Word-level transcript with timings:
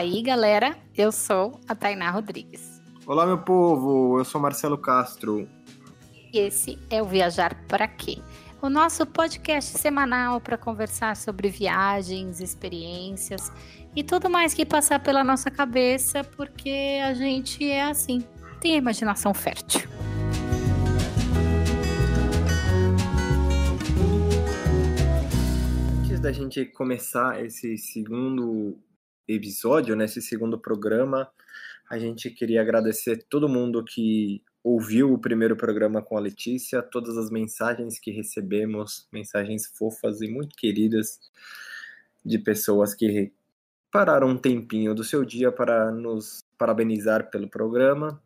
aí, 0.00 0.22
galera. 0.22 0.78
Eu 0.96 1.12
sou 1.12 1.60
a 1.68 1.74
Tainá 1.74 2.10
Rodrigues. 2.10 2.80
Olá, 3.06 3.26
meu 3.26 3.36
povo. 3.36 4.18
Eu 4.18 4.24
sou 4.24 4.40
Marcelo 4.40 4.78
Castro. 4.78 5.46
E 6.32 6.38
esse 6.38 6.78
é 6.88 7.02
o 7.02 7.04
Viajar 7.04 7.54
para 7.68 7.86
Quê? 7.86 8.16
O 8.62 8.70
nosso 8.70 9.04
podcast 9.04 9.76
semanal 9.76 10.40
para 10.40 10.56
conversar 10.56 11.16
sobre 11.16 11.50
viagens, 11.50 12.40
experiências 12.40 13.52
e 13.94 14.02
tudo 14.02 14.30
mais 14.30 14.54
que 14.54 14.64
passar 14.64 15.00
pela 15.00 15.22
nossa 15.22 15.50
cabeça, 15.50 16.24
porque 16.24 16.98
a 17.04 17.12
gente 17.12 17.68
é 17.68 17.82
assim, 17.82 18.24
tem 18.58 18.74
a 18.74 18.76
imaginação 18.76 19.34
fértil. 19.34 19.86
Antes 26.04 26.20
da 26.20 26.32
gente 26.32 26.64
começar 26.64 27.44
esse 27.44 27.76
segundo 27.76 28.78
episódio, 29.34 29.96
nesse 29.96 30.20
segundo 30.20 30.58
programa, 30.58 31.30
a 31.88 31.98
gente 31.98 32.30
queria 32.30 32.60
agradecer 32.60 33.24
todo 33.28 33.48
mundo 33.48 33.84
que 33.84 34.42
ouviu 34.62 35.12
o 35.12 35.18
primeiro 35.18 35.56
programa 35.56 36.02
com 36.02 36.16
a 36.16 36.20
Letícia, 36.20 36.82
todas 36.82 37.16
as 37.16 37.30
mensagens 37.30 37.98
que 37.98 38.10
recebemos, 38.10 39.08
mensagens 39.12 39.66
fofas 39.76 40.20
e 40.20 40.28
muito 40.28 40.54
queridas 40.56 41.18
de 42.24 42.38
pessoas 42.38 42.94
que 42.94 43.32
pararam 43.90 44.28
um 44.28 44.36
tempinho 44.36 44.94
do 44.94 45.02
seu 45.02 45.24
dia 45.24 45.50
para 45.50 45.90
nos 45.90 46.44
parabenizar 46.56 47.30
pelo 47.30 47.48
programa. 47.48 48.22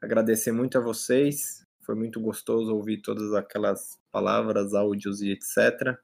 Agradecer 0.00 0.52
muito 0.52 0.76
a 0.76 0.80
vocês, 0.80 1.66
foi 1.80 1.94
muito 1.94 2.20
gostoso 2.20 2.74
ouvir 2.74 2.98
todas 2.98 3.32
aquelas 3.32 3.98
palavras, 4.12 4.74
áudios 4.74 5.22
e 5.22 5.30
etc. 5.30 5.96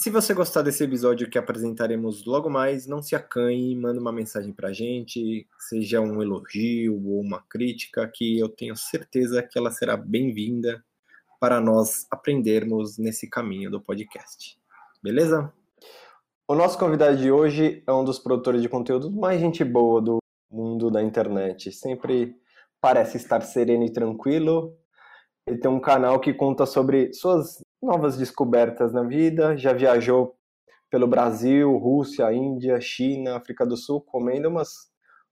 Se 0.00 0.10
você 0.10 0.32
gostar 0.32 0.62
desse 0.62 0.84
episódio 0.84 1.28
que 1.28 1.36
apresentaremos 1.36 2.24
logo 2.24 2.48
mais, 2.48 2.86
não 2.86 3.02
se 3.02 3.16
acanhe, 3.16 3.74
manda 3.74 4.00
uma 4.00 4.12
mensagem 4.12 4.52
pra 4.52 4.72
gente, 4.72 5.44
seja 5.58 6.00
um 6.00 6.22
elogio 6.22 6.94
ou 7.04 7.20
uma 7.20 7.42
crítica, 7.42 8.06
que 8.06 8.38
eu 8.38 8.48
tenho 8.48 8.76
certeza 8.76 9.42
que 9.42 9.58
ela 9.58 9.72
será 9.72 9.96
bem-vinda 9.96 10.84
para 11.40 11.60
nós 11.60 12.06
aprendermos 12.12 12.96
nesse 12.96 13.28
caminho 13.28 13.72
do 13.72 13.80
podcast. 13.80 14.56
Beleza? 15.02 15.52
O 16.46 16.54
nosso 16.54 16.78
convidado 16.78 17.16
de 17.16 17.32
hoje 17.32 17.82
é 17.84 17.92
um 17.92 18.04
dos 18.04 18.20
produtores 18.20 18.62
de 18.62 18.68
conteúdo 18.68 19.10
mais 19.10 19.40
gente 19.40 19.64
boa 19.64 20.00
do 20.00 20.18
mundo 20.48 20.92
da 20.92 21.02
internet. 21.02 21.72
Sempre 21.72 22.36
parece 22.80 23.16
estar 23.16 23.40
sereno 23.40 23.84
e 23.84 23.92
tranquilo. 23.92 24.78
Ele 25.44 25.58
tem 25.58 25.68
um 25.68 25.80
canal 25.80 26.20
que 26.20 26.32
conta 26.32 26.66
sobre 26.66 27.12
suas 27.12 27.58
novas 27.82 28.16
descobertas 28.16 28.92
na 28.92 29.02
vida, 29.02 29.56
já 29.56 29.72
viajou 29.72 30.36
pelo 30.90 31.06
Brasil, 31.06 31.76
Rússia, 31.76 32.32
Índia, 32.32 32.80
China, 32.80 33.36
África 33.36 33.66
do 33.66 33.76
Sul, 33.76 34.00
comendo 34.00 34.48
umas 34.48 34.90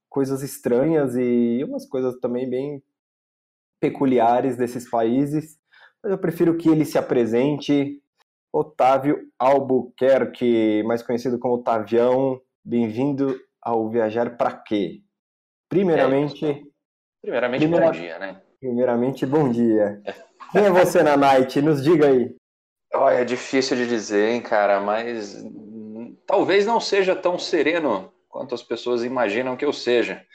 coisas 0.08 0.42
estranhas 0.42 1.16
e 1.16 1.62
umas 1.64 1.86
coisas 1.88 2.18
também 2.20 2.48
bem 2.48 2.82
peculiares 3.80 4.56
desses 4.56 4.88
países. 4.88 5.58
Mas 6.02 6.12
eu 6.12 6.18
prefiro 6.18 6.56
que 6.56 6.68
ele 6.68 6.84
se 6.84 6.98
apresente. 6.98 8.02
Otávio 8.52 9.20
Albuquerque, 9.38 10.82
mais 10.84 11.02
conhecido 11.02 11.38
como 11.38 11.54
Otavião, 11.56 12.40
bem-vindo 12.64 13.38
ao 13.60 13.90
Viajar 13.90 14.36
para 14.36 14.52
Quê? 14.52 15.02
Primeiramente. 15.68 16.46
É, 16.46 16.62
primeiramente, 17.20 17.60
primeira, 17.60 17.86
bom 17.86 17.92
dia, 17.92 18.18
né? 18.18 18.42
Primeiramente, 18.60 19.26
bom 19.26 19.50
dia. 19.50 20.00
Quem 20.52 20.64
é 20.64 20.70
você 20.70 21.02
na 21.02 21.16
night? 21.16 21.60
Nos 21.60 21.82
diga 21.82 22.06
aí. 22.06 22.35
É 23.10 23.24
difícil 23.24 23.76
de 23.76 23.86
dizer, 23.86 24.30
hein, 24.30 24.40
cara, 24.40 24.80
mas 24.80 25.36
talvez 26.26 26.64
não 26.64 26.80
seja 26.80 27.14
tão 27.14 27.38
sereno 27.38 28.12
quanto 28.28 28.54
as 28.54 28.62
pessoas 28.62 29.04
imaginam 29.04 29.56
que 29.56 29.64
eu 29.64 29.72
seja. 29.72 30.26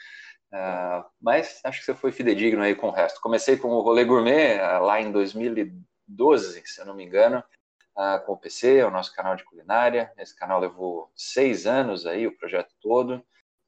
Uh, 0.52 1.04
mas 1.20 1.60
acho 1.64 1.80
que 1.80 1.86
você 1.86 1.94
foi 1.94 2.12
fidedigno 2.12 2.62
aí 2.62 2.74
com 2.74 2.88
o 2.88 2.92
resto. 2.92 3.20
Comecei 3.20 3.56
com 3.56 3.68
o 3.68 3.80
Rolê 3.80 4.04
Gourmet 4.04 4.58
uh, 4.58 4.82
lá 4.82 5.00
em 5.00 5.10
2012, 5.10 6.62
se 6.66 6.80
eu 6.80 6.84
não 6.84 6.94
me 6.94 7.04
engano, 7.04 7.42
uh, 7.96 8.24
com 8.26 8.32
o 8.32 8.36
PC, 8.36 8.82
o 8.84 8.90
nosso 8.90 9.14
canal 9.14 9.34
de 9.34 9.44
culinária. 9.44 10.12
Esse 10.18 10.36
canal 10.36 10.60
levou 10.60 11.10
seis 11.16 11.66
anos 11.66 12.06
aí, 12.06 12.26
o 12.26 12.36
projeto 12.36 12.74
todo. 12.80 13.24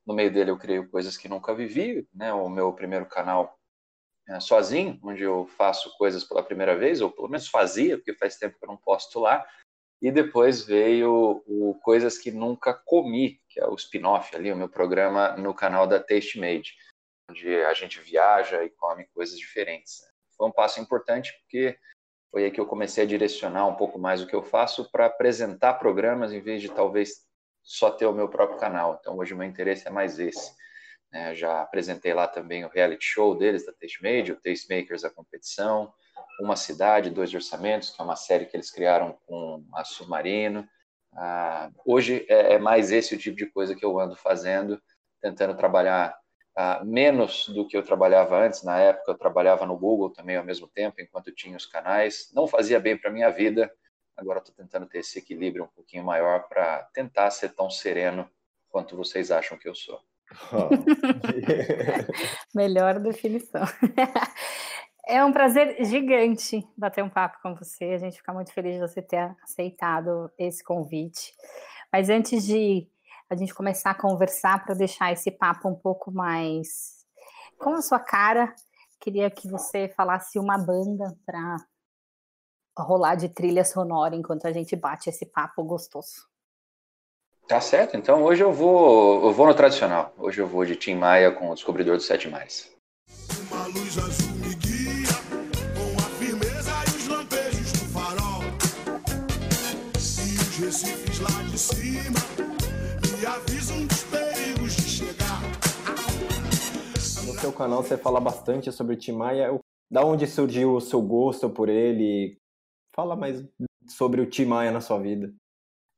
No 0.07 0.15
meio 0.15 0.31
dele 0.31 0.51
eu 0.51 0.59
criei 0.59 0.85
coisas 0.85 1.17
que 1.17 1.29
nunca 1.29 1.55
vivi, 1.55 2.07
né? 2.15 2.33
O 2.35 2.49
meu 2.49 2.73
primeiro 2.75 3.07
canal 3.07 3.59
é, 4.29 4.41
sozinho, 4.41 4.99
onde 5.03 5.23
eu 5.23 5.47
faço 5.47 5.97
coisas 5.97 6.25
pela 6.25 6.43
primeira 6.43 6.77
vez, 6.77 7.01
ou 7.01 7.11
pelo 7.11 7.29
menos 7.29 7.49
fazia, 7.49 7.97
porque 7.97 8.15
faz 8.15 8.37
tempo 8.37 8.59
que 8.59 8.65
eu 8.65 8.69
não 8.69 8.77
posto 8.77 9.21
lá. 9.21 9.47
E 10.01 10.11
depois 10.11 10.65
veio 10.65 11.43
o 11.47 11.79
Coisas 11.83 12.19
que 12.19 12.31
Nunca 12.31 12.75
Comi, 12.75 13.41
que 13.49 13.61
é 13.61 13.67
o 13.67 13.75
spin-off 13.75 14.35
ali, 14.37 14.53
o 14.53 14.57
meu 14.57 14.69
programa 14.69 15.37
no 15.37 15.55
canal 15.55 15.87
da 15.87 15.99
Taste 15.99 16.39
Made, 16.39 16.75
onde 17.31 17.55
a 17.65 17.73
gente 17.73 18.01
viaja 18.01 18.63
e 18.65 18.71
come 18.71 19.07
coisas 19.15 19.39
diferentes. 19.39 20.03
Foi 20.37 20.49
um 20.49 20.53
passo 20.53 20.81
importante 20.81 21.33
porque 21.41 21.79
foi 22.31 22.45
aí 22.45 22.51
que 22.51 22.61
eu 22.61 22.67
comecei 22.67 23.05
a 23.05 23.07
direcionar 23.07 23.67
um 23.67 23.77
pouco 23.77 23.99
mais 23.99 24.21
o 24.21 24.27
que 24.27 24.35
eu 24.35 24.43
faço 24.43 24.91
para 24.91 25.07
apresentar 25.07 25.75
programas 25.75 26.33
em 26.33 26.41
vez 26.41 26.61
de 26.61 26.69
talvez 26.69 27.25
só 27.63 27.91
ter 27.91 28.07
o 28.07 28.13
meu 28.13 28.29
próprio 28.29 28.59
canal. 28.59 28.99
Então 29.01 29.17
hoje 29.17 29.33
o 29.33 29.37
meu 29.37 29.47
interesse 29.47 29.87
é 29.87 29.91
mais 29.91 30.19
esse. 30.19 30.55
Né? 31.15 31.33
Já 31.33 31.63
apresentei 31.63 32.13
lá 32.13 32.27
também 32.27 32.65
o 32.65 32.69
reality 32.69 33.05
show 33.05 33.39
deles, 33.39 33.65
da 33.65 33.73
Tastemaker, 33.73 34.35
o 34.35 34.41
Tastemakers, 34.41 35.05
a 35.05 35.11
competição, 35.11 35.95
Uma 36.41 36.57
Cidade, 36.57 37.09
Dois 37.09 37.33
Orçamentos, 37.33 37.91
que 37.91 38.03
é 38.03 38.05
uma 38.05 38.17
série 38.17 38.47
que 38.47 38.57
eles 38.57 38.71
criaram 38.71 39.17
com 39.25 39.65
a 39.73 39.85
Submarino. 39.85 40.69
Ah, 41.17 41.71
hoje 41.87 42.27
é, 42.29 42.55
é, 42.55 42.59
mais 42.59 42.91
esse 42.91 43.15
o 43.15 43.19
tipo 43.19 43.37
de 43.37 43.47
coisa 43.47 43.77
que 43.77 43.85
eu 43.85 44.01
ando 44.01 44.17
fazendo, 44.17 44.83
tentando 45.23 45.57
trabalhar 45.57 46.19
ah, 46.57 46.85
menos 46.85 47.47
do 47.49 47.65
que 47.69 47.77
eu 47.77 47.85
trabalhava 47.85 48.45
antes. 48.45 48.65
Na 48.65 48.81
época 48.81 49.13
eu 49.13 49.17
trabalhava 49.17 49.65
no 49.65 49.79
Google 49.79 50.11
também 50.11 50.37
ao 50.37 50.45
mesmo 50.45 50.67
tempo, 50.67 51.01
enquanto 51.01 51.33
tinha 51.33 51.57
os 51.57 51.65
canais. 51.65 52.33
Não 52.35 52.49
fazia 52.49 52.81
bem 52.81 52.99
para 52.99 53.13
minha 53.13 53.31
vida. 53.31 53.73
Agora 54.17 54.41
estou 54.41 54.55
tentando 54.55 54.87
ter 54.87 54.99
esse 54.99 55.21
equilíbrio 55.21 55.65
um 55.65 55.69
pouquinho 55.69 56.03
maior 56.03 56.49
para 56.49 56.83
tentar 56.93 57.31
ser 57.31 57.51
tão 57.51 57.71
sereno 57.71 58.29
quanto 58.69 58.97
vocês 58.97 59.31
acham 59.31 59.57
que 59.57 59.69
eu 59.69 59.75
sou. 59.77 60.01
Melhor 62.55 62.99
definição. 62.99 63.63
É 65.07 65.23
um 65.23 65.33
prazer 65.33 65.85
gigante 65.85 66.67
bater 66.75 67.05
um 67.05 67.11
papo 67.11 67.37
com 67.43 67.55
você. 67.55 67.85
A 67.85 67.99
gente 67.99 68.17
fica 68.17 68.33
muito 68.33 68.51
feliz 68.55 68.77
de 68.77 68.81
você 68.81 69.03
ter 69.03 69.37
aceitado 69.43 70.33
esse 70.39 70.65
convite. 70.65 71.35
Mas 71.93 72.09
antes 72.09 72.47
de 72.47 72.89
a 73.29 73.37
gente 73.37 73.55
começar 73.55 73.91
a 73.91 73.95
conversar, 73.95 74.65
para 74.65 74.75
deixar 74.75 75.13
esse 75.13 75.31
papo 75.31 75.69
um 75.69 75.75
pouco 75.75 76.11
mais 76.11 77.05
com 77.59 77.75
a 77.75 77.83
sua 77.83 78.01
cara, 78.01 78.55
queria 78.99 79.31
que 79.31 79.47
você 79.47 79.93
falasse 79.95 80.39
uma 80.39 80.57
banda 80.57 81.15
para 81.27 81.57
rolar 82.79 83.15
de 83.15 83.29
trilha 83.29 83.65
sonora 83.65 84.17
enquanto 84.17 84.47
a 84.47 84.53
gente 84.53 84.75
bate 84.75 85.11
esse 85.11 85.27
papo 85.27 85.63
gostoso. 85.65 86.27
Tá 87.47 87.61
certo, 87.61 87.95
então 87.95 88.25
hoje 88.25 88.43
eu 88.43 88.51
vou, 88.51 89.27
eu 89.27 89.33
vou 89.33 89.47
no 89.47 89.55
tradicional. 89.55 90.15
Hoje 90.17 90.41
eu 90.41 90.47
vou 90.47 90.65
de 90.65 90.77
Tim 90.77 90.95
Maia 90.95 91.31
com 91.31 91.51
o 91.51 91.55
Descobridor 91.55 91.97
dos 91.97 92.07
Sete 92.07 92.27
Mares. 92.27 92.75
Uma 93.51 93.67
luz 93.67 93.99
azul 93.99 94.35
me 94.37 94.55
guia, 94.55 95.13
com 95.77 95.99
a 95.99 96.09
firmeza 96.19 96.73
e 96.87 96.97
os 96.97 97.07
lampejos 97.07 97.73
do 97.73 97.93
farol. 97.93 98.43
E 99.99 100.39
os 100.41 100.59
recifes 100.59 101.21
lá 101.21 101.43
de 101.51 101.59
cima 101.59 102.19
me 103.19 103.27
avisam 103.27 103.87
dos 103.89 104.05
perigos 104.05 104.77
de 104.77 104.89
chegar. 104.89 105.43
No 107.27 107.39
seu 107.39 107.53
canal 107.53 107.83
você 107.83 107.99
fala 107.99 108.21
bastante 108.21 108.73
sobre 108.73 108.97
Tim 108.97 109.13
Maia. 109.13 109.51
Da 109.91 110.03
onde 110.03 110.27
surgiu 110.27 110.73
o 110.75 110.81
seu 110.81 111.03
gosto 111.03 111.51
por 111.51 111.69
ele? 111.69 112.39
Fala 112.97 113.15
mais 113.15 113.45
sobre 113.87 114.23
o 114.23 114.27
Tim 114.27 114.47
Maia 114.47 114.71
na 114.71 114.81
sua 114.81 114.99
vida. 114.99 115.31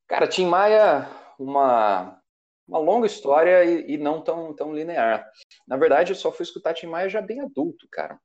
Cara, 0.09 0.26
Tim 0.26 0.47
Maia 0.47 1.09
uma, 1.38 2.21
uma 2.67 2.79
longa 2.79 3.06
história 3.06 3.65
e, 3.65 3.93
e, 3.93 3.99
não 3.99 4.23
tão, 4.23 4.55
tão 4.55 4.75
linear. 4.75 5.31
Na 5.67 5.77
verdade, 5.77 6.12
eu 6.12 6.17
só 6.17 6.33
fui 6.33 6.43
escutar 6.44 6.75
Tim 6.75 6.87
Maia 6.87 7.09
já 7.09 7.21
bem 7.21 7.41
adulto, 7.41 7.87
cara. 7.91 8.19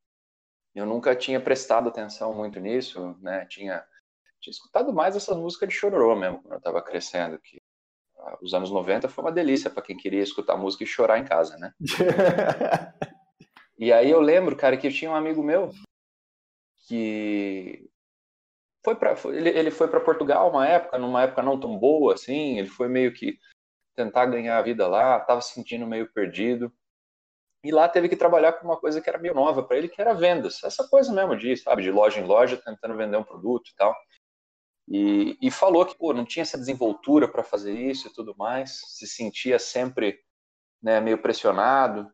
Eu 0.73 0.85
nunca 0.85 1.15
tinha 1.15 1.39
prestado 1.39 1.89
atenção 1.89 2.33
muito 2.33 2.59
nisso, 2.59 3.17
né? 3.21 3.45
Tinha, 3.45 3.83
tinha 4.39 4.51
escutado 4.51 4.93
mais 4.93 5.15
essas 5.15 5.37
músicas 5.37 5.69
de 5.69 5.75
chororô 5.75 6.15
mesmo, 6.15 6.41
quando 6.41 6.53
eu 6.53 6.57
estava 6.57 6.81
crescendo, 6.81 7.37
que 7.39 7.61
ah, 8.17 8.37
os 8.41 8.53
anos 8.53 8.71
90 8.71 9.09
foi 9.09 9.23
uma 9.23 9.31
delícia 9.31 9.69
para 9.69 9.83
quem 9.83 9.97
queria 9.97 10.21
escutar 10.21 10.55
música 10.55 10.83
e 10.83 10.87
chorar 10.87 11.19
em 11.19 11.25
casa, 11.25 11.57
né? 11.57 11.73
e 13.77 13.91
aí 13.91 14.09
eu 14.09 14.21
lembro, 14.21 14.55
cara, 14.55 14.77
que 14.77 14.87
eu 14.87 14.91
tinha 14.91 15.11
um 15.11 15.15
amigo 15.15 15.43
meu 15.43 15.71
que 16.87 17.90
foi 18.83 18.95
para 18.95 19.15
ele, 19.25 19.49
ele 19.49 19.71
foi 19.71 19.87
para 19.87 19.99
Portugal 19.99 20.49
uma 20.49 20.67
época, 20.67 20.97
numa 20.97 21.23
época 21.23 21.43
não 21.43 21.59
tão 21.59 21.77
boa 21.77 22.13
assim, 22.13 22.57
ele 22.57 22.67
foi 22.67 22.87
meio 22.87 23.13
que 23.13 23.37
tentar 23.95 24.25
ganhar 24.25 24.57
a 24.57 24.61
vida 24.61 24.87
lá, 24.87 25.17
estava 25.17 25.41
se 25.41 25.53
sentindo 25.53 25.85
meio 25.85 26.11
perdido. 26.11 26.73
E 27.63 27.71
lá 27.71 27.87
teve 27.87 28.09
que 28.09 28.15
trabalhar 28.15 28.53
com 28.53 28.65
uma 28.65 28.79
coisa 28.79 28.99
que 28.99 29.07
era 29.07 29.19
meio 29.19 29.35
nova 29.35 29.61
para 29.61 29.77
ele, 29.77 29.87
que 29.87 30.01
era 30.01 30.13
vendas. 30.13 30.63
Essa 30.63 30.87
coisa 30.87 31.13
mesmo 31.13 31.37
de, 31.37 31.55
sabe, 31.55 31.83
de 31.83 31.91
loja 31.91 32.19
em 32.19 32.25
loja, 32.25 32.57
tentando 32.57 32.97
vender 32.97 33.17
um 33.17 33.23
produto 33.23 33.69
e 33.69 33.75
tal. 33.75 33.95
E, 34.87 35.37
e 35.39 35.51
falou 35.51 35.85
que 35.85 35.95
pô, 35.95 36.11
não 36.11 36.25
tinha 36.25 36.41
essa 36.41 36.57
desenvoltura 36.57 37.27
para 37.27 37.43
fazer 37.43 37.73
isso 37.73 38.07
e 38.07 38.13
tudo 38.13 38.35
mais, 38.35 38.81
se 38.97 39.05
sentia 39.05 39.59
sempre 39.59 40.19
né, 40.81 40.99
meio 40.99 41.21
pressionado 41.21 42.11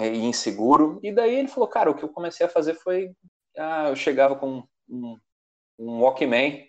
e 0.00 0.18
inseguro. 0.20 0.98
E 1.02 1.12
daí 1.12 1.34
ele 1.34 1.48
falou, 1.48 1.68
cara, 1.68 1.90
o 1.90 1.94
que 1.94 2.02
eu 2.02 2.08
comecei 2.08 2.46
a 2.46 2.50
fazer 2.50 2.74
foi, 2.74 3.14
ah, 3.58 3.90
eu 3.90 3.96
chegava 3.96 4.36
com 4.36 4.66
um, 4.88 5.18
um 5.80 6.02
Walkman, 6.02 6.68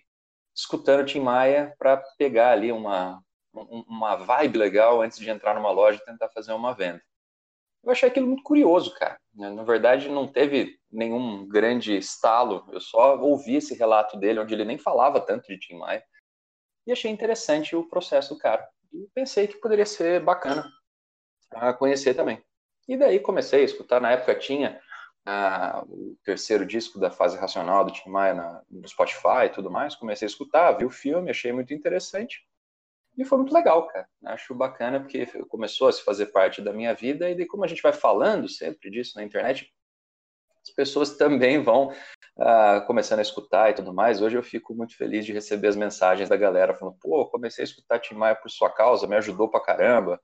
escutando 0.56 1.06
Tim 1.06 1.20
Maia 1.20 1.76
para 1.78 1.98
pegar 2.18 2.52
ali 2.52 2.72
uma, 2.72 3.22
uma 3.54 4.16
vibe 4.16 4.58
legal 4.58 5.02
antes 5.02 5.20
de 5.20 5.30
entrar 5.30 5.54
numa 5.54 5.70
loja 5.70 6.00
e 6.02 6.06
tentar 6.06 6.30
fazer 6.30 6.54
uma 6.54 6.74
venda. 6.74 7.02
Eu 7.84 7.92
achei 7.92 8.08
aquilo 8.08 8.28
muito 8.28 8.44
curioso, 8.44 8.94
cara. 8.94 9.20
Né? 9.34 9.50
Na 9.50 9.64
verdade, 9.64 10.08
não 10.08 10.28
teve 10.28 10.80
nenhum 10.90 11.48
grande 11.48 11.98
estalo. 11.98 12.66
Eu 12.72 12.80
só 12.80 13.20
ouvi 13.20 13.56
esse 13.56 13.74
relato 13.74 14.18
dele, 14.18 14.40
onde 14.40 14.54
ele 14.54 14.64
nem 14.64 14.78
falava 14.78 15.20
tanto 15.20 15.48
de 15.48 15.60
Tim 15.60 15.76
Maia. 15.76 16.04
E 16.88 16.92
achei 16.92 17.12
interessante 17.12 17.76
o 17.76 17.88
processo 17.90 18.34
do 18.34 18.40
cara. 18.40 18.66
E 18.94 19.08
pensei 19.14 19.48
que 19.48 19.60
poderia 19.60 19.86
ser 19.86 20.22
bacana 20.22 20.70
para 21.50 21.74
conhecer 21.74 22.14
também. 22.14 22.42
E 22.88 22.96
daí 22.96 23.20
comecei 23.20 23.62
a 23.62 23.66
escutar. 23.66 24.00
Na 24.00 24.12
época 24.12 24.36
tinha 24.36 24.80
ah, 25.26 25.84
o 25.88 26.18
terceiro 26.24 26.66
disco 26.66 27.00
da 27.00 27.12
fase 27.12 27.38
racional 27.38 27.86
do 27.86 27.92
Tim 27.92 28.10
Maia 28.10 28.34
na, 28.34 28.64
no 28.70 28.88
Spotify 28.88 29.46
e 29.46 29.50
tudo 29.50 29.70
mais. 29.70 29.96
Comecei 29.96 30.26
a 30.26 30.30
escutar, 30.30 30.72
vi 30.74 30.86
o 30.86 30.90
filme, 30.90 31.30
achei 31.30 31.52
muito 31.52 31.74
interessante. 31.74 32.46
E 33.18 33.26
foi 33.26 33.38
muito 33.38 33.54
legal, 33.54 33.88
cara. 33.88 34.08
Acho 34.26 34.56
bacana 34.56 35.00
porque 35.00 35.26
começou 35.48 35.90
a 35.90 35.92
se 35.92 36.04
fazer 36.04 36.28
parte 36.28 36.62
da 36.62 36.74
minha 36.74 36.94
vida 36.94 37.30
e 37.30 37.36
daí 37.36 37.46
como 37.46 37.64
a 37.64 37.68
gente 37.68 37.82
vai 37.82 37.94
falando 37.94 38.48
sempre 38.48 38.90
disso 38.90 39.14
na 39.16 39.24
internet, 39.24 39.72
as 40.64 40.74
pessoas 40.74 41.18
também 41.18 41.62
vão 41.62 41.92
uh, 42.38 42.86
começando 42.86 43.20
a 43.20 43.24
escutar 43.24 43.70
e 43.70 43.74
tudo 43.74 43.94
mais. 43.94 44.22
Hoje 44.22 44.38
eu 44.38 44.44
fico 44.44 44.74
muito 44.74 44.96
feliz 44.96 45.26
de 45.26 45.34
receber 45.34 45.68
as 45.68 45.76
mensagens 45.76 46.30
da 46.30 46.38
galera 46.38 46.74
falando, 46.74 46.98
pô, 47.00 47.26
comecei 47.28 47.64
a 47.64 47.66
escutar 47.66 48.00
Tim 48.00 48.16
Maia 48.16 48.36
por 48.36 48.50
sua 48.50 48.70
causa, 48.70 49.08
me 49.08 49.16
ajudou 49.18 49.50
pra 49.50 49.60
caramba, 49.60 50.22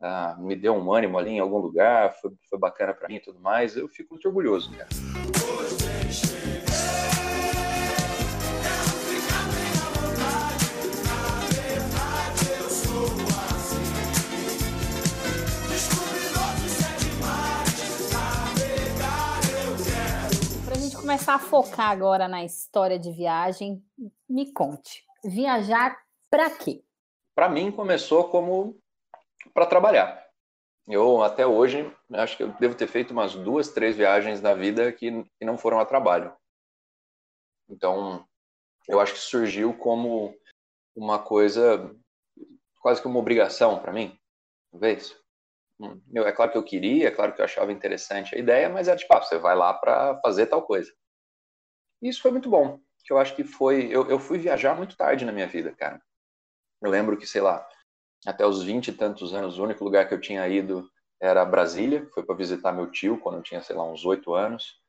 uh, 0.00 0.40
me 0.42 0.56
deu 0.56 0.74
um 0.74 0.92
ânimo 0.92 1.18
ali 1.18 1.30
em 1.30 1.40
algum 1.40 1.58
lugar, 1.58 2.14
foi, 2.20 2.32
foi 2.48 2.58
bacana 2.58 2.94
para 2.94 3.08
mim 3.08 3.16
e 3.16 3.20
tudo 3.20 3.40
mais. 3.40 3.76
Eu 3.76 3.88
fico 3.88 4.14
muito 4.14 4.26
orgulhoso, 4.26 4.70
cara. 4.76 4.88
começar 21.08 21.34
a 21.36 21.38
focar 21.38 21.90
agora 21.90 22.28
na 22.28 22.44
história 22.44 22.98
de 22.98 23.10
viagem. 23.10 23.82
Me 24.28 24.52
conte, 24.52 25.04
viajar 25.24 25.96
para 26.30 26.50
quê? 26.50 26.82
Para 27.34 27.48
mim 27.48 27.72
começou 27.72 28.28
como 28.28 28.78
para 29.58 29.66
trabalhar. 29.66 30.24
Eu 30.86 31.20
até 31.20 31.44
hoje 31.44 31.92
acho 32.12 32.36
que 32.36 32.44
eu 32.44 32.52
devo 32.60 32.76
ter 32.76 32.86
feito 32.86 33.10
umas 33.10 33.34
duas, 33.34 33.72
três 33.72 33.96
viagens 33.96 34.40
na 34.40 34.54
vida 34.54 34.92
que, 34.92 35.24
que 35.36 35.44
não 35.44 35.58
foram 35.58 35.80
a 35.80 35.84
trabalho. 35.84 36.32
Então, 37.68 38.24
eu 38.86 39.00
acho 39.00 39.14
que 39.14 39.18
surgiu 39.18 39.76
como 39.76 40.32
uma 40.94 41.18
coisa 41.18 41.92
quase 42.80 43.02
que 43.02 43.08
uma 43.08 43.18
obrigação 43.18 43.80
para 43.80 43.92
mim, 43.92 44.16
talvez. 44.70 45.16
Hum, 45.80 46.00
eu, 46.14 46.24
é 46.24 46.30
claro 46.30 46.52
que 46.52 46.58
eu 46.58 46.64
queria, 46.64 47.08
é 47.08 47.10
claro 47.10 47.34
que 47.34 47.40
eu 47.40 47.44
achava 47.44 47.72
interessante 47.72 48.36
a 48.36 48.38
ideia, 48.38 48.68
mas 48.68 48.86
era 48.86 48.96
tipo, 48.96 49.12
ah, 49.12 49.20
você 49.20 49.38
vai 49.38 49.56
lá 49.56 49.74
para 49.74 50.20
fazer 50.20 50.46
tal 50.46 50.62
coisa. 50.62 50.94
E 52.00 52.08
isso 52.08 52.22
foi 52.22 52.30
muito 52.30 52.48
bom, 52.48 52.80
que 53.04 53.12
eu 53.12 53.18
acho 53.18 53.34
que 53.34 53.42
foi. 53.42 53.88
Eu, 53.88 54.08
eu 54.08 54.20
fui 54.20 54.38
viajar 54.38 54.76
muito 54.76 54.96
tarde 54.96 55.24
na 55.24 55.32
minha 55.32 55.48
vida, 55.48 55.74
cara. 55.74 56.00
Eu 56.80 56.90
lembro 56.90 57.16
que, 57.16 57.26
sei 57.26 57.40
lá, 57.40 57.68
até 58.26 58.46
os 58.46 58.62
20 58.62 58.88
e 58.88 58.92
tantos 58.92 59.34
anos, 59.34 59.58
o 59.58 59.64
único 59.64 59.84
lugar 59.84 60.08
que 60.08 60.14
eu 60.14 60.20
tinha 60.20 60.46
ido 60.48 60.88
era 61.20 61.44
Brasília, 61.44 62.08
foi 62.14 62.22
para 62.22 62.34
visitar 62.34 62.72
meu 62.72 62.90
tio 62.90 63.18
quando 63.18 63.36
eu 63.36 63.42
tinha, 63.42 63.62
sei 63.62 63.74
lá, 63.74 63.84
uns 63.84 64.04
8 64.04 64.34
anos. 64.34 64.80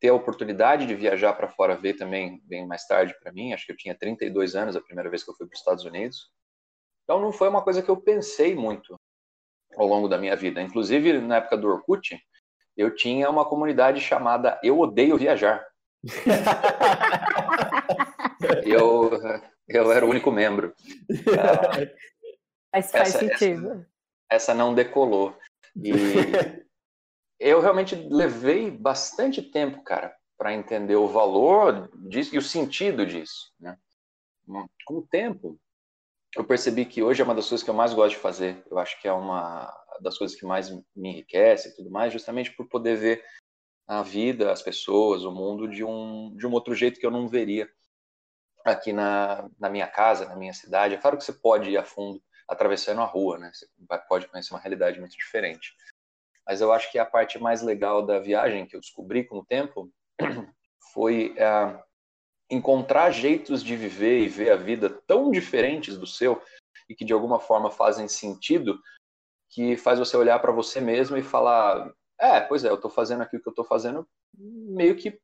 Ter 0.00 0.08
a 0.08 0.14
oportunidade 0.14 0.86
de 0.86 0.94
viajar 0.94 1.34
para 1.34 1.48
fora 1.48 1.76
ver 1.76 1.94
também 1.94 2.40
bem 2.44 2.66
mais 2.66 2.86
tarde 2.86 3.14
para 3.20 3.32
mim, 3.32 3.52
acho 3.52 3.66
que 3.66 3.72
eu 3.72 3.76
tinha 3.76 3.94
32 3.94 4.56
anos 4.56 4.74
a 4.74 4.80
primeira 4.80 5.10
vez 5.10 5.22
que 5.22 5.30
eu 5.30 5.34
fui 5.34 5.46
para 5.46 5.54
os 5.54 5.60
Estados 5.60 5.84
Unidos. 5.84 6.30
Então 7.04 7.20
não 7.20 7.30
foi 7.30 7.48
uma 7.48 7.62
coisa 7.62 7.82
que 7.82 7.88
eu 7.88 7.96
pensei 7.96 8.54
muito 8.54 8.98
ao 9.76 9.86
longo 9.86 10.08
da 10.08 10.18
minha 10.18 10.34
vida. 10.34 10.62
Inclusive, 10.62 11.20
na 11.20 11.36
época 11.36 11.56
do 11.56 11.68
Orkut, 11.68 12.18
eu 12.76 12.94
tinha 12.94 13.30
uma 13.30 13.44
comunidade 13.44 14.00
chamada 14.00 14.58
Eu 14.62 14.80
Odeio 14.80 15.16
Viajar. 15.16 15.64
eu, 18.64 19.10
eu 19.68 19.92
era 19.92 20.04
o 20.04 20.10
único 20.10 20.30
membro. 20.30 20.74
Mas 22.76 22.90
faz 22.90 23.08
essa, 23.08 23.20
sentido. 23.20 23.70
Essa, 24.28 24.52
essa 24.52 24.54
não 24.54 24.74
decolou. 24.74 25.34
E 25.74 25.90
eu 27.40 27.58
realmente 27.58 27.94
levei 27.94 28.70
bastante 28.70 29.40
tempo, 29.40 29.82
cara, 29.82 30.14
para 30.36 30.52
entender 30.52 30.96
o 30.96 31.08
valor 31.08 31.90
disso 32.10 32.34
e 32.34 32.38
o 32.38 32.42
sentido 32.42 33.06
disso. 33.06 33.50
Né? 33.58 33.78
Com 34.84 34.98
o 34.98 35.06
tempo, 35.06 35.58
eu 36.36 36.44
percebi 36.44 36.84
que 36.84 37.02
hoje 37.02 37.22
é 37.22 37.24
uma 37.24 37.34
das 37.34 37.48
coisas 37.48 37.64
que 37.64 37.70
eu 37.70 37.74
mais 37.74 37.94
gosto 37.94 38.16
de 38.16 38.20
fazer. 38.20 38.62
Eu 38.70 38.78
acho 38.78 39.00
que 39.00 39.08
é 39.08 39.12
uma 39.12 39.74
das 40.02 40.18
coisas 40.18 40.38
que 40.38 40.44
mais 40.44 40.70
me 40.94 41.08
enriquece 41.08 41.70
e 41.70 41.76
tudo 41.76 41.90
mais, 41.90 42.12
justamente 42.12 42.54
por 42.54 42.68
poder 42.68 42.96
ver 42.98 43.24
a 43.88 44.02
vida, 44.02 44.52
as 44.52 44.60
pessoas, 44.60 45.24
o 45.24 45.32
mundo 45.32 45.66
de 45.66 45.82
um, 45.82 46.36
de 46.36 46.46
um 46.46 46.52
outro 46.52 46.74
jeito 46.74 47.00
que 47.00 47.06
eu 47.06 47.10
não 47.10 47.26
veria 47.26 47.66
aqui 48.66 48.92
na, 48.92 49.48
na 49.58 49.70
minha 49.70 49.86
casa, 49.86 50.26
na 50.26 50.36
minha 50.36 50.52
cidade. 50.52 50.94
É 50.94 50.98
claro 50.98 51.16
que 51.16 51.24
você 51.24 51.32
pode 51.32 51.70
ir 51.70 51.78
a 51.78 51.82
fundo 51.82 52.20
atravessando 52.48 53.00
a 53.00 53.04
rua, 53.04 53.38
né? 53.38 53.50
Você 53.52 53.66
pode 54.08 54.28
conhecer 54.28 54.54
uma 54.54 54.60
realidade 54.60 55.00
muito 55.00 55.16
diferente. 55.16 55.74
Mas 56.46 56.60
eu 56.60 56.72
acho 56.72 56.90
que 56.92 56.98
a 56.98 57.04
parte 57.04 57.38
mais 57.38 57.62
legal 57.62 58.04
da 58.04 58.20
viagem 58.20 58.66
que 58.66 58.76
eu 58.76 58.80
descobri 58.80 59.24
com 59.24 59.38
o 59.38 59.44
tempo 59.44 59.90
foi 60.92 61.34
é, 61.36 61.82
encontrar 62.50 63.10
jeitos 63.10 63.62
de 63.62 63.76
viver 63.76 64.20
e 64.20 64.28
ver 64.28 64.50
a 64.50 64.56
vida 64.56 64.88
tão 65.06 65.30
diferentes 65.30 65.98
do 65.98 66.06
seu 66.06 66.40
e 66.88 66.94
que 66.94 67.04
de 67.04 67.12
alguma 67.12 67.40
forma 67.40 67.70
fazem 67.70 68.06
sentido 68.06 68.80
que 69.50 69.76
faz 69.76 69.98
você 69.98 70.16
olhar 70.16 70.38
para 70.38 70.52
você 70.52 70.80
mesmo 70.80 71.16
e 71.16 71.22
falar 71.22 71.92
é, 72.18 72.40
pois 72.40 72.64
é, 72.64 72.70
eu 72.70 72.76
estou 72.76 72.90
fazendo 72.90 73.22
aqui 73.22 73.36
o 73.36 73.42
que 73.42 73.48
eu 73.48 73.52
estou 73.52 73.64
fazendo 73.64 74.08
meio 74.32 74.96
que 74.96 75.18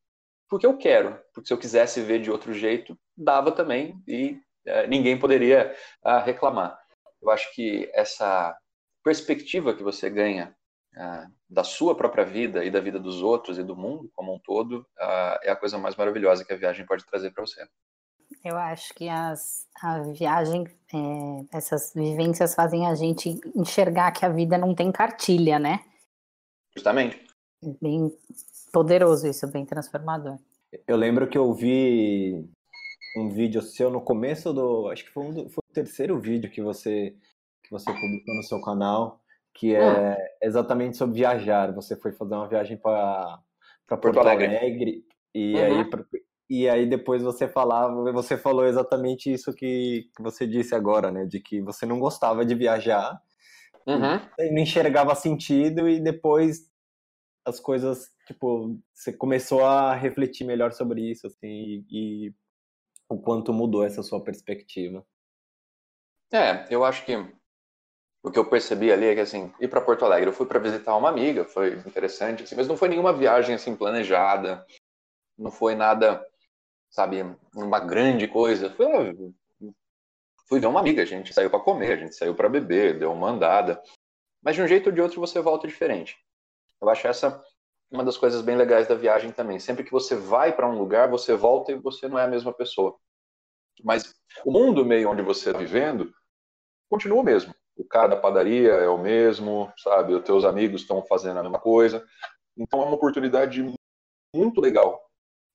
porque 0.48 0.66
eu 0.66 0.76
quero, 0.76 1.18
porque 1.32 1.47
se 1.47 1.54
eu 1.54 1.58
quisesse 1.58 2.02
ver 2.02 2.20
de 2.20 2.30
outro 2.30 2.52
jeito, 2.52 2.99
dava 3.16 3.50
também 3.50 3.97
e 4.06 4.38
é, 4.66 4.87
ninguém 4.87 5.18
poderia 5.18 5.75
ah, 6.02 6.18
reclamar. 6.18 6.78
Eu 7.23 7.31
acho 7.31 7.55
que 7.55 7.88
essa 7.95 8.57
perspectiva 9.05 9.75
que 9.75 9.83
você 9.83 10.11
ganha 10.11 10.55
ah, 10.97 11.26
da 11.49 11.64
sua 11.64 11.95
própria 11.95 12.25
vida 12.25 12.64
e 12.64 12.71
da 12.71 12.81
vida 12.81 12.99
dos 12.99 13.23
outros 13.23 13.59
e 13.59 13.62
do 13.62 13.76
mundo 13.76 14.11
como 14.14 14.35
um 14.35 14.38
todo 14.41 14.87
ah, 14.99 15.41
é 15.43 15.50
a 15.50 15.57
coisa 15.57 15.79
mais 15.79 15.97
maravilhosa 15.97 16.45
que 16.45 16.52
a 16.52 16.57
viagem 16.57 16.85
pode 16.85 17.07
trazer 17.07 17.33
para 17.33 17.47
você. 17.47 17.67
Eu 18.45 18.57
acho 18.57 18.93
que 18.95 19.09
as, 19.09 19.69
a 19.81 20.00
viagem, 20.00 20.64
é, 20.93 21.57
essas 21.57 21.93
vivências 21.95 22.55
fazem 22.55 22.87
a 22.87 22.95
gente 22.95 23.41
enxergar 23.55 24.11
que 24.11 24.25
a 24.25 24.29
vida 24.29 24.59
não 24.59 24.75
tem 24.75 24.91
cartilha, 24.91 25.59
né? 25.59 25.85
Justamente. 26.75 27.25
Bem 27.81 28.11
poderoso 28.73 29.29
isso, 29.29 29.47
bem 29.47 29.64
transformador. 29.64 30.38
Eu 30.87 30.97
lembro 30.97 31.29
que 31.29 31.38
eu 31.38 31.52
vi 31.52 32.49
um 33.17 33.29
vídeo 33.29 33.62
seu 33.62 33.91
no 33.91 34.00
começo 34.00 34.52
do. 34.52 34.88
Acho 34.88 35.05
que 35.05 35.11
foi, 35.11 35.25
um 35.25 35.33
do, 35.33 35.50
terceiro 35.73 36.19
vídeo 36.21 36.50
que 36.50 36.62
você, 36.62 37.17
que 37.62 37.71
você 37.71 37.93
publicou 37.93 38.35
no 38.35 38.43
seu 38.43 38.61
canal, 38.61 39.21
que 39.55 39.75
é 39.75 40.12
hum. 40.12 40.17
exatamente 40.43 40.97
sobre 40.97 41.17
viajar. 41.17 41.73
Você 41.73 41.97
foi 41.97 42.12
fazer 42.12 42.35
uma 42.35 42.49
viagem 42.49 42.76
para 42.76 43.38
Porto, 43.88 44.02
Porto 44.02 44.19
Alegre. 44.19 44.57
Alegre 44.57 45.05
e, 45.35 45.55
uhum. 45.55 45.81
aí, 45.81 45.91
e 46.49 46.69
aí 46.69 46.87
depois 46.87 47.23
você 47.23 47.49
falava, 47.49 48.12
você 48.12 48.37
falou 48.37 48.67
exatamente 48.67 49.33
isso 49.33 49.52
que, 49.52 50.11
que 50.14 50.23
você 50.23 50.47
disse 50.47 50.75
agora, 50.75 51.11
né? 51.11 51.25
De 51.26 51.41
que 51.41 51.61
você 51.61 51.87
não 51.87 51.99
gostava 51.99 52.45
de 52.45 52.55
viajar 52.55 53.21
Uhum. 53.87 54.52
não 54.52 54.62
enxergava 54.62 55.14
sentido 55.14 55.88
e 55.88 56.00
depois 56.00 56.71
as 57.45 57.59
coisas, 57.59 58.11
tipo, 58.26 58.79
você 58.95 59.12
começou 59.12 59.64
a 59.64 59.95
refletir 59.95 60.45
melhor 60.45 60.73
sobre 60.73 61.11
isso, 61.11 61.26
assim, 61.26 61.85
e, 61.91 62.26
e 62.29 62.35
o 63.09 63.19
quanto 63.19 63.52
mudou 63.52 63.85
essa 63.85 64.02
sua 64.02 64.23
perspectiva. 64.23 65.05
É, 66.32 66.66
eu 66.70 66.82
acho 66.84 67.04
que 67.04 67.14
o 68.22 68.30
que 68.30 68.38
eu 68.38 68.48
percebi 68.48 68.90
ali 68.90 69.06
é 69.06 69.14
que, 69.14 69.20
assim, 69.20 69.52
ir 69.60 69.68
para 69.68 69.80
Porto 69.80 70.04
Alegre, 70.04 70.30
eu 70.30 70.32
fui 70.32 70.46
para 70.46 70.58
visitar 70.58 70.96
uma 70.96 71.08
amiga, 71.08 71.44
foi 71.44 71.74
interessante, 71.74 72.44
assim, 72.44 72.54
mas 72.54 72.68
não 72.68 72.76
foi 72.76 72.88
nenhuma 72.88 73.12
viagem, 73.12 73.54
assim, 73.54 73.76
planejada, 73.76 74.64
não 75.36 75.50
foi 75.50 75.74
nada, 75.74 76.24
sabe, 76.88 77.22
uma 77.54 77.80
grande 77.80 78.28
coisa, 78.28 78.70
foi, 78.70 79.34
fui 80.48 80.60
ver 80.60 80.66
uma 80.66 80.80
amiga, 80.80 81.02
a 81.02 81.06
gente 81.06 81.34
saiu 81.34 81.50
para 81.50 81.60
comer, 81.60 81.92
a 81.92 81.96
gente 81.96 82.14
saiu 82.14 82.34
para 82.34 82.48
beber, 82.48 82.98
deu 82.98 83.12
uma 83.12 83.30
andada. 83.30 83.82
Mas 84.40 84.54
de 84.54 84.62
um 84.62 84.68
jeito 84.68 84.86
ou 84.86 84.92
de 84.92 85.00
outro 85.00 85.20
você 85.20 85.40
volta 85.40 85.66
diferente. 85.66 86.16
Eu 86.80 86.88
acho 86.88 87.06
essa 87.06 87.42
uma 87.90 88.04
das 88.04 88.16
coisas 88.16 88.40
bem 88.40 88.56
legais 88.56 88.88
da 88.88 88.94
viagem 88.94 89.30
também. 89.30 89.58
Sempre 89.58 89.84
que 89.84 89.92
você 89.92 90.16
vai 90.16 90.50
para 90.54 90.68
um 90.68 90.78
lugar, 90.78 91.10
você 91.10 91.34
volta 91.34 91.72
e 91.72 91.78
você 91.78 92.08
não 92.08 92.18
é 92.18 92.24
a 92.24 92.28
mesma 92.28 92.52
pessoa. 92.52 92.96
Mas 93.84 94.14
o 94.44 94.50
mundo 94.50 94.84
meio 94.84 95.10
onde 95.10 95.22
você 95.22 95.50
está 95.50 95.58
vivendo 95.58 96.12
continua 96.92 97.20
o 97.20 97.25
mesmo. 97.25 97.54
o 97.75 97.84
cara 97.84 98.08
da 98.08 98.16
padaria 98.16 98.72
é 98.72 98.87
o 98.87 98.99
mesmo, 98.99 99.72
sabe? 99.78 100.14
Os 100.14 100.22
teus 100.22 100.44
amigos 100.44 100.82
estão 100.82 101.02
fazendo 101.02 101.38
a 101.38 101.42
mesma 101.42 101.58
coisa. 101.58 102.04
Então 102.54 102.82
é 102.82 102.84
uma 102.84 102.96
oportunidade 102.96 103.64
muito 104.34 104.61
legal 104.61 105.00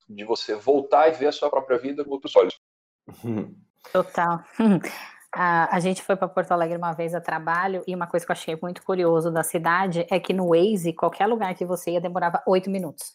de 0.10 0.24
você 0.24 0.56
voltar 0.56 1.10
e 1.10 1.12
ver 1.12 1.28
a 1.28 1.32
sua 1.32 1.48
própria 1.48 1.78
vida 1.78 2.04
com 2.04 2.10
outros 2.10 2.36
olhos. 2.36 2.60
Total. 3.94 4.44
A, 5.30 5.76
a 5.76 5.80
gente 5.82 6.02
foi 6.02 6.16
para 6.16 6.30
Porto 6.30 6.54
Alegre 6.54 6.78
uma 6.78 6.94
vez 6.94 7.14
a 7.14 7.20
trabalho 7.20 7.84
e 7.86 7.94
uma 7.94 8.08
coisa 8.08 8.26
que 8.26 8.32
eu 8.32 8.34
achei 8.34 8.58
muito 8.60 8.82
curioso 8.82 9.30
da 9.30 9.44
cidade 9.44 10.08
é 10.10 10.20
que 10.22 10.34
no 10.34 10.48
Waze, 10.50 10.94
qualquer 10.94 11.28
lugar 11.28 11.54
que 11.54 11.66
você 11.66 11.92
ia 11.92 12.02
demorava 12.02 12.42
oito 12.48 12.70
minutos. 12.72 13.14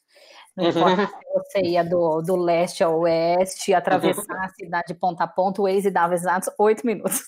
Não 0.54 0.68
importa 0.68 1.06
se 1.06 1.32
você 1.32 1.60
ia 1.62 1.82
do, 1.82 2.20
do 2.20 2.36
leste 2.36 2.84
ao 2.84 3.00
oeste, 3.00 3.72
atravessar 3.72 4.44
a 4.44 4.50
cidade 4.50 4.88
de 4.88 4.94
ponta 4.94 5.24
a 5.24 5.26
ponta, 5.26 5.62
o 5.62 5.64
Waze 5.64 5.90
dava 5.90 6.14
exatos 6.14 6.50
oito 6.58 6.86
minutos. 6.86 7.22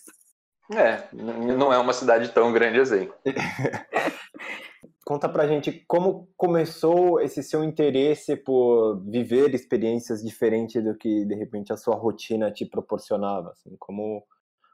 É, 0.72 1.08
não 1.12 1.72
é 1.72 1.78
uma 1.78 1.92
cidade 1.92 2.30
tão 2.30 2.52
grande 2.52 2.80
assim. 2.80 3.08
Conta 5.04 5.28
pra 5.28 5.46
gente 5.46 5.84
como 5.86 6.30
começou 6.34 7.20
esse 7.20 7.42
seu 7.42 7.62
interesse 7.62 8.36
por 8.36 9.02
viver 9.04 9.54
experiências 9.54 10.22
diferentes 10.22 10.82
do 10.82 10.96
que 10.96 11.26
de 11.26 11.34
repente 11.34 11.72
a 11.72 11.76
sua 11.76 11.94
rotina 11.94 12.50
te 12.50 12.64
proporcionava, 12.64 13.50
assim, 13.50 13.76
como 13.78 14.24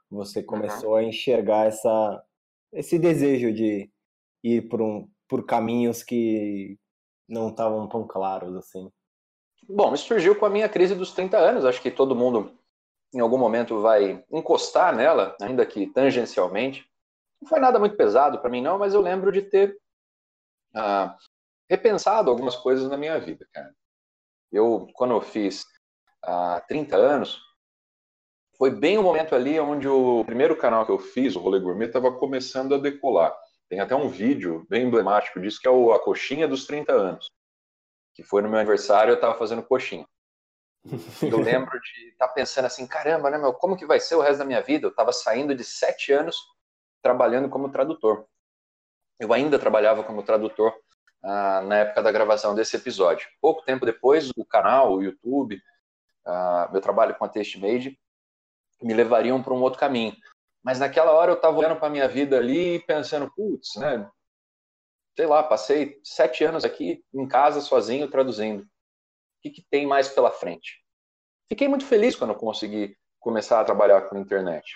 você 0.09 0.41
começou 0.41 0.91
uhum. 0.91 0.95
a 0.95 1.03
enxergar 1.03 1.67
essa 1.67 2.23
esse 2.71 2.97
desejo 2.97 3.51
de 3.51 3.91
ir 4.41 4.61
por 4.69 4.81
um 4.81 5.09
por 5.27 5.45
caminhos 5.45 6.01
que 6.03 6.77
não 7.27 7.49
estavam 7.49 7.87
tão 7.87 8.07
claros 8.07 8.55
assim. 8.55 8.89
Bom, 9.67 9.93
isso 9.93 10.07
surgiu 10.07 10.35
com 10.37 10.45
a 10.45 10.49
minha 10.49 10.69
crise 10.69 10.95
dos 10.95 11.11
30 11.11 11.37
anos, 11.37 11.65
acho 11.65 11.81
que 11.81 11.91
todo 11.91 12.15
mundo 12.15 12.57
em 13.13 13.19
algum 13.19 13.37
momento 13.37 13.81
vai 13.81 14.23
encostar 14.31 14.95
nela, 14.95 15.35
ainda 15.41 15.65
que 15.65 15.87
tangencialmente. 15.87 16.85
Não 17.41 17.49
foi 17.49 17.59
nada 17.59 17.79
muito 17.79 17.97
pesado 17.97 18.39
para 18.39 18.49
mim, 18.49 18.61
não, 18.61 18.77
mas 18.77 18.93
eu 18.93 19.01
lembro 19.01 19.31
de 19.31 19.41
ter 19.41 19.77
ah, 20.75 21.17
repensado 21.69 22.29
algumas 22.29 22.55
coisas 22.55 22.89
na 22.89 22.97
minha 22.97 23.19
vida, 23.19 23.47
cara. 23.51 23.73
Eu, 24.51 24.87
quando 24.93 25.11
eu 25.13 25.21
fiz 25.21 25.65
ah, 26.23 26.63
30 26.67 26.95
anos, 26.95 27.41
foi 28.57 28.69
bem 28.69 28.97
o 28.97 29.03
momento 29.03 29.33
ali 29.33 29.59
onde 29.59 29.87
o 29.87 30.23
primeiro 30.23 30.55
canal 30.55 30.85
que 30.85 30.91
eu 30.91 30.99
fiz, 30.99 31.35
o 31.35 31.39
Rolê 31.39 31.59
Gourmet, 31.59 31.87
estava 31.87 32.11
começando 32.11 32.75
a 32.75 32.77
decolar. 32.77 33.35
Tem 33.67 33.79
até 33.79 33.95
um 33.95 34.07
vídeo 34.07 34.65
bem 34.69 34.85
emblemático 34.85 35.39
disso, 35.39 35.59
que 35.59 35.67
é 35.67 35.71
o, 35.71 35.91
a 35.93 35.99
coxinha 35.99 36.47
dos 36.47 36.65
30 36.65 36.93
anos. 36.93 37.31
Que 38.13 38.21
foi 38.21 38.41
no 38.41 38.49
meu 38.49 38.59
aniversário, 38.59 39.11
eu 39.11 39.15
estava 39.15 39.37
fazendo 39.37 39.63
coxinha. 39.63 40.05
Eu 40.83 40.89
lembro 41.41 41.79
de 41.79 42.09
estar 42.09 42.27
tá 42.27 42.33
pensando 42.33 42.65
assim, 42.65 42.87
caramba, 42.87 43.29
né, 43.29 43.37
meu, 43.37 43.53
como 43.53 43.77
que 43.77 43.85
vai 43.85 43.99
ser 43.99 44.15
o 44.15 44.21
resto 44.21 44.39
da 44.39 44.45
minha 44.45 44.61
vida? 44.61 44.87
Eu 44.87 44.91
estava 44.91 45.13
saindo 45.13 45.55
de 45.55 45.63
sete 45.63 46.11
anos 46.11 46.35
trabalhando 47.01 47.49
como 47.49 47.71
tradutor. 47.71 48.25
Eu 49.19 49.31
ainda 49.33 49.59
trabalhava 49.59 50.03
como 50.03 50.23
tradutor 50.23 50.73
ah, 51.23 51.61
na 51.61 51.77
época 51.79 52.01
da 52.01 52.11
gravação 52.11 52.55
desse 52.55 52.75
episódio. 52.75 53.27
Pouco 53.39 53.63
tempo 53.63 53.85
depois, 53.85 54.31
o 54.35 54.43
canal, 54.43 54.93
o 54.93 55.03
YouTube, 55.03 55.61
ah, 56.25 56.69
meu 56.71 56.81
trabalho 56.81 57.15
com 57.15 57.25
a 57.25 57.29
TasteMade 57.29 57.97
me 58.81 58.93
levariam 58.93 59.41
para 59.43 59.53
um 59.53 59.61
outro 59.61 59.79
caminho. 59.79 60.15
Mas 60.63 60.79
naquela 60.79 61.11
hora 61.11 61.31
eu 61.31 61.35
estava 61.35 61.57
olhando 61.57 61.77
para 61.77 61.87
a 61.87 61.91
minha 61.91 62.07
vida 62.07 62.37
ali 62.37 62.79
pensando, 62.85 63.31
putz, 63.35 63.75
né? 63.75 64.09
Sei 65.15 65.25
lá, 65.27 65.43
passei 65.43 65.99
sete 66.03 66.43
anos 66.43 66.63
aqui 66.63 67.03
em 67.13 67.27
casa 67.27 67.61
sozinho 67.61 68.09
traduzindo 68.09 68.65
que, 69.41 69.49
que 69.49 69.61
tem 69.69 69.85
mais 69.85 70.09
pela 70.09 70.31
frente. 70.31 70.83
Fiquei 71.49 71.67
muito 71.67 71.85
feliz 71.85 72.15
quando 72.15 72.35
consegui 72.35 72.95
começar 73.19 73.59
a 73.59 73.63
trabalhar 73.65 74.03
com 74.03 74.15
a 74.15 74.19
internet. 74.19 74.75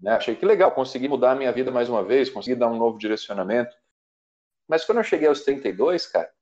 Né? 0.00 0.12
Achei 0.12 0.34
que 0.34 0.44
legal, 0.44 0.72
consegui 0.72 1.08
mudar 1.08 1.32
a 1.32 1.34
minha 1.34 1.52
vida 1.52 1.70
mais 1.70 1.88
uma 1.88 2.02
vez, 2.02 2.30
consegui 2.30 2.56
dar 2.56 2.68
um 2.68 2.76
novo 2.76 2.98
direcionamento. 2.98 3.76
Mas 4.68 4.84
quando 4.84 4.98
eu 4.98 5.04
cheguei 5.04 5.28
aos 5.28 5.42
32, 5.42 6.06
cara, 6.06 6.32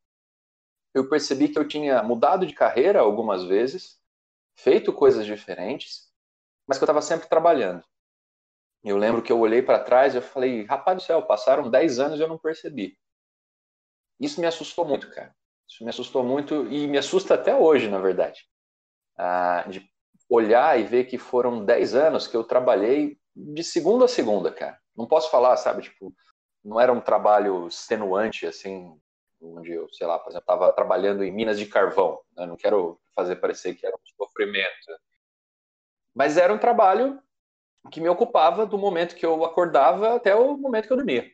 eu 0.95 1.09
percebi 1.09 1.49
que 1.49 1.59
eu 1.59 1.67
tinha 1.67 2.03
mudado 2.03 2.47
de 2.47 2.55
carreira 2.55 3.01
algumas 3.01 3.45
vezes, 3.45 4.01
feito 4.55 4.93
coisas 4.93 5.27
diferentes, 5.27 6.13
mas 6.67 6.79
que 6.79 6.85
eu 6.85 6.87
estava 6.87 7.03
sempre 7.03 7.29
trabalhando. 7.29 7.85
Eu 8.85 8.97
lembro 8.97 9.23
que 9.23 9.33
eu 9.33 9.39
olhei 9.39 9.63
para 9.63 9.83
trás 9.83 10.15
e 10.15 10.19
eu 10.19 10.23
falei, 10.23 10.65
rapaz 10.65 10.97
do 10.97 11.03
céu, 11.03 11.23
passaram 11.23 11.71
10 11.71 11.99
anos 11.99 12.19
e 12.19 12.23
eu 12.23 12.29
não 12.29 12.39
percebi. 12.39 12.99
Isso 14.19 14.41
me 14.41 14.47
assustou 14.47 14.85
muito, 14.85 15.11
cara. 15.11 15.35
Isso 15.73 15.85
me 15.85 15.89
assustou 15.89 16.23
muito 16.23 16.67
e 16.71 16.87
me 16.87 16.99
assusta 16.99 17.35
até 17.35 17.57
hoje, 17.57 17.89
na 17.89 17.99
verdade. 17.99 18.47
Ah, 19.17 19.65
de 19.67 19.83
olhar 20.29 20.79
e 20.79 20.83
ver 20.83 21.05
que 21.05 21.17
foram 21.17 21.65
10 21.65 21.95
anos 21.95 22.27
que 22.27 22.37
eu 22.37 22.45
trabalhei 22.45 23.19
de 23.35 23.65
segunda 23.65 24.05
a 24.05 24.09
segunda, 24.09 24.53
cara. 24.53 24.79
Não 24.95 25.07
posso 25.07 25.31
falar, 25.31 25.57
sabe, 25.57 25.83
tipo, 25.83 26.15
não 26.63 26.79
era 26.79 26.93
um 26.93 27.01
trabalho 27.01 27.67
extenuante, 27.69 28.47
assim, 28.47 28.95
onde 29.41 29.73
eu, 29.73 29.89
sei 29.95 30.07
lá, 30.07 30.19
por 30.19 30.29
exemplo, 30.31 30.43
estava 30.43 30.73
trabalhando 30.75 31.25
em 31.25 31.33
minas 31.33 31.59
de 31.59 31.65
carvão. 31.65 32.21
Né? 32.37 32.45
Não 32.45 32.57
quero 32.57 33.01
fazer 33.15 33.37
parecer 33.37 33.75
que 33.75 33.87
era 33.87 33.97
um 33.97 34.25
sofrimento. 34.25 34.69
Mas 36.15 36.37
era 36.37 36.53
um 36.53 36.59
trabalho 36.59 37.19
que 37.91 38.01
me 38.01 38.11
ocupava 38.11 38.67
do 38.67 38.77
momento 38.77 39.17
que 39.17 39.25
eu 39.25 39.43
acordava 39.43 40.17
até 40.17 40.35
o 40.35 40.55
momento 40.55 40.87
que 40.87 40.93
eu 40.93 40.99
dormia. 40.99 41.33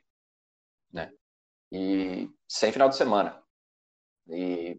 Né? 0.92 1.12
E 1.72 2.30
sem 2.46 2.70
final 2.70 2.88
de 2.88 2.96
semana 2.96 3.42
e 4.28 4.76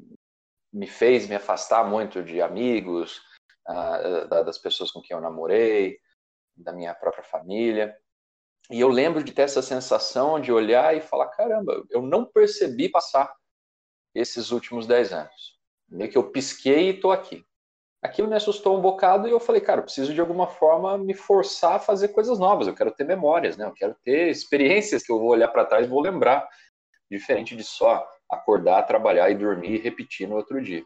me 0.71 0.87
fez 0.87 1.27
me 1.27 1.35
afastar 1.35 1.83
muito 1.87 2.23
de 2.23 2.41
amigos, 2.41 3.21
uh, 3.67 4.27
das 4.27 4.57
pessoas 4.57 4.91
com 4.91 5.01
quem 5.01 5.15
eu 5.15 5.21
namorei, 5.21 5.99
da 6.55 6.71
minha 6.71 6.93
própria 6.93 7.23
família. 7.23 7.95
E 8.69 8.79
eu 8.79 8.89
lembro 8.89 9.23
de 9.23 9.31
ter 9.31 9.43
essa 9.43 9.61
sensação 9.61 10.39
de 10.39 10.51
olhar 10.51 10.95
e 10.95 11.01
falar: 11.01 11.29
caramba, 11.29 11.83
eu 11.89 12.01
não 12.01 12.25
percebi 12.25 12.89
passar 12.89 13.33
esses 14.13 14.51
últimos 14.51 14.85
dez 14.85 15.11
anos. 15.11 15.57
Meio 15.87 16.11
que 16.11 16.17
eu 16.17 16.31
pisquei 16.31 16.87
e 16.87 16.95
estou 16.95 17.11
aqui. 17.11 17.43
Aquilo 18.01 18.29
me 18.29 18.35
assustou 18.35 18.77
um 18.77 18.81
bocado 18.81 19.27
e 19.27 19.31
eu 19.31 19.39
falei, 19.41 19.59
cara, 19.59 19.79
eu 19.79 19.83
preciso 19.83 20.13
de 20.13 20.21
alguma 20.21 20.47
forma 20.47 20.97
me 20.97 21.13
forçar 21.13 21.75
a 21.75 21.79
fazer 21.79 22.09
coisas 22.09 22.39
novas. 22.39 22.67
Eu 22.67 22.75
quero 22.75 22.91
ter 22.91 23.03
memórias, 23.03 23.57
né? 23.57 23.65
Eu 23.65 23.73
quero 23.73 23.93
ter 24.03 24.29
experiências 24.29 25.03
que 25.03 25.11
eu 25.11 25.19
vou 25.19 25.29
olhar 25.29 25.49
para 25.49 25.65
trás 25.65 25.85
e 25.85 25.89
vou 25.89 25.99
lembrar, 25.99 26.47
diferente 27.11 27.57
de 27.57 27.63
só 27.63 28.07
acordar, 28.29 28.83
trabalhar 28.83 29.29
e 29.29 29.35
dormir 29.35 29.75
e 29.75 29.81
repetir 29.81 30.27
no 30.27 30.35
outro 30.35 30.61
dia. 30.61 30.85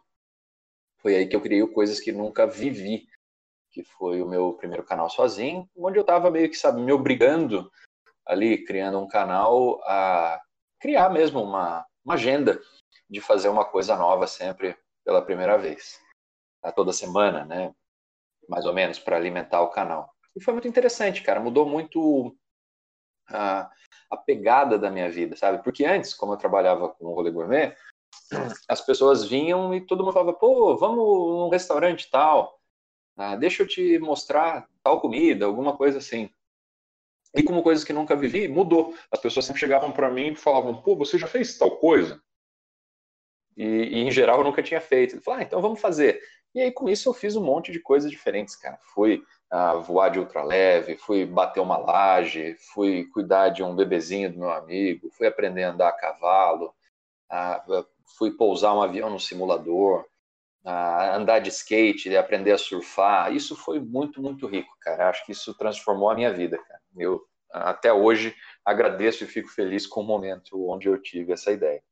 Foi 1.01 1.15
aí 1.15 1.27
que 1.27 1.35
eu 1.35 1.41
criei 1.41 1.65
coisas 1.67 1.99
que 1.99 2.11
nunca 2.11 2.47
vivi, 2.47 3.05
que 3.71 3.83
foi 3.83 4.21
o 4.21 4.27
meu 4.27 4.53
primeiro 4.53 4.83
canal 4.83 5.09
sozinho, 5.09 5.69
onde 5.75 5.97
eu 5.97 6.01
estava 6.01 6.31
meio 6.31 6.49
que, 6.49 6.55
sabe, 6.55 6.81
me 6.81 6.91
obrigando 6.91 7.69
ali, 8.25 8.63
criando 8.63 8.99
um 8.99 9.07
canal 9.07 9.81
a 9.83 10.41
criar 10.79 11.09
mesmo 11.09 11.41
uma, 11.41 11.85
uma 12.05 12.13
agenda 12.13 12.61
de 13.09 13.19
fazer 13.19 13.49
uma 13.49 13.65
coisa 13.65 13.95
nova 13.95 14.27
sempre 14.27 14.77
pela 15.03 15.21
primeira 15.21 15.57
vez. 15.57 15.99
A 16.61 16.71
toda 16.71 16.93
semana, 16.93 17.43
né? 17.45 17.73
Mais 18.47 18.65
ou 18.65 18.73
menos, 18.73 18.99
para 18.99 19.17
alimentar 19.17 19.61
o 19.61 19.69
canal. 19.69 20.13
E 20.35 20.41
foi 20.41 20.53
muito 20.53 20.67
interessante, 20.67 21.21
cara. 21.21 21.39
Mudou 21.39 21.67
muito 21.67 22.35
a, 23.27 23.69
a 24.13 24.17
pegada 24.17 24.77
da 24.77 24.89
minha 24.89 25.09
vida, 25.09 25.35
sabe? 25.35 25.63
Porque 25.63 25.85
antes, 25.85 26.13
como 26.13 26.33
eu 26.33 26.37
trabalhava 26.37 26.89
com 26.89 27.05
o 27.05 27.13
rolê 27.13 27.31
gourmet, 27.31 27.75
as 28.67 28.81
pessoas 28.81 29.25
vinham 29.25 29.73
e 29.73 29.81
todo 29.81 30.03
mundo 30.03 30.13
falava, 30.13 30.33
pô, 30.33 30.75
vamos 30.77 30.97
num 30.97 31.49
restaurante 31.49 32.09
tal, 32.09 32.59
ah, 33.17 33.35
deixa 33.35 33.63
eu 33.63 33.67
te 33.67 33.99
mostrar 33.99 34.67
tal 34.81 34.99
comida, 34.99 35.45
alguma 35.45 35.75
coisa 35.75 35.97
assim. 35.99 36.29
E 37.35 37.41
como 37.41 37.63
coisas 37.63 37.83
que 37.83 37.93
nunca 37.93 38.15
vivi, 38.15 38.47
mudou. 38.47 38.95
As 39.11 39.19
pessoas 39.19 39.45
sempre 39.45 39.59
chegavam 39.59 39.91
para 39.91 40.09
mim 40.09 40.31
e 40.31 40.35
falavam, 40.35 40.81
pô, 40.81 40.95
você 40.95 41.17
já 41.17 41.27
fez 41.27 41.57
tal 41.57 41.77
coisa? 41.77 42.21
E, 43.57 43.63
e 43.63 43.99
em 43.99 44.11
geral 44.11 44.39
eu 44.39 44.43
nunca 44.43 44.61
tinha 44.61 44.81
feito. 44.81 45.15
Eu 45.15 45.21
falava, 45.21 45.41
ah, 45.41 45.45
então 45.45 45.61
vamos 45.61 45.79
fazer. 45.79 46.21
E 46.53 46.61
aí 46.61 46.71
com 46.71 46.87
isso 46.87 47.09
eu 47.09 47.13
fiz 47.13 47.35
um 47.35 47.43
monte 47.43 47.71
de 47.71 47.79
coisas 47.79 48.09
diferentes, 48.11 48.55
cara. 48.55 48.77
Fui 48.93 49.23
a 49.53 49.75
voar 49.75 50.09
de 50.09 50.17
ultraleve, 50.17 50.97
fui 50.97 51.27
bater 51.27 51.59
uma 51.59 51.77
laje, 51.77 52.55
fui 52.73 53.05
cuidar 53.13 53.49
de 53.49 53.61
um 53.61 53.75
bebezinho 53.75 54.33
do 54.33 54.39
meu 54.39 54.49
amigo, 54.49 55.11
fui 55.11 55.27
aprender 55.27 55.63
a 55.63 55.69
andar 55.69 55.89
a 55.89 55.91
cavalo, 55.91 56.73
fui 58.17 58.31
pousar 58.31 58.73
um 58.73 58.81
avião 58.81 59.11
no 59.11 59.19
simulador, 59.19 60.05
andar 60.65 61.37
de 61.37 61.49
skate, 61.49 62.17
aprender 62.17 62.51
a 62.51 62.57
surfar. 62.57 63.31
Isso 63.31 63.55
foi 63.55 63.79
muito, 63.79 64.19
muito 64.19 64.47
rico, 64.47 64.75
cara. 64.81 65.09
Acho 65.09 65.23
que 65.23 65.33
isso 65.33 65.53
transformou 65.55 66.09
a 66.09 66.15
minha 66.15 66.33
vida, 66.33 66.57
cara. 66.57 66.81
Eu 66.97 67.21
até 67.51 67.93
hoje 67.93 68.35
agradeço 68.65 69.23
e 69.23 69.27
fico 69.27 69.49
feliz 69.49 69.85
com 69.85 70.01
o 70.01 70.03
momento 70.03 70.67
onde 70.67 70.89
eu 70.89 70.99
tive 70.99 71.31
essa 71.31 71.51
ideia. 71.51 71.83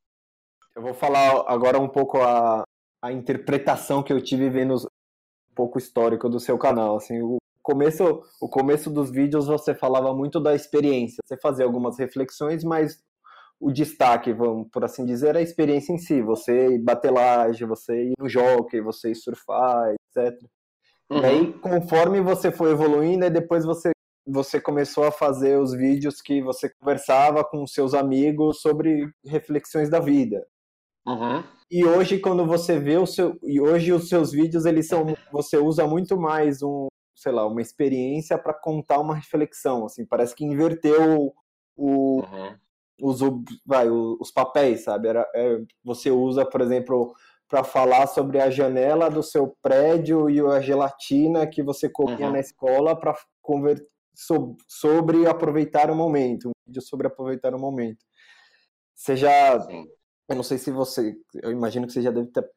Eu 0.74 0.82
vou 0.82 0.94
falar 0.94 1.44
agora 1.46 1.78
um 1.78 1.88
pouco 1.88 2.20
a, 2.20 2.64
a 3.00 3.12
interpretação 3.12 4.02
que 4.02 4.12
eu 4.12 4.20
tive 4.20 4.50
vendo 4.50 4.74
um 4.74 5.54
pouco 5.54 5.78
histórico 5.78 6.28
do 6.28 6.40
seu 6.40 6.58
canal. 6.58 6.96
Assim, 6.96 7.22
o, 7.22 7.36
começo, 7.62 8.22
o 8.40 8.48
começo 8.48 8.90
dos 8.90 9.10
vídeos 9.10 9.46
você 9.46 9.74
falava 9.74 10.14
muito 10.14 10.40
da 10.40 10.54
experiência, 10.54 11.18
você 11.24 11.36
fazia 11.40 11.64
algumas 11.64 11.98
reflexões, 11.98 12.64
mas 12.64 13.00
o 13.60 13.70
destaque, 13.70 14.32
vamos 14.32 14.68
por 14.72 14.84
assim 14.84 15.06
dizer, 15.06 15.28
era 15.28 15.38
a 15.38 15.42
experiência 15.42 15.92
em 15.92 15.98
si, 15.98 16.20
você 16.20 16.78
bater 16.78 17.12
laje, 17.12 17.64
você 17.64 18.08
ir 18.08 18.12
no 18.18 18.28
jockey, 18.28 18.80
você 18.80 19.12
ir 19.12 19.14
surfar, 19.14 19.94
etc. 19.94 20.36
Uhum. 21.10 21.18
E 21.20 21.24
aí, 21.24 21.52
conforme 21.60 22.20
você 22.20 22.50
foi 22.50 22.72
evoluindo, 22.72 23.24
aí 23.24 23.30
depois 23.30 23.64
você 23.64 23.92
você 24.24 24.60
começou 24.60 25.04
a 25.04 25.12
fazer 25.12 25.58
os 25.58 25.72
vídeos 25.72 26.20
que 26.20 26.40
você 26.40 26.70
conversava 26.78 27.44
com 27.44 27.66
seus 27.66 27.92
amigos 27.92 28.60
sobre 28.60 29.10
reflexões 29.24 29.90
da 29.90 29.98
vida. 29.98 30.46
Uhum. 31.06 31.42
E 31.70 31.84
hoje, 31.84 32.18
quando 32.18 32.46
você 32.46 32.78
vê 32.78 32.96
o 32.96 33.06
seu. 33.06 33.36
E 33.42 33.60
hoje 33.60 33.92
os 33.92 34.08
seus 34.08 34.30
vídeos, 34.30 34.64
eles 34.64 34.86
são. 34.86 35.06
Você 35.32 35.56
usa 35.56 35.86
muito 35.86 36.16
mais 36.16 36.62
um, 36.62 36.86
sei 37.14 37.32
lá, 37.32 37.46
uma 37.46 37.60
experiência 37.60 38.38
para 38.38 38.54
contar 38.54 38.98
uma 38.98 39.14
reflexão. 39.14 39.86
Assim, 39.86 40.04
parece 40.04 40.34
que 40.34 40.44
inverteu 40.44 41.32
o, 41.76 42.20
uhum. 42.20 42.56
os, 43.00 43.20
vai, 43.66 43.88
os 43.88 44.30
papéis, 44.30 44.84
sabe? 44.84 45.08
Era, 45.08 45.28
é, 45.34 45.58
você 45.84 46.10
usa, 46.10 46.44
por 46.44 46.60
exemplo, 46.60 47.14
para 47.48 47.64
falar 47.64 48.06
sobre 48.06 48.40
a 48.40 48.50
janela 48.50 49.10
do 49.10 49.22
seu 49.22 49.56
prédio 49.60 50.30
e 50.30 50.40
a 50.40 50.60
gelatina 50.60 51.46
que 51.46 51.62
você 51.62 51.88
comia 51.88 52.26
uhum. 52.26 52.32
na 52.32 52.40
escola 52.40 52.98
para 52.98 53.14
converter 53.40 53.92
sobre 54.68 55.26
aproveitar 55.26 55.90
o 55.90 55.96
momento, 55.96 56.48
um 56.48 56.52
vídeo 56.66 56.82
sobre 56.82 57.06
aproveitar 57.06 57.54
o 57.54 57.58
momento. 57.58 58.04
Você 58.94 59.16
já, 59.16 59.58
Sim. 59.60 59.86
eu 60.28 60.36
não 60.36 60.42
sei 60.42 60.58
se 60.58 60.70
você, 60.70 61.16
eu 61.42 61.50
imagino 61.50 61.86
que 61.86 61.92
você 61.92 62.02
já 62.02 62.10
deve 62.10 62.28
ter 62.28 62.48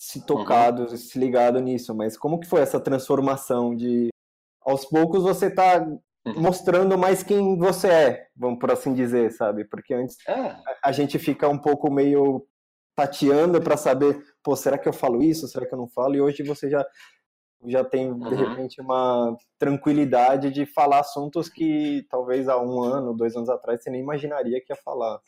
se 0.00 0.24
tocado, 0.24 0.84
uhum. 0.84 0.96
se 0.96 1.18
ligado 1.18 1.60
nisso, 1.60 1.94
mas 1.94 2.16
como 2.16 2.40
que 2.40 2.48
foi 2.48 2.62
essa 2.62 2.80
transformação 2.80 3.76
de, 3.76 4.08
aos 4.62 4.82
poucos 4.86 5.22
você 5.22 5.48
está 5.48 5.78
uhum. 5.78 6.40
mostrando 6.40 6.96
mais 6.96 7.22
quem 7.22 7.58
você 7.58 7.88
é, 7.88 8.26
vamos 8.34 8.58
por 8.58 8.70
assim 8.70 8.94
dizer, 8.94 9.30
sabe? 9.30 9.66
Porque 9.66 9.92
antes 9.92 10.16
é. 10.26 10.56
a, 10.82 10.90
gente 10.90 11.18
fica 11.18 11.46
um 11.50 11.58
pouco 11.58 11.92
meio 11.92 12.46
tateando 12.96 13.60
para 13.60 13.76
saber, 13.76 14.24
pô, 14.42 14.56
será 14.56 14.78
que 14.78 14.88
eu 14.88 14.92
falo 14.94 15.22
isso? 15.22 15.46
Será 15.46 15.66
que 15.66 15.74
eu 15.74 15.78
não 15.78 15.88
falo? 15.88 16.16
E 16.16 16.20
hoje 16.22 16.42
você 16.44 16.70
já 16.70 16.82
já 17.66 17.84
tem 17.84 18.18
de 18.18 18.24
uhum. 18.26 18.36
repente 18.36 18.80
uma 18.80 19.36
tranquilidade 19.58 20.50
de 20.50 20.64
falar 20.64 21.00
assuntos 21.00 21.50
que 21.50 22.06
talvez 22.08 22.48
há 22.48 22.58
um 22.58 22.82
ano, 22.82 23.14
dois 23.14 23.36
anos 23.36 23.50
atrás 23.50 23.82
você 23.82 23.90
nem 23.90 24.00
imaginaria 24.00 24.62
que 24.64 24.72
ia 24.72 24.78
falar. 24.82 25.20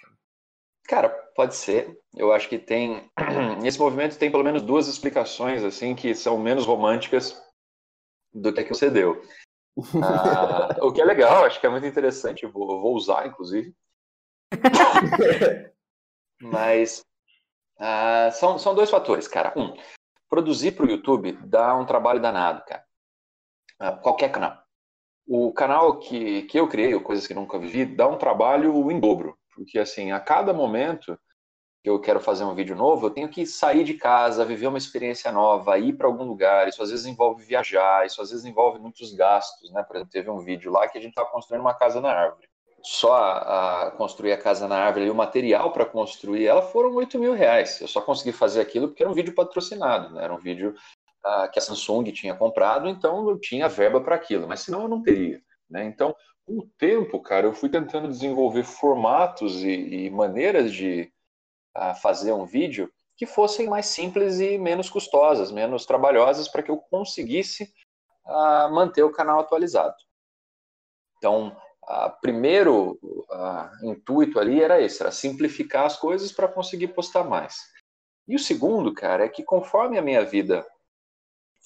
Cara, 0.85 1.09
pode 1.35 1.55
ser. 1.55 1.99
Eu 2.15 2.33
acho 2.33 2.49
que 2.49 2.59
tem 2.59 3.11
nesse 3.62 3.79
movimento 3.79 4.19
tem 4.19 4.31
pelo 4.31 4.45
menos 4.45 4.62
duas 4.62 4.89
explicações 4.89 5.62
assim 5.62 5.95
que 5.95 6.15
são 6.15 6.39
menos 6.39 6.67
românticas 6.67 7.41
do 8.33 8.53
que 8.53 8.61
a 8.61 8.65
que 8.65 8.75
você 8.75 8.91
deu. 8.91 9.23
Ah, 10.03 10.77
o 10.83 10.93
que 10.93 11.01
é 11.01 11.05
legal, 11.05 11.45
acho 11.45 11.61
que 11.61 11.67
é 11.67 11.71
muito 11.71 11.87
interessante. 11.87 12.47
Vou, 12.47 12.81
vou 12.81 12.95
usar, 12.95 13.27
inclusive. 13.27 13.75
Mas 16.41 17.05
ah, 17.79 18.31
são, 18.33 18.59
são 18.59 18.75
dois 18.75 18.91
fatores, 18.91 19.27
cara. 19.27 19.53
Um, 19.57 19.75
Produzir 20.33 20.73
para 20.73 20.87
o 20.87 20.91
YouTube 20.91 21.33
dá 21.45 21.77
um 21.77 21.85
trabalho 21.85 22.19
danado, 22.19 22.65
cara. 22.65 22.83
Ah, 23.79 23.93
qualquer 23.93 24.33
canal. 24.33 24.62
O 25.27 25.53
canal 25.53 25.99
que, 25.99 26.45
que 26.45 26.59
eu 26.59 26.67
criei, 26.67 26.99
Coisas 27.01 27.27
que 27.27 27.35
Nunca 27.35 27.59
Vivi, 27.59 27.85
dá 27.85 28.09
um 28.09 28.17
trabalho 28.17 28.91
em 28.91 28.99
dobro. 28.99 29.39
Porque, 29.55 29.79
assim, 29.79 30.13
a 30.13 30.21
cada 30.21 30.53
momento 30.53 31.19
que 31.83 31.91
eu 31.91 32.01
quero 32.01 32.21
fazer 32.21 32.45
um 32.45 32.55
vídeo 32.55 32.77
novo, 32.77 33.07
eu 33.07 33.11
tenho 33.11 33.29
que 33.29 33.45
sair 33.45 33.83
de 33.85 33.95
casa, 33.95 34.45
viver 34.45 34.69
uma 34.69 34.79
experiência 34.79 35.33
nova, 35.33 35.79
ir 35.79 35.95
para 35.95 36.07
algum 36.07 36.25
lugar. 36.25 36.69
Isso 36.69 36.83
às 36.83 36.91
vezes 36.91 37.07
envolve 37.07 37.45
viajar, 37.45 38.07
isso 38.07 38.23
às 38.23 38.31
vezes 38.31 38.45
envolve 38.45 38.79
muitos 38.79 39.13
gastos, 39.15 39.73
né? 39.73 39.83
Por 39.83 39.97
exemplo, 39.97 40.13
teve 40.13 40.31
um 40.31 40.39
vídeo 40.39 40.71
lá 40.71 40.89
que 40.89 40.97
a 40.97 41.01
gente 41.01 41.11
estava 41.11 41.31
construindo 41.31 41.63
uma 41.63 41.75
casa 41.75 42.01
na 42.01 42.11
árvore 42.11 42.49
só 42.83 43.15
a, 43.15 43.87
a 43.87 43.91
construir 43.93 44.33
a 44.33 44.39
casa 44.39 44.67
na 44.67 44.77
árvore 44.77 45.07
e 45.07 45.11
o 45.11 45.15
material 45.15 45.73
para 45.73 45.87
construir 45.87 46.47
ela 46.47 46.63
foram 46.63 46.95
8 46.95 47.19
mil 47.19 47.33
reais. 47.33 47.81
Eu 47.81 47.89
só 47.89 48.01
consegui 48.01 48.33
fazer 48.33 48.61
aquilo 48.61 48.89
porque 48.89 49.03
era 49.03 49.11
um 49.11 49.15
vídeo 49.15 49.35
patrocinado, 49.35 50.13
né? 50.15 50.25
era 50.25 50.35
um 50.35 50.39
vídeo 50.39 50.75
uh, 51.25 51.51
que 51.51 51.59
a 51.59 51.63
Samsung 51.63 52.05
tinha 52.13 52.35
comprado, 52.35 52.89
então 52.89 53.29
eu 53.29 53.38
tinha 53.38 53.69
verba 53.69 54.01
para 54.01 54.17
aquilo, 54.17 54.49
mas 54.49 54.61
senão 54.61 54.83
eu 54.83 54.88
não 54.88 55.03
teria. 55.03 55.41
Né? 55.71 55.85
Então, 55.85 56.15
o 56.46 56.66
tempo, 56.78 57.20
cara, 57.20 57.46
eu 57.46 57.52
fui 57.52 57.68
tentando 57.68 58.09
desenvolver 58.09 58.64
formatos 58.64 59.62
e, 59.62 59.70
e 60.07 60.11
maneiras 60.11 60.72
de 60.72 61.12
uh, 61.76 61.94
fazer 62.00 62.33
um 62.33 62.44
vídeo 62.44 62.92
que 63.16 63.26
fossem 63.26 63.68
mais 63.68 63.87
simples 63.87 64.40
e 64.40 64.59
menos 64.59 64.90
custosas, 64.90 65.52
menos 65.52 65.87
trabalhosas, 65.87 66.48
para 66.48 66.62
que 66.62 66.70
eu 66.70 66.78
conseguisse 66.78 67.72
uh, 68.26 68.72
manter 68.72 69.02
o 69.02 69.12
canal 69.12 69.40
atualizado. 69.40 69.94
Então, 71.18 71.57
a 71.85 72.09
primeiro 72.11 72.98
a, 73.31 73.70
intuito 73.83 74.38
ali 74.38 74.62
era 74.62 74.81
esse, 74.81 75.00
era 75.02 75.11
simplificar 75.11 75.87
as 75.87 75.96
coisas 75.96 76.33
para 76.33 76.48
conseguir 76.48 76.88
postar 76.88 77.24
mais. 77.24 77.57
E 78.26 78.37
o 78.37 78.38
segundo, 78.38 78.92
cara, 78.94 79.24
é 79.24 79.28
que 79.28 79.42
conforme 79.42 79.98
a 79.98 80.02
minha 80.02 80.24
vida 80.24 80.66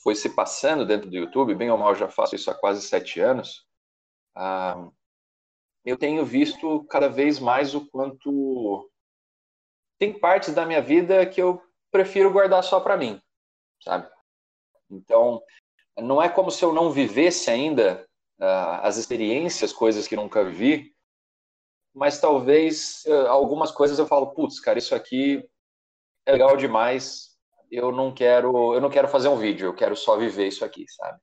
foi 0.02 0.14
se 0.14 0.30
passando 0.30 0.86
dentro 0.86 1.08
do 1.10 1.16
YouTube, 1.16 1.54
bem 1.54 1.70
ou 1.70 1.78
mal 1.78 1.94
já 1.94 2.08
faço 2.08 2.34
isso 2.34 2.50
há 2.50 2.54
quase 2.54 2.82
sete 2.82 3.20
anos, 3.20 3.65
ah, 4.36 4.90
eu 5.84 5.96
tenho 5.96 6.24
visto 6.24 6.84
cada 6.84 7.08
vez 7.08 7.40
mais 7.40 7.74
o 7.74 7.88
quanto 7.88 8.90
tem 9.98 10.18
partes 10.18 10.54
da 10.54 10.66
minha 10.66 10.82
vida 10.82 11.24
que 11.24 11.40
eu 11.40 11.62
prefiro 11.90 12.32
guardar 12.32 12.62
só 12.62 12.80
para 12.80 12.96
mim, 12.96 13.20
sabe? 13.82 14.10
Então, 14.90 15.42
não 15.96 16.22
é 16.22 16.28
como 16.28 16.50
se 16.50 16.62
eu 16.64 16.72
não 16.72 16.90
vivesse 16.90 17.50
ainda 17.50 18.06
uh, 18.38 18.82
as 18.82 18.96
experiências, 18.98 19.72
coisas 19.72 20.06
que 20.06 20.16
nunca 20.16 20.44
vi, 20.44 20.94
mas 21.94 22.20
talvez 22.20 23.04
uh, 23.06 23.28
algumas 23.28 23.70
coisas 23.70 23.98
eu 23.98 24.06
falo, 24.06 24.34
putz, 24.34 24.60
cara, 24.60 24.78
isso 24.78 24.94
aqui 24.94 25.48
é 26.26 26.32
legal 26.32 26.56
demais, 26.56 27.36
eu 27.70 27.90
não 27.90 28.12
quero, 28.12 28.74
eu 28.74 28.80
não 28.80 28.90
quero 28.90 29.08
fazer 29.08 29.28
um 29.28 29.38
vídeo, 29.38 29.66
eu 29.66 29.74
quero 29.74 29.96
só 29.96 30.16
viver 30.16 30.48
isso 30.48 30.64
aqui, 30.64 30.84
sabe? 30.88 31.18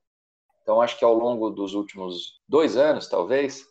Então 0.64 0.82
acho 0.82 0.98
que 0.98 1.06
ao 1.06 1.14
longo 1.14 1.50
dos 1.50 1.76
últimos 1.76 2.42
dois 2.48 2.76
anos, 2.78 3.08
talvez, 3.08 3.68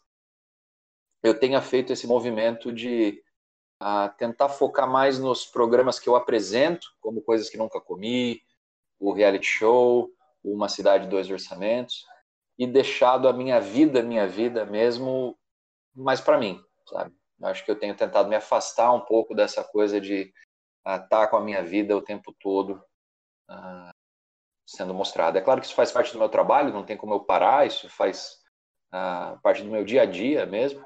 eu 1.22 1.38
tenha 1.38 1.60
feito 1.60 1.92
esse 1.92 2.06
movimento 2.06 2.70
de 2.70 3.22
tentar 4.16 4.48
focar 4.48 4.88
mais 4.88 5.18
nos 5.18 5.44
programas 5.44 5.98
que 5.98 6.08
eu 6.08 6.14
apresento, 6.14 6.86
como 7.00 7.22
coisas 7.22 7.50
que 7.50 7.56
nunca 7.56 7.80
comi, 7.80 8.40
o 9.00 9.12
reality 9.12 9.46
show, 9.46 10.08
uma 10.44 10.68
cidade 10.68 11.08
dois 11.08 11.28
orçamentos, 11.28 12.04
e 12.56 12.66
deixado 12.66 13.26
a 13.26 13.32
minha 13.32 13.60
vida, 13.60 14.02
minha 14.02 14.28
vida 14.28 14.64
mesmo, 14.64 15.36
mais 15.94 16.20
para 16.20 16.38
mim, 16.38 16.62
sabe? 16.88 17.12
Acho 17.42 17.64
que 17.64 17.70
eu 17.70 17.78
tenho 17.78 17.96
tentado 17.96 18.28
me 18.28 18.36
afastar 18.36 18.92
um 18.92 19.00
pouco 19.00 19.34
dessa 19.34 19.64
coisa 19.64 20.00
de 20.00 20.32
estar 20.78 21.04
uh, 21.04 21.08
tá 21.08 21.26
com 21.26 21.36
a 21.36 21.40
minha 21.40 21.62
vida 21.62 21.96
o 21.96 22.02
tempo 22.02 22.32
todo 22.38 22.74
uh, 23.50 23.91
sendo 24.66 24.94
mostrada. 24.94 25.38
É 25.38 25.42
claro 25.42 25.60
que 25.60 25.66
isso 25.66 25.74
faz 25.74 25.92
parte 25.92 26.12
do 26.12 26.18
meu 26.18 26.28
trabalho, 26.28 26.72
não 26.72 26.84
tem 26.84 26.96
como 26.96 27.14
eu 27.14 27.20
parar, 27.20 27.66
isso 27.66 27.88
faz 27.88 28.38
uh, 28.92 29.40
parte 29.42 29.62
do 29.62 29.70
meu 29.70 29.84
dia 29.84 30.02
a 30.02 30.06
dia 30.06 30.46
mesmo, 30.46 30.84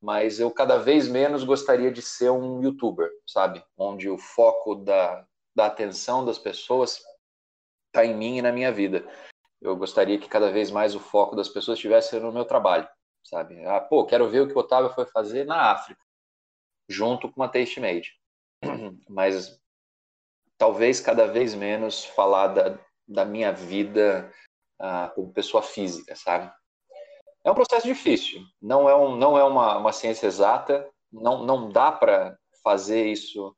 mas 0.00 0.40
eu 0.40 0.50
cada 0.50 0.78
vez 0.78 1.08
menos 1.08 1.44
gostaria 1.44 1.90
de 1.90 2.02
ser 2.02 2.30
um 2.30 2.62
youtuber, 2.62 3.10
sabe? 3.26 3.64
Onde 3.76 4.08
o 4.08 4.18
foco 4.18 4.74
da, 4.76 5.26
da 5.54 5.66
atenção 5.66 6.24
das 6.24 6.38
pessoas 6.38 7.02
está 7.86 8.04
em 8.04 8.16
mim 8.16 8.38
e 8.38 8.42
na 8.42 8.52
minha 8.52 8.72
vida 8.72 9.06
eu 9.60 9.76
gostaria 9.76 10.18
que 10.18 10.28
cada 10.28 10.50
vez 10.50 10.70
mais 10.70 10.94
o 10.94 11.00
foco 11.00 11.36
das 11.36 11.48
pessoas 11.48 11.76
estivesse 11.76 12.18
no 12.18 12.32
meu 12.32 12.44
trabalho, 12.44 12.88
sabe? 13.22 13.62
Ah, 13.66 13.80
pô, 13.80 14.06
quero 14.06 14.28
ver 14.28 14.40
o 14.40 14.48
que 14.48 14.54
o 14.54 14.58
Otávio 14.58 14.90
foi 14.90 15.04
fazer 15.06 15.44
na 15.44 15.70
África, 15.70 16.00
junto 16.88 17.30
com 17.30 17.42
a 17.42 17.48
Taste 17.48 17.78
Made. 17.78 18.18
Mas 19.08 19.60
talvez 20.56 21.00
cada 21.00 21.26
vez 21.26 21.54
menos 21.54 22.04
falar 22.04 22.48
da, 22.48 22.78
da 23.10 23.24
minha 23.24 23.52
vida 23.52 24.32
ah, 24.78 25.10
como 25.14 25.32
pessoa 25.32 25.62
física, 25.62 26.14
sabe? 26.14 26.50
É 27.44 27.50
um 27.50 27.54
processo 27.54 27.86
difícil, 27.86 28.42
não 28.60 28.88
é, 28.88 28.94
um, 28.94 29.16
não 29.16 29.36
é 29.36 29.42
uma, 29.42 29.78
uma 29.78 29.92
ciência 29.92 30.26
exata, 30.26 30.88
não, 31.12 31.44
não 31.44 31.70
dá 31.70 31.90
para 31.90 32.38
fazer 32.62 33.06
isso 33.06 33.54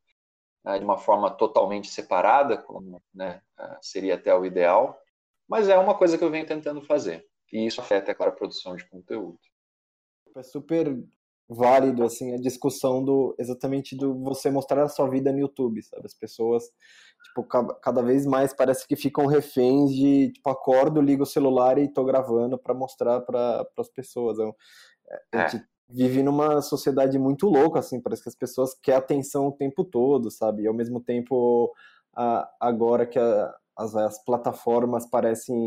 ah, 0.65 0.79
de 0.79 0.85
uma 0.85 0.97
forma 0.97 1.31
totalmente 1.31 1.89
separada, 1.89 2.57
como 2.57 3.03
né, 3.15 3.43
ah, 3.59 3.79
seria 3.83 4.15
até 4.15 4.35
o 4.35 4.45
ideal, 4.45 4.99
mas 5.49 5.69
é 5.69 5.77
uma 5.77 5.97
coisa 5.97 6.17
que 6.17 6.25
eu 6.25 6.31
venho 6.31 6.47
tentando 6.47 6.81
fazer. 6.81 7.27
E 7.53 7.67
isso 7.67 7.81
afeta, 7.81 8.11
é 8.11 8.15
claro, 8.15 8.33
a 8.33 8.37
produção 8.37 8.75
de 8.75 8.89
conteúdo. 8.89 9.39
É 10.35 10.43
super 10.43 10.87
válido 11.49 12.03
assim 12.03 12.35
a 12.35 12.39
discussão 12.39 13.05
do 13.05 13.35
exatamente 13.39 13.95
do 13.95 14.15
você 14.25 14.51
mostrar 14.51 14.85
a 14.85 14.89
sua 14.89 15.09
vida 15.09 15.31
no 15.31 15.41
YouTube, 15.41 15.83
sabe? 15.83 16.07
As 16.07 16.15
pessoas 16.15 16.71
tipo 17.25 17.45
cada 17.45 18.03
vez 18.03 18.27
mais 18.27 18.53
parece 18.53 18.87
que 18.87 18.97
ficam 18.97 19.27
reféns 19.27 19.91
de 19.93 20.33
tipo 20.33 20.51
acordo, 20.51 21.01
ligo 21.01 21.23
o 21.23 21.27
celular 21.27 21.79
e 21.79 21.93
tô 21.93 22.05
gravando 22.05 22.59
para 22.59 22.75
mostrar 22.75 23.21
para 23.21 23.67
as 23.79 23.89
pessoas. 23.89 24.39
É, 24.39 25.39
a 25.39 25.43
é. 25.43 25.49
gente 25.49 25.65
vive 25.89 26.23
numa 26.23 26.63
sociedade 26.63 27.19
muito 27.19 27.47
louca 27.47 27.79
assim, 27.79 28.01
parece 28.01 28.23
que 28.23 28.29
as 28.29 28.37
pessoas 28.37 28.75
querem 28.75 28.99
atenção 28.99 29.49
o 29.49 29.53
tempo 29.53 29.85
todo, 29.85 30.31
sabe? 30.31 30.63
E 30.63 30.67
ao 30.67 30.75
mesmo 30.75 31.01
tempo 31.01 31.73
a, 32.15 32.49
agora 32.61 33.07
que 33.07 33.19
a, 33.19 33.55
as, 33.77 33.95
as 33.95 34.25
plataformas 34.25 35.07
parecem 35.07 35.65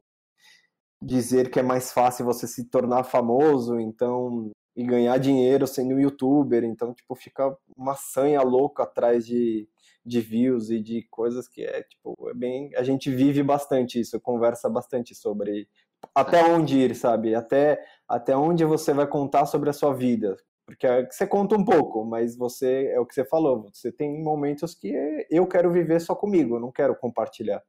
dizer 1.02 1.52
que 1.52 1.60
é 1.60 1.63
mais 1.63 1.91
fácil 1.91 2.26
você 2.26 2.48
se 2.48 2.70
tornar 2.70 3.04
famoso, 3.04 3.80
então 3.80 4.52
e 4.76 4.84
ganhar 4.84 5.18
dinheiro 5.18 5.65
sendo 5.65 5.96
um 5.96 6.00
youtuber, 6.00 6.63
então 6.63 6.94
tipo 6.94 7.15
fica 7.15 7.56
uma 7.78 7.96
sanha 7.96 8.41
louca 8.41 8.84
atrás 8.84 9.26
de, 9.26 9.70
de 10.06 10.22
views 10.22 10.70
e 10.70 10.80
de 10.80 11.02
coisas 11.10 11.48
que 11.48 11.63
é 11.63 11.82
tipo 11.84 12.15
é 12.30 12.34
bem 12.34 12.70
a 12.76 12.84
gente 12.84 13.10
vive 13.10 13.41
bastante 13.41 14.00
isso, 14.00 14.20
conversa 14.22 14.70
bastante 14.70 15.15
sobre 15.15 15.68
até 16.13 16.44
onde 16.44 16.78
ir, 16.78 16.96
sabe? 16.96 17.34
Até, 17.34 17.84
até 18.08 18.36
onde 18.36 18.63
você 18.65 18.94
vai 18.94 19.08
contar 19.08 19.46
sobre 19.46 19.70
a 19.70 19.74
sua 19.74 19.94
vida. 19.94 20.38
Porque 20.65 20.86
é 20.86 21.06
você 21.06 21.28
conta 21.28 21.56
um 21.56 21.63
pouco, 21.63 22.04
mas 22.04 22.36
você, 22.36 22.88
é 22.88 23.00
o 23.00 23.06
que 23.06 23.13
você 23.13 23.24
falou, 23.24 23.70
você 23.72 23.91
tem 23.91 24.22
momentos 24.22 24.74
que 24.74 24.91
eu 25.30 25.48
quero 25.48 25.72
viver 25.72 26.02
só 26.02 26.15
comigo, 26.15 26.56
eu 26.56 26.60
não 26.60 26.72
quero 26.72 26.96
compartilhar. 26.96 27.63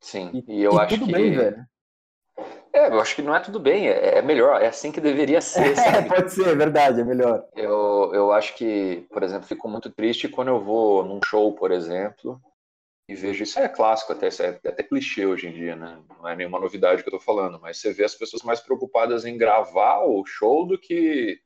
Sim, 0.00 0.30
e, 0.32 0.58
e 0.58 0.62
eu 0.62 0.72
e 0.72 0.78
acho 0.78 0.94
tudo 0.94 1.06
que... 1.06 1.12
bem, 1.12 1.32
velho. 1.32 1.66
É, 2.78 2.88
eu 2.88 3.00
acho 3.00 3.16
que 3.16 3.22
não 3.22 3.34
é 3.34 3.40
tudo 3.40 3.58
bem, 3.58 3.88
é, 3.88 4.18
é 4.18 4.22
melhor, 4.22 4.62
é 4.62 4.68
assim 4.68 4.92
que 4.92 5.00
deveria 5.00 5.40
ser. 5.40 5.74
É, 5.98 6.02
pode 6.02 6.32
ser, 6.32 6.46
é 6.46 6.54
verdade, 6.54 7.00
é 7.00 7.04
melhor. 7.04 7.44
Eu, 7.56 8.12
eu 8.14 8.32
acho 8.32 8.54
que, 8.54 9.04
por 9.10 9.22
exemplo, 9.24 9.48
fico 9.48 9.68
muito 9.68 9.90
triste 9.90 10.28
quando 10.28 10.48
eu 10.48 10.60
vou 10.62 11.04
num 11.04 11.20
show, 11.24 11.52
por 11.54 11.72
exemplo, 11.72 12.40
e 13.08 13.16
vejo 13.16 13.42
isso 13.42 13.58
é 13.58 13.68
clássico, 13.68 14.12
até, 14.12 14.28
é 14.28 14.68
até 14.68 14.82
clichê 14.84 15.26
hoje 15.26 15.48
em 15.48 15.52
dia, 15.52 15.74
né? 15.74 16.00
Não 16.08 16.28
é 16.28 16.36
nenhuma 16.36 16.60
novidade 16.60 17.02
que 17.02 17.08
eu 17.08 17.12
tô 17.12 17.20
falando, 17.20 17.58
mas 17.60 17.78
você 17.78 17.92
vê 17.92 18.04
as 18.04 18.14
pessoas 18.14 18.42
mais 18.42 18.60
preocupadas 18.60 19.24
em 19.24 19.36
gravar 19.36 20.04
o 20.04 20.24
show 20.24 20.64
do 20.64 20.78
que 20.78 21.40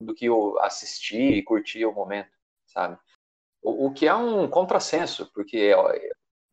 do 0.00 0.14
que 0.14 0.28
assistir 0.60 1.32
e 1.32 1.42
curtir 1.42 1.84
o 1.84 1.92
momento, 1.92 2.30
sabe? 2.66 2.96
O, 3.60 3.86
o 3.86 3.92
que 3.92 4.06
é 4.06 4.14
um 4.14 4.48
contrassenso, 4.48 5.30
porque 5.34 5.74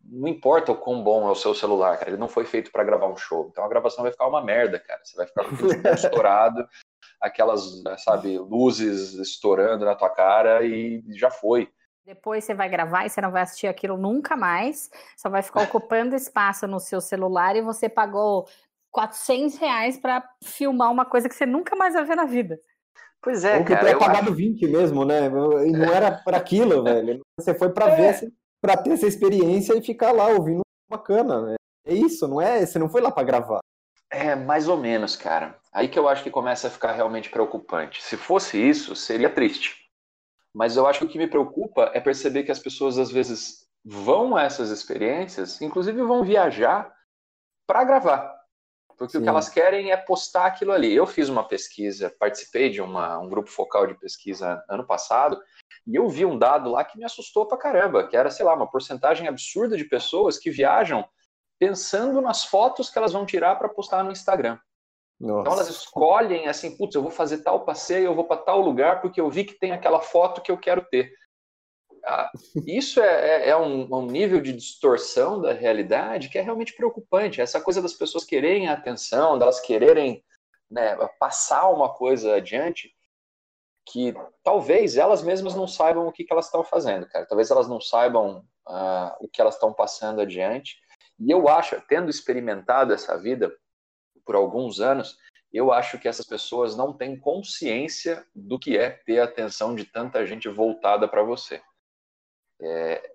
não 0.10 0.28
importa 0.28 0.72
o 0.72 0.78
quão 0.78 1.04
bom 1.04 1.28
é 1.28 1.32
o 1.32 1.36
seu 1.36 1.54
celular, 1.54 1.98
cara, 1.98 2.12
ele 2.12 2.20
não 2.20 2.28
foi 2.28 2.46
feito 2.46 2.72
para 2.72 2.84
gravar 2.84 3.08
um 3.08 3.18
show. 3.18 3.50
Então 3.52 3.64
a 3.64 3.68
gravação 3.68 4.04
vai 4.04 4.12
ficar 4.12 4.28
uma 4.28 4.44
merda, 4.44 4.80
cara. 4.80 5.02
Você 5.04 5.18
vai 5.18 5.28
ficar 5.28 5.44
com 5.44 5.56
tudo 5.56 5.74
estourado, 5.90 6.68
aquelas, 7.22 7.82
sabe, 7.98 8.38
luzes 8.38 9.14
estourando 9.14 9.86
na 9.86 9.96
tua 9.96 10.10
cara 10.10 10.64
e 10.66 11.04
já 11.10 11.30
foi. 11.30 11.70
Depois 12.06 12.46
você 12.46 12.54
vai 12.54 12.70
gravar 12.70 13.06
e 13.06 13.10
você 13.10 13.20
não 13.20 13.32
vai 13.32 13.42
assistir 13.42 13.68
aquilo 13.68 13.98
nunca 13.98 14.38
mais, 14.38 14.90
só 15.18 15.30
vai 15.30 15.42
ficar 15.42 15.64
ocupando 15.64 16.16
espaço 16.16 16.66
no 16.66 16.80
seu 16.80 17.02
celular 17.02 17.56
e 17.58 17.62
você 17.62 17.90
pagou 17.90 18.48
400 18.92 19.58
reais 19.58 19.98
para 19.98 20.24
filmar 20.42 20.90
uma 20.90 21.06
coisa 21.06 21.28
que 21.28 21.36
você 21.36 21.46
nunca 21.46 21.76
mais 21.76 21.94
vai 21.94 22.06
ver 22.06 22.16
na 22.16 22.26
vida. 22.26 22.58
Pois 23.22 23.44
é, 23.44 23.58
Ou 23.58 23.66
que 23.66 23.74
cara. 23.74 23.92
Ou 23.92 24.00
pagado 24.00 24.30
acho... 24.30 24.36
20 24.36 24.68
mesmo, 24.68 25.04
né? 25.04 25.26
E 25.26 25.72
não 25.72 25.94
era 25.94 26.12
para 26.12 26.38
aquilo, 26.38 26.82
velho. 26.84 27.22
Você 27.38 27.54
foi 27.54 27.70
para 27.70 27.90
é. 27.90 27.96
ver, 27.96 28.32
para 28.68 28.76
ter 28.76 28.92
essa 28.92 29.08
experiência 29.08 29.78
e 29.78 29.82
ficar 29.82 30.12
lá 30.12 30.28
ouvindo 30.28 30.60
bacana, 30.90 31.42
né? 31.42 31.56
É 31.86 31.94
isso, 31.94 32.28
não 32.28 32.42
é? 32.42 32.66
Você 32.66 32.78
não 32.78 32.90
foi 32.90 33.00
lá 33.00 33.10
para 33.10 33.24
gravar. 33.24 33.60
É, 34.12 34.36
mais 34.36 34.68
ou 34.68 34.76
menos, 34.76 35.16
cara. 35.16 35.58
Aí 35.72 35.88
que 35.88 35.98
eu 35.98 36.10
acho 36.10 36.22
que 36.22 36.30
começa 36.30 36.68
a 36.68 36.72
ficar 36.72 36.92
realmente 36.92 37.30
preocupante. 37.30 38.04
Se 38.04 38.18
fosse 38.18 38.58
isso, 38.58 38.94
seria 38.94 39.30
triste. 39.30 39.78
Mas 40.54 40.76
eu 40.76 40.86
acho 40.86 41.00
que 41.00 41.06
o 41.06 41.08
que 41.08 41.18
me 41.18 41.28
preocupa 41.28 41.92
é 41.94 42.02
perceber 42.02 42.44
que 42.44 42.52
as 42.52 42.60
pessoas 42.60 42.98
às 42.98 43.10
vezes 43.10 43.66
vão 43.86 44.36
a 44.36 44.44
essas 44.44 44.70
experiências, 44.70 45.62
inclusive 45.62 46.02
vão 46.02 46.26
viajar 46.26 46.94
para 47.66 47.86
gravar. 47.86 48.37
Porque 48.98 49.12
Sim. 49.12 49.20
o 49.20 49.22
que 49.22 49.30
elas 49.30 49.48
querem 49.48 49.92
é 49.92 49.98
postar 49.98 50.48
aquilo 50.48 50.72
ali. 50.72 50.94
Eu 50.94 51.06
fiz 51.06 51.30
uma 51.30 51.48
pesquisa, 51.48 52.14
participei 52.20 52.70
de 52.70 52.82
uma, 52.82 53.20
um 53.20 53.30
grupo 53.30 53.50
focal 53.50 53.86
de 53.86 53.94
pesquisa 53.94 54.64
ano 54.68 54.86
passado, 54.86 55.40
e 55.86 55.96
eu 55.96 56.10
vi 56.10 56.26
um 56.26 56.38
dado 56.38 56.72
lá 56.72 56.84
que 56.84 56.98
me 56.98 57.06
assustou 57.06 57.46
pra 57.46 57.58
caramba, 57.58 58.08
que 58.08 58.18
era, 58.18 58.32
sei 58.32 58.44
lá, 58.44 58.56
uma 58.56 58.70
porcentagem 58.70 59.28
absurda 59.28 59.78
de 59.78 59.86
pessoas 59.86 60.40
que 60.40 60.50
viajam 60.50 61.08
pensando 61.60 62.22
nas 62.22 62.44
fotos 62.44 62.90
que 62.90 62.98
elas 62.98 63.14
vão 63.14 63.26
tirar 63.26 63.56
para 63.56 63.70
postar 63.70 64.04
no 64.04 64.12
Instagram. 64.12 64.60
Nossa. 65.20 65.42
Então 65.42 65.54
elas 65.54 65.70
escolhem 65.70 66.48
assim, 66.48 66.76
putz, 66.76 66.96
eu 66.96 67.02
vou 67.02 67.12
fazer 67.12 67.40
tal 67.40 67.66
passeio, 67.66 68.06
eu 68.06 68.16
vou 68.16 68.26
para 68.26 68.42
tal 68.42 68.62
lugar 68.62 69.02
porque 69.02 69.20
eu 69.20 69.30
vi 69.30 69.44
que 69.44 69.54
tem 69.54 69.72
aquela 69.72 70.00
foto 70.00 70.42
que 70.42 70.52
eu 70.52 70.58
quero 70.58 70.84
ter. 70.84 71.12
Isso 72.66 73.02
é, 73.02 73.46
é, 73.46 73.50
é 73.50 73.58
um, 73.58 73.88
um, 73.94 74.06
nível 74.06 74.42
de 74.42 74.54
distorção 74.54 75.42
da 75.42 75.54
realidade 75.54 76.30
que 76.30 76.38
é 76.38 76.42
realmente 76.42 76.74
preocupante. 76.74 77.42
Essa 77.42 77.60
coisa 77.62 77.82
das 77.82 77.94
pessoas 77.94 78.24
quererem 78.24 78.68
atenção, 78.68 79.38
delas 79.38 79.60
quererem 79.60 80.24
né, 80.70 80.96
passar 81.20 81.70
uma 81.70 81.94
coisa 81.94 82.36
adiante, 82.36 82.94
que 83.86 84.14
talvez 84.44 84.98
elas 84.98 85.24
mesmas 85.24 85.56
não 85.56 85.68
saibam 85.68 86.08
o 86.08 86.12
que, 86.12 86.24
que 86.24 86.34
elas 86.34 86.46
estão 86.46 86.64
fazendo, 86.64 87.08
cara. 87.08 87.26
Talvez 87.26 87.50
elas 87.50 87.68
não 87.68 87.80
saibam 87.80 88.46
uh, 88.68 89.16
o 89.22 89.30
que 89.30 89.42
elas 89.42 89.56
estão 89.56 89.74
passando 89.74 90.22
adiante. 90.22 90.78
E 91.20 91.32
eu 91.32 91.48
acho, 91.48 91.82
tendo 91.88 92.10
experimentado 92.10 92.94
essa 92.94 93.18
vida, 93.18 93.52
por 94.26 94.36
alguns 94.36 94.82
anos, 94.82 95.18
eu 95.52 95.72
acho 95.72 95.98
que 95.98 96.08
essas 96.08 96.26
pessoas 96.26 96.76
não 96.76 96.92
têm 96.92 97.18
consciência 97.18 98.26
do 98.36 98.60
que 98.60 98.78
é 98.78 98.90
ter 98.90 99.20
a 99.20 99.24
atenção 99.24 99.74
de 99.74 99.86
tanta 99.86 100.26
gente 100.26 100.50
voltada 100.50 101.08
para 101.08 101.24
você. 101.24 101.62
É, 102.62 103.12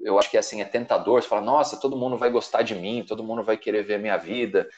eu 0.00 0.18
acho 0.18 0.30
que 0.30 0.38
assim 0.38 0.60
é 0.60 0.64
tentador, 0.64 1.22
você 1.22 1.28
fala, 1.28 1.40
nossa, 1.40 1.80
todo 1.80 1.96
mundo 1.96 2.16
vai 2.16 2.30
gostar 2.30 2.62
de 2.62 2.74
mim, 2.74 3.04
todo 3.06 3.24
mundo 3.24 3.42
vai 3.42 3.56
querer 3.56 3.82
ver 3.82 3.94
a 3.94 3.98
minha 3.98 4.16
vida. 4.16 4.68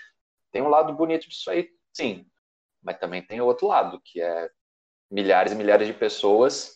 Tem 0.51 0.63
um 0.63 0.69
lado 0.69 0.93
bonito 0.93 1.29
disso 1.29 1.51
aí, 1.51 1.69
sim, 1.93 2.27
mas 2.83 2.99
também 2.99 3.23
tem 3.23 3.41
o 3.41 3.47
outro 3.47 3.67
lado, 3.67 4.01
que 4.05 4.21
é 4.21 4.51
milhares 5.11 5.53
e 5.53 5.57
milhares 5.57 5.87
de 5.87 5.95
pessoas 5.95 6.75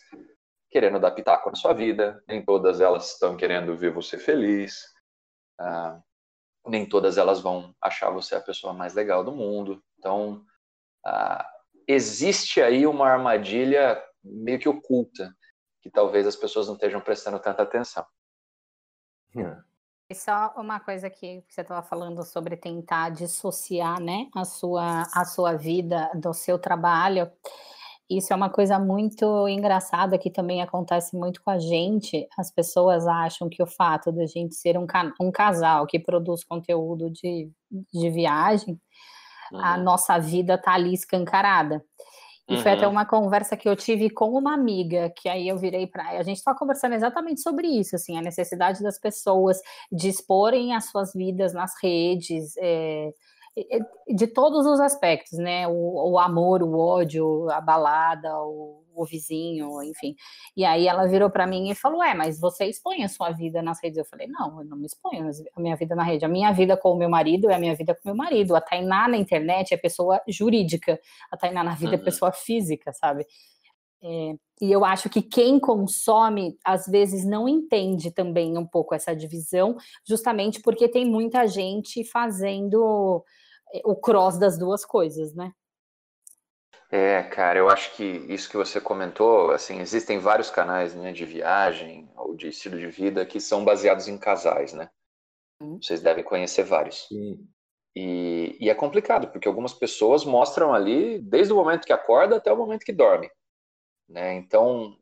querendo 0.70 0.98
dar 0.98 1.12
pitaco 1.12 1.48
na 1.48 1.56
sua 1.56 1.72
vida, 1.72 2.20
nem 2.26 2.44
todas 2.44 2.80
elas 2.80 3.12
estão 3.12 3.36
querendo 3.36 3.76
ver 3.76 3.92
você 3.92 4.18
feliz. 4.18 4.84
Ah, 5.58 6.00
nem 6.66 6.84
todas 6.84 7.16
elas 7.16 7.40
vão 7.40 7.72
achar 7.80 8.10
você 8.10 8.34
a 8.34 8.40
pessoa 8.40 8.72
mais 8.72 8.92
legal 8.92 9.22
do 9.22 9.30
mundo. 9.30 9.80
Então, 9.96 10.44
ah, 11.06 11.48
existe 11.86 12.60
aí 12.60 12.88
uma 12.88 13.08
armadilha 13.08 14.02
meio 14.22 14.58
que 14.58 14.68
oculta, 14.68 15.32
que 15.84 15.90
talvez 15.90 16.26
as 16.26 16.34
pessoas 16.34 16.66
não 16.66 16.74
estejam 16.76 16.98
prestando 16.98 17.38
tanta 17.38 17.62
atenção. 17.62 18.06
É. 19.36 19.54
E 20.08 20.14
só 20.14 20.54
uma 20.56 20.80
coisa 20.80 21.10
que 21.10 21.44
você 21.46 21.60
estava 21.60 21.82
falando 21.82 22.24
sobre 22.24 22.56
tentar 22.56 23.10
dissociar 23.10 24.00
né, 24.00 24.26
a, 24.34 24.46
sua, 24.46 25.02
a 25.12 25.26
sua 25.26 25.52
vida 25.52 26.10
do 26.14 26.32
seu 26.32 26.58
trabalho. 26.58 27.30
Isso 28.08 28.32
é 28.32 28.36
uma 28.36 28.48
coisa 28.48 28.78
muito 28.78 29.46
engraçada 29.46 30.16
que 30.16 30.30
também 30.30 30.62
acontece 30.62 31.14
muito 31.14 31.42
com 31.42 31.50
a 31.50 31.58
gente. 31.58 32.26
As 32.38 32.50
pessoas 32.50 33.06
acham 33.06 33.50
que 33.50 33.62
o 33.62 33.66
fato 33.66 34.10
de 34.10 34.22
a 34.22 34.26
gente 34.26 34.54
ser 34.54 34.78
um, 34.78 34.86
um 35.20 35.30
casal 35.30 35.86
que 35.86 35.98
produz 35.98 36.42
conteúdo 36.44 37.10
de, 37.10 37.50
de 37.92 38.10
viagem, 38.10 38.80
uhum. 39.52 39.60
a 39.60 39.76
nossa 39.76 40.18
vida 40.18 40.56
tá 40.56 40.72
ali 40.72 40.94
escancarada. 40.94 41.84
E 42.48 42.54
uhum. 42.54 42.60
foi 42.60 42.72
até 42.72 42.86
uhum. 42.86 42.92
uma 42.92 43.06
conversa 43.06 43.56
que 43.56 43.68
eu 43.68 43.74
tive 43.74 44.10
com 44.10 44.30
uma 44.30 44.52
amiga, 44.52 45.10
que 45.16 45.28
aí 45.28 45.48
eu 45.48 45.56
virei 45.56 45.86
para 45.86 46.10
a 46.10 46.22
gente 46.22 46.36
estava 46.36 46.58
conversando 46.58 46.94
exatamente 46.94 47.40
sobre 47.40 47.66
isso, 47.66 47.96
assim, 47.96 48.18
a 48.18 48.22
necessidade 48.22 48.82
das 48.82 48.98
pessoas 48.98 49.58
de 49.90 50.08
exporem 50.08 50.74
as 50.74 50.90
suas 50.90 51.14
vidas 51.14 51.54
nas 51.54 51.72
redes, 51.82 52.54
é, 52.58 53.12
de 54.08 54.26
todos 54.26 54.66
os 54.66 54.78
aspectos, 54.80 55.38
né? 55.38 55.66
O, 55.68 56.12
o 56.12 56.18
amor, 56.18 56.62
o 56.62 56.76
ódio, 56.78 57.48
a 57.50 57.60
balada, 57.60 58.36
o, 58.42 58.83
o, 58.94 59.04
vizinho, 59.04 59.82
enfim. 59.82 60.14
E 60.56 60.64
aí 60.64 60.86
ela 60.86 61.06
virou 61.06 61.30
para 61.30 61.46
mim 61.46 61.70
e 61.70 61.74
falou: 61.74 62.02
É, 62.02 62.14
mas 62.14 62.40
você 62.40 62.66
expõe 62.66 63.02
a 63.02 63.08
sua 63.08 63.30
vida 63.30 63.62
nas 63.62 63.82
redes? 63.82 63.98
Eu 63.98 64.04
falei: 64.04 64.26
Não, 64.26 64.60
eu 64.60 64.64
não 64.66 64.76
me 64.76 64.86
exponho 64.86 65.30
a 65.54 65.60
minha 65.60 65.76
vida 65.76 65.94
na 65.94 66.02
rede. 66.02 66.24
A 66.24 66.28
minha 66.28 66.52
vida 66.52 66.76
com 66.76 66.92
o 66.92 66.96
meu 66.96 67.08
marido 67.08 67.50
é 67.50 67.54
a 67.54 67.58
minha 67.58 67.74
vida 67.74 67.94
com 67.94 68.00
o 68.04 68.06
meu 68.06 68.16
marido. 68.16 68.54
A 68.54 68.60
Tainá 68.60 69.08
na 69.08 69.16
internet 69.16 69.74
é 69.74 69.76
pessoa 69.76 70.20
jurídica, 70.28 71.00
a 71.30 71.36
Tainá 71.36 71.62
na 71.64 71.74
vida 71.74 71.94
é 71.94 71.96
uhum. 71.96 72.02
é 72.02 72.04
pessoa 72.04 72.32
física, 72.32 72.92
sabe? 72.92 73.26
É, 74.02 74.34
e 74.60 74.70
eu 74.70 74.84
acho 74.84 75.08
que 75.08 75.22
quem 75.22 75.58
consome, 75.58 76.58
às 76.62 76.86
vezes, 76.86 77.24
não 77.24 77.48
entende 77.48 78.10
também 78.10 78.56
um 78.58 78.66
pouco 78.66 78.94
essa 78.94 79.16
divisão, 79.16 79.76
justamente 80.06 80.60
porque 80.60 80.88
tem 80.88 81.06
muita 81.06 81.46
gente 81.46 82.04
fazendo 82.04 83.24
o 83.82 83.96
cross 83.96 84.38
das 84.38 84.58
duas 84.58 84.84
coisas, 84.84 85.34
né? 85.34 85.52
É, 86.96 87.24
cara, 87.24 87.58
eu 87.58 87.68
acho 87.68 87.96
que 87.96 88.04
isso 88.04 88.48
que 88.48 88.56
você 88.56 88.80
comentou, 88.80 89.50
assim, 89.50 89.80
existem 89.80 90.20
vários 90.20 90.48
canais, 90.48 90.94
né, 90.94 91.10
de 91.10 91.24
viagem 91.24 92.08
ou 92.14 92.36
de 92.36 92.46
estilo 92.46 92.78
de 92.78 92.86
vida 92.86 93.26
que 93.26 93.40
são 93.40 93.64
baseados 93.64 94.06
em 94.06 94.16
casais, 94.16 94.72
né? 94.72 94.88
Hum. 95.60 95.80
Vocês 95.82 96.00
devem 96.00 96.22
conhecer 96.22 96.62
vários. 96.62 97.08
Sim. 97.08 97.48
E, 97.96 98.56
e, 98.60 98.70
é 98.70 98.74
complicado, 98.76 99.26
porque 99.26 99.48
algumas 99.48 99.74
pessoas 99.74 100.24
mostram 100.24 100.72
ali 100.72 101.18
desde 101.18 101.52
o 101.52 101.56
momento 101.56 101.84
que 101.84 101.92
acorda 101.92 102.36
até 102.36 102.52
o 102.52 102.56
momento 102.56 102.84
que 102.84 102.92
dorme, 102.92 103.28
né? 104.08 104.34
Então, 104.34 104.96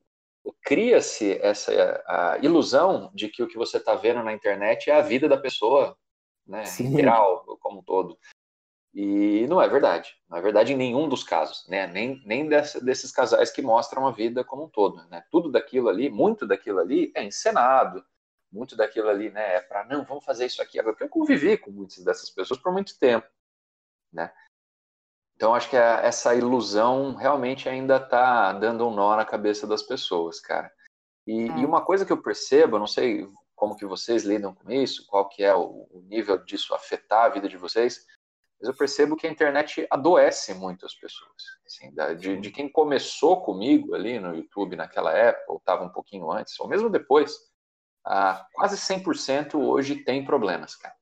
cria-se 0.63 1.39
essa 1.43 2.03
a 2.07 2.39
ilusão 2.39 3.11
de 3.15 3.29
que 3.29 3.43
o 3.43 3.49
que 3.49 3.59
você 3.59 3.77
está 3.77 3.95
vendo 3.95 4.23
na 4.23 4.33
internet 4.33 4.89
é 4.89 4.95
a 4.95 5.03
vida 5.03 5.29
da 5.29 5.37
pessoa, 5.37 5.95
né, 6.47 6.65
Sim. 6.65 6.97
geral, 6.97 7.45
como 7.61 7.81
um 7.81 7.85
todo. 7.85 8.19
E 8.95 9.47
não 9.49 9.61
é 9.61 9.69
verdade. 9.69 10.15
Não 10.29 10.37
é 10.37 10.43
verdade 10.43 10.73
em 10.73 10.77
nenhum 10.77 11.09
dos 11.09 11.25
casos, 11.25 11.67
né? 11.69 11.87
Nem, 11.87 12.23
nem 12.27 12.49
dessa, 12.49 12.79
desses 12.85 13.11
casais 13.11 13.51
que 13.51 13.63
mostram 13.63 14.07
a 14.07 14.11
vida 14.11 14.45
como 14.45 14.65
um 14.65 14.69
todo, 14.69 15.03
né? 15.09 15.25
Tudo 15.31 15.51
daquilo 15.51 15.89
ali, 15.89 16.11
muito 16.11 16.47
daquilo 16.47 16.79
ali 16.79 17.11
é 17.15 17.25
encenado. 17.25 18.05
Muito 18.53 18.77
daquilo 18.77 19.09
ali, 19.09 19.31
né, 19.31 19.57
é 19.57 19.61
para 19.63 19.83
não, 19.87 20.05
vamos 20.05 20.27
fazer 20.27 20.45
isso 20.45 20.61
aqui 20.61 20.79
agora. 20.79 20.93
Porque 20.93 21.05
eu 21.05 21.09
convivi 21.09 21.57
com 21.57 21.71
muitas 21.71 22.05
dessas 22.05 22.29
pessoas 22.29 22.61
por 22.61 22.71
muito 22.71 22.99
tempo, 22.99 23.27
né? 24.13 24.31
Então 25.35 25.55
acho 25.55 25.71
que 25.71 25.77
a, 25.77 26.03
essa 26.03 26.35
ilusão 26.35 27.15
realmente 27.15 27.67
ainda 27.67 27.97
está 27.97 28.53
dando 28.53 28.87
um 28.87 28.95
nó 28.95 29.17
na 29.17 29.25
cabeça 29.25 29.67
das 29.67 29.83
pessoas, 29.83 30.39
cara. 30.39 30.71
E, 31.27 31.49
é. 31.49 31.59
e, 31.61 31.65
uma 31.65 31.83
coisa 31.83 32.05
que 32.05 32.13
eu 32.13 32.21
percebo, 32.21 32.77
eu 32.77 32.81
não 32.81 32.87
sei 32.87 33.27
como 33.57 33.75
que 33.75 33.87
vocês 33.87 34.23
lidam 34.23 34.55
com 34.55 34.71
isso, 34.71 35.07
qual 35.07 35.29
que 35.29 35.43
é 35.43 35.55
o, 35.55 35.89
o 35.91 36.03
nível 36.09 36.37
disso 36.37 36.75
afetar 36.75 37.25
a 37.25 37.29
vida 37.31 37.49
de 37.49 37.57
vocês, 37.57 38.07
mas 38.63 38.69
eu 38.69 38.77
percebo 38.77 39.17
que 39.17 39.27
a 39.27 39.31
internet 39.31 39.85
adoece 39.91 40.55
muito 40.55 40.87
as 40.87 40.95
pessoas. 40.95 41.33
Assim, 41.67 41.93
de, 42.17 42.37
de, 42.41 42.51
quem 42.53 42.71
começou 42.71 43.43
comigo 43.43 43.93
ali 43.93 44.21
no 44.21 44.37
YouTube 44.37 44.77
naquela 44.77 45.13
época, 45.13 45.53
ou 45.53 45.59
estava 45.59 45.83
um 45.83 45.89
pouquinho 45.89 46.31
antes, 46.31 46.59
ou 46.61 46.69
mesmo 46.69 46.89
depois, 46.89 47.37
ah, 48.07 48.47
quase 48.55 48.77
100% 48.77 49.57
hoje 49.57 49.97
tem 50.05 50.25
problemas, 50.25 50.77
cara. 50.77 50.95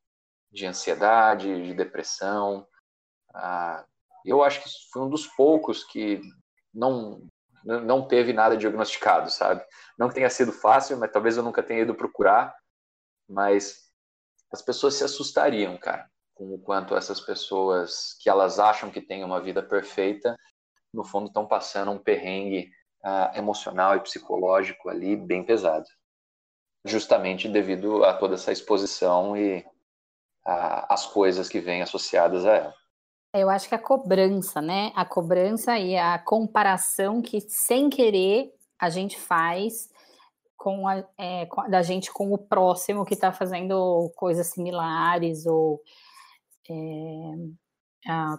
De 0.51 0.65
ansiedade, 0.65 1.67
de 1.67 1.75
depressão. 1.75 2.67
Ah, 3.35 3.85
eu 4.25 4.43
acho 4.43 4.63
que 4.63 4.71
foi 4.91 5.03
um 5.03 5.11
dos 5.11 5.27
poucos 5.27 5.85
que 5.85 6.19
não, 6.73 7.29
não 7.63 8.09
teve 8.09 8.33
nada 8.33 8.57
diagnosticado, 8.57 9.31
sabe? 9.31 9.63
Não 9.99 10.09
que 10.09 10.15
tenha 10.15 10.31
sido 10.31 10.51
fácil, 10.51 10.97
mas 10.97 11.13
talvez 11.13 11.37
eu 11.37 11.43
nunca 11.43 11.63
tenha 11.63 11.83
ido 11.83 11.95
procurar, 11.95 12.57
mas 13.29 13.91
as 14.51 14.63
pessoas 14.63 14.95
se 14.95 15.05
assustariam, 15.05 15.77
cara, 15.77 16.11
com 16.41 16.55
o 16.55 16.59
quanto 16.59 16.97
essas 16.97 17.21
pessoas 17.21 18.17
que 18.19 18.31
elas 18.31 18.59
acham 18.59 18.91
que 18.91 19.03
têm 19.03 19.23
uma 19.23 19.43
vida 19.43 19.63
perfeita, 19.63 20.35
no 20.91 21.05
fundo 21.05 21.27
estão 21.27 21.47
passando 21.47 21.91
um 21.91 21.99
perrengue 21.99 22.71
uh, 23.05 23.37
emocional 23.37 23.95
e 23.95 24.01
psicológico 24.01 24.89
ali 24.89 25.15
bem 25.17 25.45
pesado, 25.45 25.85
justamente 26.83 27.47
devido 27.47 28.03
a 28.07 28.15
toda 28.15 28.37
essa 28.37 28.51
exposição 28.51 29.37
e 29.37 29.59
uh, 29.59 30.87
as 30.89 31.05
coisas 31.05 31.47
que 31.47 31.61
vêm 31.61 31.83
associadas 31.83 32.47
a 32.47 32.57
ela. 32.57 32.75
Eu 33.35 33.51
acho 33.51 33.69
que 33.69 33.75
a 33.75 33.79
cobrança, 33.79 34.63
né? 34.63 34.93
A 34.97 35.05
cobrança 35.05 35.79
e 35.79 35.95
a 35.95 36.19
comparação 36.19 37.21
que, 37.21 37.43
sem 37.43 37.91
querer, 37.91 38.51
a 38.79 38.89
gente 38.89 39.21
faz 39.21 39.91
com 40.57 40.89
a, 40.89 41.05
é, 41.19 41.45
com, 41.45 41.69
da 41.69 41.83
gente 41.83 42.11
com 42.11 42.33
o 42.33 42.39
próximo 42.39 43.05
que 43.05 43.13
está 43.13 43.31
fazendo 43.31 44.11
coisas 44.17 44.47
similares 44.47 45.45
ou 45.45 45.83
é, 46.71 48.11
a, 48.11 48.39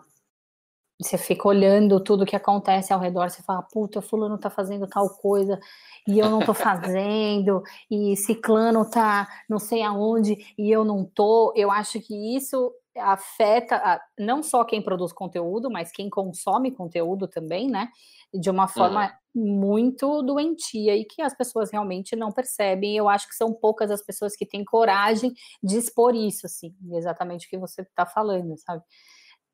você 0.99 1.17
fica 1.17 1.47
olhando 1.47 1.99
tudo 1.99 2.25
que 2.25 2.35
acontece 2.35 2.93
ao 2.93 2.99
redor, 2.99 3.29
você 3.29 3.41
fala, 3.41 3.61
puta, 3.63 4.01
fulano 4.01 4.37
tá 4.37 4.49
fazendo 4.49 4.87
tal 4.87 5.09
coisa 5.09 5.59
e 6.07 6.19
eu 6.19 6.29
não 6.29 6.39
tô 6.39 6.53
fazendo, 6.53 7.63
e 7.89 8.15
ciclano 8.15 8.89
tá 8.89 9.27
não 9.49 9.59
sei 9.59 9.81
aonde 9.83 10.37
e 10.57 10.69
eu 10.71 10.85
não 10.85 11.03
tô. 11.03 11.53
Eu 11.55 11.71
acho 11.71 11.99
que 11.99 12.35
isso 12.35 12.71
afeta 12.97 14.01
não 14.17 14.43
só 14.43 14.63
quem 14.63 14.81
produz 14.81 15.13
conteúdo, 15.13 15.69
mas 15.71 15.91
quem 15.91 16.09
consome 16.09 16.71
conteúdo 16.71 17.27
também, 17.27 17.69
né? 17.69 17.89
De 18.33 18.49
uma 18.49 18.67
forma 18.67 19.13
uhum. 19.33 19.59
muito 19.59 20.21
doentia 20.21 20.95
e 20.95 21.05
que 21.05 21.21
as 21.21 21.35
pessoas 21.35 21.71
realmente 21.71 22.15
não 22.15 22.31
percebem. 22.31 22.95
Eu 22.95 23.07
acho 23.07 23.27
que 23.27 23.35
são 23.35 23.53
poucas 23.53 23.91
as 23.91 24.03
pessoas 24.03 24.35
que 24.35 24.45
têm 24.45 24.63
coragem 24.65 25.33
de 25.63 25.77
expor 25.77 26.15
isso, 26.15 26.45
assim, 26.45 26.75
exatamente 26.91 27.47
o 27.47 27.49
que 27.49 27.57
você 27.57 27.81
está 27.81 28.05
falando, 28.05 28.57
sabe? 28.57 28.83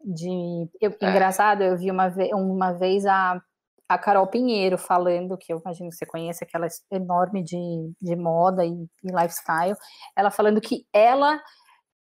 De 0.03 0.69
eu, 0.79 0.95
é. 1.01 1.09
engraçado, 1.09 1.63
eu 1.63 1.77
vi 1.77 1.91
uma, 1.91 2.09
ve 2.09 2.33
uma 2.33 2.71
vez 2.71 3.05
a, 3.05 3.41
a 3.89 3.97
Carol 3.97 4.27
Pinheiro 4.27 4.77
falando, 4.77 5.37
que 5.37 5.51
eu 5.51 5.59
imagino 5.59 5.89
que 5.89 5.95
você 5.95 6.05
conhece, 6.05 6.43
aquela 6.43 6.67
enorme 6.91 7.43
de, 7.43 7.91
de 8.01 8.15
moda 8.15 8.65
e, 8.65 8.71
e 9.03 9.11
lifestyle, 9.11 9.75
ela 10.15 10.29
falando 10.29 10.61
que 10.61 10.85
ela 10.93 11.41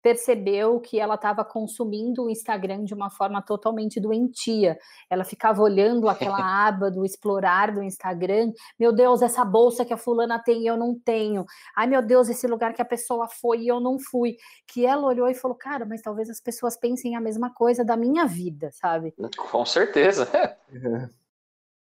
percebeu 0.06 0.78
que 0.78 1.00
ela 1.00 1.16
estava 1.16 1.44
consumindo 1.44 2.22
o 2.26 2.30
Instagram 2.30 2.84
de 2.84 2.94
uma 2.94 3.10
forma 3.10 3.42
totalmente 3.42 3.98
doentia. 3.98 4.78
Ela 5.10 5.24
ficava 5.24 5.60
olhando 5.60 6.06
aquela 6.08 6.68
aba 6.68 6.92
do 6.92 7.04
explorar 7.04 7.74
do 7.74 7.82
Instagram. 7.82 8.52
Meu 8.78 8.92
Deus, 8.92 9.20
essa 9.20 9.44
bolsa 9.44 9.84
que 9.84 9.92
a 9.92 9.96
fulana 9.96 10.38
tem 10.38 10.62
e 10.62 10.66
eu 10.68 10.76
não 10.76 10.96
tenho. 10.96 11.44
Ai, 11.76 11.88
meu 11.88 12.00
Deus, 12.00 12.28
esse 12.28 12.46
lugar 12.46 12.72
que 12.72 12.80
a 12.80 12.84
pessoa 12.84 13.26
foi 13.26 13.62
e 13.62 13.68
eu 13.68 13.80
não 13.80 13.98
fui. 13.98 14.36
Que 14.64 14.86
ela 14.86 15.04
olhou 15.08 15.28
e 15.28 15.34
falou, 15.34 15.56
cara, 15.56 15.84
mas 15.84 16.02
talvez 16.02 16.30
as 16.30 16.40
pessoas 16.40 16.76
pensem 16.76 17.16
a 17.16 17.20
mesma 17.20 17.52
coisa 17.52 17.84
da 17.84 17.96
minha 17.96 18.26
vida, 18.26 18.70
sabe? 18.74 19.12
Com 19.36 19.66
certeza. 19.66 20.28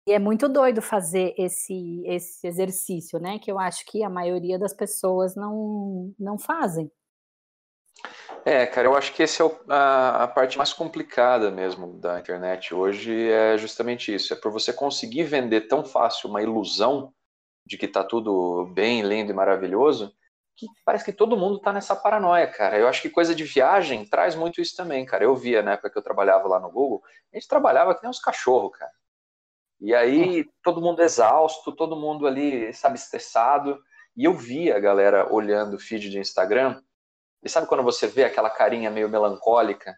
E 0.06 0.12
é 0.12 0.18
muito 0.18 0.48
doido 0.48 0.80
fazer 0.80 1.34
esse, 1.36 2.02
esse 2.06 2.46
exercício, 2.46 3.20
né? 3.20 3.38
Que 3.38 3.52
eu 3.52 3.58
acho 3.58 3.84
que 3.84 4.02
a 4.02 4.08
maioria 4.08 4.58
das 4.58 4.72
pessoas 4.72 5.36
não, 5.36 6.12
não 6.18 6.38
fazem. 6.38 6.90
É, 8.44 8.66
cara, 8.66 8.88
eu 8.88 8.96
acho 8.96 9.12
que 9.12 9.22
essa 9.22 9.42
é 9.42 9.46
a, 9.68 10.24
a, 10.24 10.28
parte 10.28 10.56
mais 10.56 10.72
complicada 10.72 11.50
mesmo 11.50 11.98
da 12.00 12.18
internet 12.18 12.74
hoje 12.74 13.30
é 13.30 13.58
justamente 13.58 14.14
isso. 14.14 14.32
É 14.32 14.36
por 14.36 14.50
você 14.50 14.72
conseguir 14.72 15.24
vender 15.24 15.62
tão 15.62 15.84
fácil 15.84 16.30
uma 16.30 16.42
ilusão 16.42 17.12
de 17.66 17.76
que 17.76 17.86
tá 17.86 18.02
tudo 18.02 18.66
bem, 18.74 19.02
lindo 19.02 19.30
e 19.30 19.34
maravilhoso, 19.34 20.12
que 20.56 20.66
parece 20.84 21.04
que 21.04 21.12
todo 21.12 21.36
mundo 21.36 21.60
tá 21.60 21.72
nessa 21.72 21.94
paranoia, 21.94 22.46
cara. 22.46 22.78
Eu 22.78 22.88
acho 22.88 23.02
que 23.02 23.10
coisa 23.10 23.34
de 23.34 23.44
viagem 23.44 24.04
traz 24.06 24.34
muito 24.34 24.60
isso 24.60 24.76
também, 24.76 25.04
cara. 25.04 25.24
Eu 25.24 25.36
via 25.36 25.62
na 25.62 25.72
época 25.72 25.90
que 25.90 25.98
eu 25.98 26.02
trabalhava 26.02 26.48
lá 26.48 26.58
no 26.58 26.70
Google, 26.70 27.02
a 27.32 27.36
gente 27.36 27.48
trabalhava 27.48 27.94
que 27.94 28.02
nem 28.02 28.10
uns 28.10 28.20
cachorros, 28.20 28.76
cara. 28.76 28.92
E 29.80 29.94
aí, 29.94 30.46
todo 30.62 30.80
mundo 30.80 31.02
exausto, 31.02 31.72
todo 31.72 31.96
mundo 31.96 32.26
ali, 32.26 32.72
sabe, 32.74 32.96
estressado. 32.96 33.78
E 34.16 34.24
eu 34.24 34.34
via 34.34 34.76
a 34.76 34.80
galera 34.80 35.32
olhando 35.32 35.74
o 35.74 35.78
feed 35.78 36.10
de 36.10 36.18
Instagram 36.18 36.80
e 37.42 37.48
sabe 37.48 37.66
quando 37.66 37.82
você 37.82 38.06
vê 38.06 38.24
aquela 38.24 38.50
carinha 38.50 38.90
meio 38.90 39.08
melancólica 39.08 39.96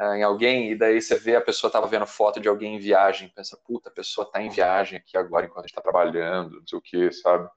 uh, 0.00 0.14
em 0.14 0.22
alguém, 0.22 0.72
e 0.72 0.78
daí 0.78 1.00
você 1.00 1.16
vê 1.16 1.36
a 1.36 1.40
pessoa 1.40 1.68
estava 1.68 1.86
vendo 1.86 2.06
foto 2.06 2.40
de 2.40 2.48
alguém 2.48 2.76
em 2.76 2.80
viagem, 2.80 3.32
pensa, 3.34 3.58
puta, 3.64 3.88
a 3.88 3.92
pessoa 3.92 4.26
está 4.26 4.42
em 4.42 4.48
viagem 4.48 4.98
aqui 4.98 5.16
agora 5.16 5.46
enquanto 5.46 5.64
a 5.64 5.68
gente 5.68 5.70
está 5.70 5.82
trabalhando, 5.82 6.58
não 6.58 6.66
sei 6.66 6.78
o 6.78 6.82
que, 6.82 7.12
sabe? 7.12 7.48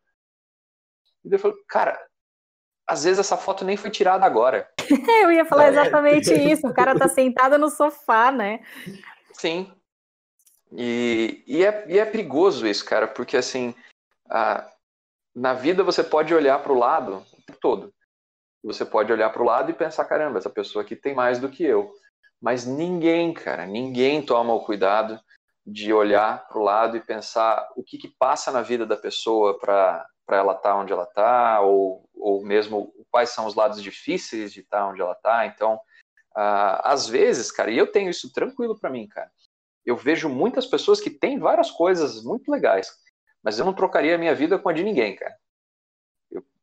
E 1.24 1.30
daí 1.30 1.38
eu 1.38 1.42
falei, 1.42 1.58
cara, 1.68 2.00
às 2.86 3.04
vezes 3.04 3.20
essa 3.20 3.36
foto 3.36 3.66
nem 3.66 3.76
foi 3.76 3.90
tirada 3.90 4.26
agora. 4.26 4.70
eu 5.24 5.32
ia 5.32 5.46
falar 5.46 5.66
é. 5.66 5.70
exatamente 5.70 6.34
isso, 6.34 6.68
o 6.68 6.74
cara 6.74 6.98
tá 6.98 7.08
sentado 7.10 7.58
no 7.58 7.70
sofá, 7.70 8.32
né? 8.32 8.64
Sim. 9.34 9.74
E, 10.72 11.44
e, 11.48 11.66
é, 11.66 11.86
e 11.88 11.98
é 11.98 12.06
perigoso 12.06 12.68
isso, 12.68 12.86
cara, 12.86 13.08
porque 13.08 13.38
assim, 13.38 13.74
a, 14.30 14.70
na 15.34 15.54
vida 15.54 15.84
você 15.84 16.04
pode 16.04 16.34
olhar 16.36 16.62
para 16.62 16.72
o 16.72 16.78
lado 16.78 17.26
o 17.34 17.42
tempo 17.42 17.60
todo 17.60 17.97
você 18.68 18.84
pode 18.84 19.12
olhar 19.14 19.30
para 19.30 19.42
o 19.42 19.46
lado 19.46 19.72
e 19.72 19.74
pensar, 19.74 20.04
caramba, 20.04 20.40
essa 20.40 20.50
pessoa 20.50 20.84
aqui 20.84 20.94
tem 20.94 21.16
mais 21.16 21.40
do 21.40 21.50
que 21.50 21.64
eu. 21.64 21.90
Mas 22.42 22.66
ninguém, 22.66 23.34
cara, 23.34 23.66
ninguém 23.66 24.22
toma 24.22 24.54
o 24.54 24.64
cuidado 24.64 25.20
de 25.66 25.94
olhar 25.94 26.46
para 26.48 26.58
o 26.60 26.64
lado 26.64 26.98
e 26.98 27.02
pensar 27.02 27.68
o 27.76 27.84
que, 27.84 27.98
que 27.98 28.10
passa 28.20 28.52
na 28.52 28.62
vida 28.62 28.86
da 28.86 28.98
pessoa 28.98 29.58
para 29.58 30.06
ela 30.30 30.52
estar 30.52 30.70
tá 30.70 30.76
onde 30.76 30.92
ela 30.92 31.04
está, 31.04 31.62
ou, 31.62 32.10
ou 32.14 32.44
mesmo 32.46 32.94
quais 33.10 33.30
são 33.30 33.46
os 33.46 33.56
lados 33.56 33.82
difíceis 33.82 34.52
de 34.52 34.60
estar 34.60 34.80
tá 34.80 34.88
onde 34.88 35.02
ela 35.02 35.14
está. 35.14 35.46
Então, 35.46 35.76
uh, 36.36 36.84
às 36.84 37.08
vezes, 37.08 37.50
cara, 37.50 37.72
e 37.72 37.78
eu 37.78 37.88
tenho 37.88 38.10
isso 38.10 38.32
tranquilo 38.34 38.78
para 38.78 38.90
mim, 38.90 39.08
cara. 39.08 39.32
Eu 39.86 39.96
vejo 39.96 40.28
muitas 40.28 40.66
pessoas 40.66 41.00
que 41.00 41.10
têm 41.10 41.40
várias 41.40 41.72
coisas 41.72 42.22
muito 42.22 42.52
legais, 42.52 42.92
mas 43.42 43.58
eu 43.58 43.66
não 43.66 43.74
trocaria 43.74 44.16
a 44.16 44.18
minha 44.18 44.36
vida 44.36 44.60
com 44.60 44.68
a 44.68 44.74
de 44.74 44.84
ninguém, 44.84 45.16
cara 45.16 45.34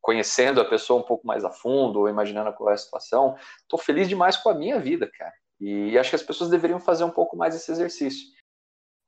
conhecendo 0.04 0.60
a 0.60 0.66
pessoa 0.66 1.00
um 1.00 1.02
pouco 1.02 1.26
mais 1.26 1.46
a 1.46 1.50
fundo, 1.50 2.00
ou 2.00 2.10
imaginando 2.10 2.52
qual 2.52 2.68
é 2.68 2.74
a 2.74 2.76
situação, 2.76 3.36
estou 3.62 3.78
feliz 3.78 4.06
demais 4.06 4.36
com 4.36 4.50
a 4.50 4.54
minha 4.54 4.78
vida, 4.78 5.10
cara. 5.10 5.32
E 5.58 5.98
acho 5.98 6.10
que 6.10 6.16
as 6.16 6.22
pessoas 6.22 6.50
deveriam 6.50 6.78
fazer 6.78 7.04
um 7.04 7.10
pouco 7.10 7.34
mais 7.38 7.56
esse 7.56 7.72
exercício. 7.72 8.28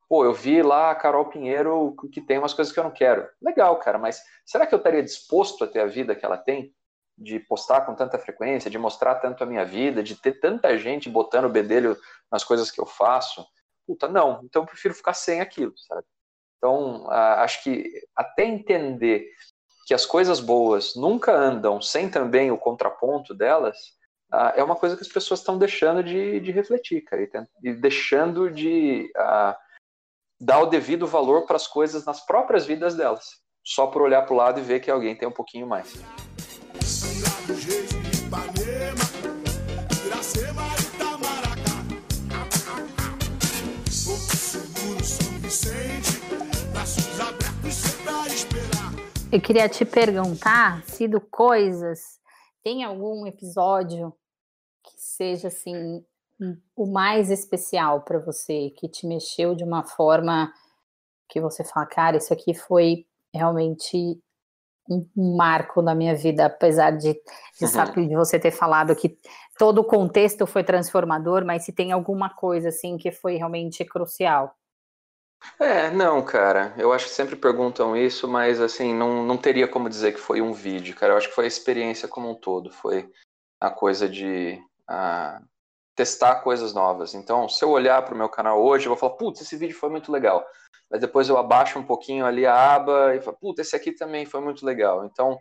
Pô, 0.08 0.24
eu 0.24 0.32
vi 0.32 0.62
lá 0.62 0.90
a 0.90 0.94
Carol 0.94 1.28
Pinheiro 1.28 1.94
que 2.10 2.18
tem 2.22 2.38
umas 2.38 2.54
coisas 2.54 2.72
que 2.72 2.80
eu 2.80 2.84
não 2.84 2.90
quero. 2.90 3.28
Legal, 3.42 3.78
cara, 3.78 3.98
mas 3.98 4.22
será 4.46 4.66
que 4.66 4.74
eu 4.74 4.78
estaria 4.78 5.02
disposto 5.02 5.64
a 5.64 5.66
ter 5.66 5.80
a 5.80 5.86
vida 5.86 6.16
que 6.16 6.24
ela 6.24 6.38
tem? 6.38 6.74
De 7.18 7.40
postar 7.40 7.82
com 7.82 7.94
tanta 7.94 8.18
frequência, 8.18 8.70
de 8.70 8.78
mostrar 8.78 9.16
tanto 9.16 9.44
a 9.44 9.46
minha 9.46 9.66
vida, 9.66 10.02
de 10.02 10.16
ter 10.16 10.40
tanta 10.40 10.78
gente 10.78 11.10
botando 11.10 11.44
o 11.44 11.50
bedelho 11.50 11.94
nas 12.32 12.42
coisas 12.42 12.70
que 12.70 12.80
eu 12.80 12.86
faço? 12.86 13.46
Puta, 13.86 14.08
não. 14.08 14.40
Então 14.44 14.62
eu 14.62 14.66
prefiro 14.66 14.94
ficar 14.94 15.12
sem 15.12 15.42
aquilo, 15.42 15.76
sabe? 15.76 16.06
Então, 16.56 17.06
acho 17.10 17.62
que 17.62 17.84
até 18.16 18.44
entender 18.44 19.30
que 19.86 19.94
as 19.94 20.04
coisas 20.04 20.40
boas 20.40 20.96
nunca 20.96 21.32
andam 21.32 21.80
sem 21.80 22.10
também 22.10 22.50
o 22.50 22.58
contraponto 22.58 23.32
delas, 23.32 23.76
uh, 24.34 24.50
é 24.56 24.62
uma 24.62 24.74
coisa 24.74 24.96
que 24.96 25.02
as 25.02 25.08
pessoas 25.08 25.38
estão 25.38 25.56
deixando 25.56 26.02
de, 26.02 26.40
de 26.40 26.50
refletir, 26.50 27.02
cara, 27.02 27.22
e, 27.22 27.30
e 27.70 27.72
deixando 27.72 28.50
de 28.50 29.08
uh, 29.16 29.54
dar 30.40 30.60
o 30.60 30.66
devido 30.66 31.06
valor 31.06 31.46
para 31.46 31.54
as 31.54 31.68
coisas 31.68 32.04
nas 32.04 32.26
próprias 32.26 32.66
vidas 32.66 32.96
delas, 32.96 33.36
só 33.64 33.86
por 33.86 34.02
olhar 34.02 34.22
para 34.22 34.34
o 34.34 34.36
lado 34.36 34.58
e 34.58 34.62
ver 34.62 34.80
que 34.80 34.90
alguém 34.90 35.14
tem 35.14 35.28
um 35.28 35.32
pouquinho 35.32 35.68
mais. 35.68 35.94
Eu 49.36 49.40
queria 49.42 49.68
te 49.68 49.84
perguntar 49.84 50.82
se 50.84 51.06
do 51.06 51.20
Coisas 51.20 52.18
tem 52.64 52.82
algum 52.82 53.26
episódio 53.26 54.10
que 54.82 54.94
seja 54.96 55.48
assim 55.48 56.02
o 56.74 56.86
mais 56.86 57.28
especial 57.30 58.00
para 58.00 58.18
você, 58.18 58.70
que 58.78 58.88
te 58.88 59.06
mexeu 59.06 59.54
de 59.54 59.62
uma 59.62 59.84
forma 59.84 60.50
que 61.28 61.38
você 61.38 61.62
fala, 61.62 61.84
cara, 61.84 62.16
isso 62.16 62.32
aqui 62.32 62.54
foi 62.54 63.04
realmente 63.30 64.18
um 64.88 65.36
marco 65.36 65.82
na 65.82 65.94
minha 65.94 66.14
vida, 66.14 66.46
apesar 66.46 66.92
de, 66.92 67.12
de, 67.60 67.68
saber, 67.68 68.08
de 68.08 68.16
você 68.16 68.38
ter 68.38 68.52
falado 68.52 68.96
que 68.96 69.18
todo 69.58 69.82
o 69.82 69.84
contexto 69.84 70.46
foi 70.46 70.64
transformador, 70.64 71.44
mas 71.44 71.62
se 71.62 71.72
tem 71.72 71.92
alguma 71.92 72.30
coisa 72.30 72.70
assim 72.70 72.96
que 72.96 73.12
foi 73.12 73.36
realmente 73.36 73.84
crucial. 73.84 74.56
É, 75.58 75.90
não, 75.90 76.22
cara. 76.24 76.74
Eu 76.76 76.92
acho 76.92 77.06
que 77.06 77.12
sempre 77.12 77.36
perguntam 77.36 77.96
isso, 77.96 78.28
mas 78.28 78.60
assim, 78.60 78.94
não, 78.94 79.24
não 79.24 79.36
teria 79.36 79.68
como 79.68 79.88
dizer 79.88 80.12
que 80.12 80.20
foi 80.20 80.40
um 80.40 80.52
vídeo, 80.52 80.94
cara. 80.94 81.12
Eu 81.12 81.16
acho 81.16 81.28
que 81.28 81.34
foi 81.34 81.44
a 81.44 81.48
experiência 81.48 82.08
como 82.08 82.30
um 82.30 82.34
todo. 82.34 82.70
Foi 82.70 83.10
a 83.60 83.70
coisa 83.70 84.08
de 84.08 84.60
a, 84.88 85.40
testar 85.94 86.36
coisas 86.42 86.74
novas. 86.74 87.14
Então, 87.14 87.48
se 87.48 87.64
eu 87.64 87.70
olhar 87.70 88.02
para 88.04 88.14
o 88.14 88.18
meu 88.18 88.28
canal 88.28 88.62
hoje, 88.62 88.86
eu 88.86 88.90
vou 88.90 88.98
falar, 88.98 89.14
putz, 89.14 89.40
esse 89.40 89.56
vídeo 89.56 89.76
foi 89.76 89.88
muito 89.88 90.12
legal. 90.12 90.46
Mas 90.90 91.00
depois 91.00 91.28
eu 91.28 91.38
abaixo 91.38 91.78
um 91.78 91.82
pouquinho 91.82 92.26
ali 92.26 92.46
a 92.46 92.74
aba 92.74 93.14
e 93.16 93.20
falo, 93.20 93.36
putz, 93.40 93.60
esse 93.60 93.74
aqui 93.74 93.92
também 93.92 94.26
foi 94.26 94.40
muito 94.40 94.64
legal. 94.64 95.04
Então, 95.04 95.38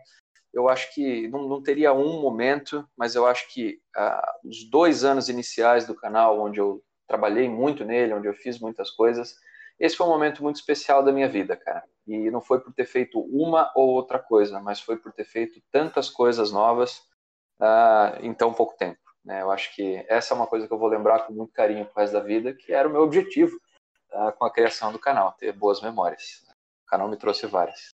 eu 0.52 0.68
acho 0.68 0.92
que 0.94 1.28
não, 1.28 1.46
não 1.46 1.62
teria 1.62 1.92
um 1.92 2.20
momento, 2.20 2.88
mas 2.96 3.14
eu 3.14 3.26
acho 3.26 3.52
que 3.52 3.78
ah, 3.94 4.34
os 4.42 4.68
dois 4.70 5.04
anos 5.04 5.28
iniciais 5.28 5.86
do 5.86 5.94
canal, 5.94 6.40
onde 6.40 6.58
eu 6.58 6.82
trabalhei 7.06 7.48
muito 7.48 7.84
nele, 7.84 8.14
onde 8.14 8.26
eu 8.26 8.34
fiz 8.34 8.58
muitas 8.58 8.90
coisas, 8.90 9.36
esse 9.78 9.96
foi 9.96 10.06
um 10.06 10.10
momento 10.10 10.42
muito 10.42 10.56
especial 10.56 11.02
da 11.02 11.12
minha 11.12 11.28
vida, 11.28 11.56
cara. 11.56 11.84
E 12.06 12.30
não 12.30 12.40
foi 12.40 12.60
por 12.60 12.72
ter 12.72 12.86
feito 12.86 13.20
uma 13.20 13.70
ou 13.74 13.88
outra 13.90 14.18
coisa, 14.18 14.60
mas 14.60 14.80
foi 14.80 14.96
por 14.96 15.12
ter 15.12 15.24
feito 15.24 15.60
tantas 15.70 16.08
coisas 16.08 16.50
novas 16.50 16.98
uh, 17.60 18.18
em 18.22 18.32
tão 18.32 18.52
pouco 18.52 18.76
tempo. 18.76 18.98
Né? 19.24 19.42
Eu 19.42 19.50
acho 19.50 19.74
que 19.74 20.04
essa 20.08 20.32
é 20.32 20.36
uma 20.36 20.46
coisa 20.46 20.66
que 20.66 20.72
eu 20.72 20.78
vou 20.78 20.88
lembrar 20.88 21.26
com 21.26 21.32
muito 21.32 21.52
carinho 21.52 21.84
pro 21.84 22.00
resto 22.00 22.14
da 22.14 22.20
vida, 22.20 22.54
que 22.54 22.72
era 22.72 22.88
o 22.88 22.92
meu 22.92 23.02
objetivo 23.02 23.56
uh, 24.12 24.32
com 24.38 24.44
a 24.44 24.52
criação 24.52 24.92
do 24.92 24.98
canal, 24.98 25.32
ter 25.32 25.52
boas 25.52 25.82
memórias. 25.82 26.44
O 26.84 26.86
canal 26.86 27.08
me 27.08 27.16
trouxe 27.16 27.46
várias. 27.46 27.90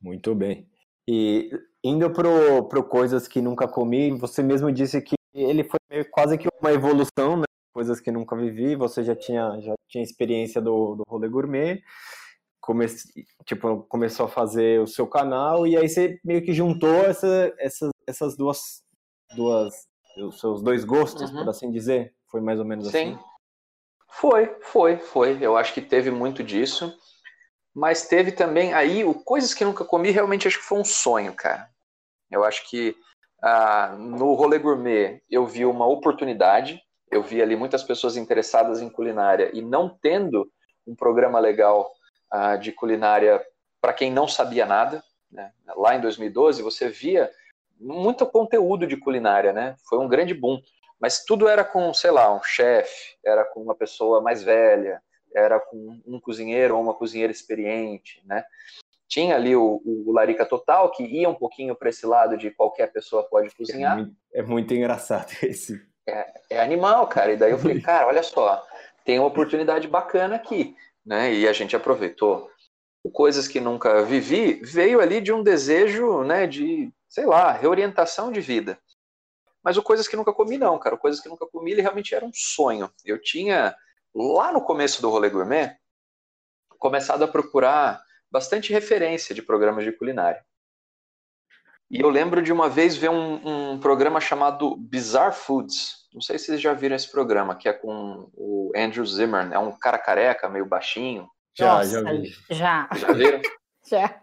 Muito 0.00 0.34
bem. 0.34 0.68
E 1.06 1.50
indo 1.82 2.10
pro, 2.12 2.68
pro 2.68 2.84
Coisas 2.84 3.26
que 3.26 3.40
Nunca 3.40 3.66
Comi, 3.66 4.10
você 4.10 4.42
mesmo 4.42 4.70
disse 4.70 5.00
que 5.00 5.14
ele 5.32 5.64
foi 5.64 6.04
quase 6.04 6.36
que 6.36 6.48
uma 6.60 6.72
evolução, 6.72 7.36
né? 7.36 7.44
Coisas 7.78 8.00
que 8.00 8.10
nunca 8.10 8.34
vivi, 8.34 8.74
você 8.74 9.04
já 9.04 9.14
tinha, 9.14 9.60
já 9.60 9.72
tinha 9.86 10.02
experiência 10.02 10.60
do, 10.60 10.96
do 10.96 11.04
rolê 11.08 11.28
gourmet, 11.28 11.80
come, 12.60 12.84
tipo, 13.44 13.84
começou 13.84 14.26
a 14.26 14.28
fazer 14.28 14.80
o 14.80 14.86
seu 14.88 15.06
canal, 15.06 15.64
e 15.64 15.76
aí 15.76 15.88
você 15.88 16.18
meio 16.24 16.42
que 16.42 16.52
juntou 16.52 17.04
essa, 17.04 17.54
essa, 17.56 17.88
essas 18.04 18.36
duas, 18.36 18.82
duas, 19.36 19.86
os 20.16 20.40
seus 20.40 20.60
dois 20.60 20.84
gostos, 20.84 21.30
uhum. 21.30 21.38
por 21.44 21.50
assim 21.50 21.70
dizer? 21.70 22.12
Foi 22.26 22.40
mais 22.40 22.58
ou 22.58 22.64
menos 22.64 22.88
Sim. 22.88 23.12
assim? 23.12 23.24
Foi, 24.10 24.56
foi, 24.60 24.96
foi. 24.96 25.38
Eu 25.40 25.56
acho 25.56 25.72
que 25.72 25.80
teve 25.80 26.10
muito 26.10 26.42
disso 26.42 26.92
mas 27.78 28.08
teve 28.08 28.32
também 28.32 28.74
aí 28.74 29.04
o 29.04 29.14
coisas 29.14 29.54
que 29.54 29.64
nunca 29.64 29.84
comi 29.84 30.10
realmente 30.10 30.48
acho 30.48 30.58
que 30.58 30.64
foi 30.64 30.80
um 30.80 30.84
sonho 30.84 31.32
cara 31.32 31.70
eu 32.28 32.42
acho 32.42 32.68
que 32.68 32.96
ah, 33.40 33.94
no 33.96 34.34
rolê 34.34 34.58
gourmet 34.58 35.22
eu 35.30 35.46
vi 35.46 35.64
uma 35.64 35.86
oportunidade 35.86 36.82
eu 37.10 37.22
vi 37.22 37.42
ali 37.42 37.56
muitas 37.56 37.82
pessoas 37.82 38.16
interessadas 38.16 38.80
em 38.80 38.88
culinária 38.88 39.50
e 39.52 39.62
não 39.62 39.88
tendo 39.88 40.50
um 40.86 40.94
programa 40.94 41.38
legal 41.38 41.90
ah, 42.30 42.56
de 42.56 42.72
culinária 42.72 43.44
para 43.80 43.92
quem 43.92 44.12
não 44.12 44.26
sabia 44.28 44.66
nada 44.66 45.02
né? 45.30 45.52
lá 45.76 45.94
em 45.94 46.00
2012 46.00 46.62
você 46.62 46.88
via 46.88 47.30
muito 47.78 48.26
conteúdo 48.26 48.86
de 48.86 48.96
culinária 48.96 49.52
né 49.52 49.76
foi 49.88 49.98
um 49.98 50.08
grande 50.08 50.34
boom 50.34 50.60
mas 51.00 51.24
tudo 51.24 51.48
era 51.48 51.64
com 51.64 51.92
sei 51.94 52.10
lá 52.10 52.34
um 52.34 52.42
chefe 52.42 53.16
era 53.24 53.44
com 53.44 53.62
uma 53.62 53.74
pessoa 53.74 54.20
mais 54.20 54.42
velha 54.42 55.00
era 55.34 55.60
com 55.60 56.00
um 56.06 56.20
cozinheiro 56.20 56.76
ou 56.76 56.82
uma 56.82 56.94
cozinheira 56.94 57.32
experiente, 57.32 58.22
né? 58.24 58.44
Tinha 59.06 59.36
ali 59.36 59.56
o, 59.56 59.80
o 59.84 60.12
Larica 60.12 60.44
Total, 60.44 60.90
que 60.90 61.02
ia 61.02 61.28
um 61.28 61.34
pouquinho 61.34 61.74
para 61.74 61.88
esse 61.88 62.06
lado 62.06 62.36
de 62.36 62.50
qualquer 62.50 62.92
pessoa 62.92 63.26
pode 63.28 63.54
cozinhar. 63.54 63.92
É 63.92 63.96
muito, 63.96 64.16
é 64.34 64.42
muito 64.42 64.74
engraçado 64.74 65.32
esse. 65.42 65.80
É, 66.08 66.32
é, 66.50 66.60
animal, 66.60 67.06
cara. 67.06 67.32
E 67.32 67.36
daí 67.36 67.50
eu 67.50 67.58
falei, 67.58 67.80
cara, 67.82 68.06
olha 68.06 68.22
só, 68.22 68.66
tem 69.04 69.18
uma 69.18 69.28
oportunidade 69.28 69.86
bacana 69.86 70.36
aqui, 70.36 70.74
né? 71.04 71.32
E 71.32 71.46
a 71.46 71.52
gente 71.52 71.76
aproveitou. 71.76 72.50
Coisas 73.12 73.48
que 73.48 73.58
nunca 73.58 74.02
vivi 74.02 74.60
veio 74.62 75.00
ali 75.00 75.20
de 75.20 75.32
um 75.32 75.42
desejo, 75.42 76.22
né, 76.24 76.46
de, 76.46 76.92
sei 77.08 77.24
lá, 77.24 77.52
reorientação 77.52 78.30
de 78.30 78.40
vida. 78.40 78.78
Mas 79.62 79.78
o 79.78 79.82
Coisas 79.82 80.06
que 80.06 80.16
Nunca 80.16 80.32
Comi, 80.32 80.58
não, 80.58 80.78
cara. 80.78 80.94
O 80.94 80.98
Coisas 80.98 81.20
que 81.20 81.28
Nunca 81.28 81.46
Comi, 81.46 81.72
ele 81.72 81.80
realmente 81.80 82.14
era 82.14 82.24
um 82.24 82.30
sonho. 82.34 82.90
Eu 83.04 83.18
tinha 83.20 83.74
lá 84.14 84.52
no 84.52 84.60
começo 84.60 85.00
do 85.00 85.08
rolê 85.08 85.30
gourmet, 85.30 85.76
começado 86.78 87.22
a 87.24 87.28
procurar 87.28 88.02
bastante 88.30 88.72
referência 88.72 89.34
de 89.34 89.42
programas 89.42 89.84
de 89.84 89.92
culinária. 89.92 90.44
E 91.90 92.00
eu 92.00 92.10
lembro 92.10 92.42
de 92.42 92.52
uma 92.52 92.68
vez 92.68 92.96
ver 92.96 93.08
um, 93.08 93.72
um, 93.72 93.78
programa 93.78 94.20
chamado 94.20 94.76
Bizarre 94.76 95.34
Foods. 95.34 96.06
Não 96.12 96.20
sei 96.20 96.38
se 96.38 96.46
vocês 96.46 96.60
já 96.60 96.74
viram 96.74 96.94
esse 96.94 97.10
programa, 97.10 97.56
que 97.56 97.68
é 97.68 97.72
com 97.72 98.30
o 98.34 98.70
Andrew 98.76 99.06
Zimmern. 99.06 99.54
É 99.54 99.58
um 99.58 99.72
cara 99.72 99.98
careca, 99.98 100.48
meio 100.50 100.66
baixinho. 100.66 101.26
Já, 101.56 101.78
Nossa, 101.78 101.90
já 101.90 102.12
vi. 102.12 102.34
Já. 102.50 102.88
Já 102.94 103.12
viram? 103.12 103.40
já. 103.88 104.20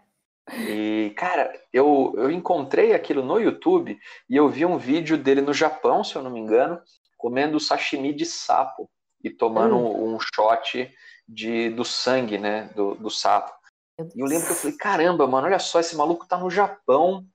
E, 0.68 1.12
cara, 1.16 1.52
eu, 1.72 2.14
eu 2.16 2.30
encontrei 2.30 2.94
aquilo 2.94 3.24
no 3.24 3.40
YouTube 3.40 3.98
e 4.30 4.36
eu 4.36 4.48
vi 4.48 4.64
um 4.64 4.78
vídeo 4.78 5.18
dele 5.18 5.40
no 5.40 5.52
Japão, 5.52 6.04
se 6.04 6.14
eu 6.14 6.22
não 6.22 6.30
me 6.30 6.38
engano, 6.38 6.80
comendo 7.18 7.58
sashimi 7.58 8.14
de 8.14 8.24
sapo 8.24 8.88
e 9.24 9.28
tomando 9.28 9.76
hum. 9.76 10.14
um 10.14 10.20
shot 10.20 10.88
de, 11.28 11.70
do 11.70 11.84
sangue, 11.84 12.38
né, 12.38 12.70
do, 12.76 12.94
do 12.94 13.10
sapo. 13.10 13.52
E 13.98 14.20
eu 14.20 14.26
lembro 14.26 14.46
que 14.46 14.52
eu 14.52 14.56
falei, 14.56 14.76
caramba, 14.76 15.26
mano, 15.26 15.48
olha 15.48 15.58
só, 15.58 15.80
esse 15.80 15.96
maluco 15.96 16.28
tá 16.28 16.38
no 16.38 16.48
Japão 16.48 17.26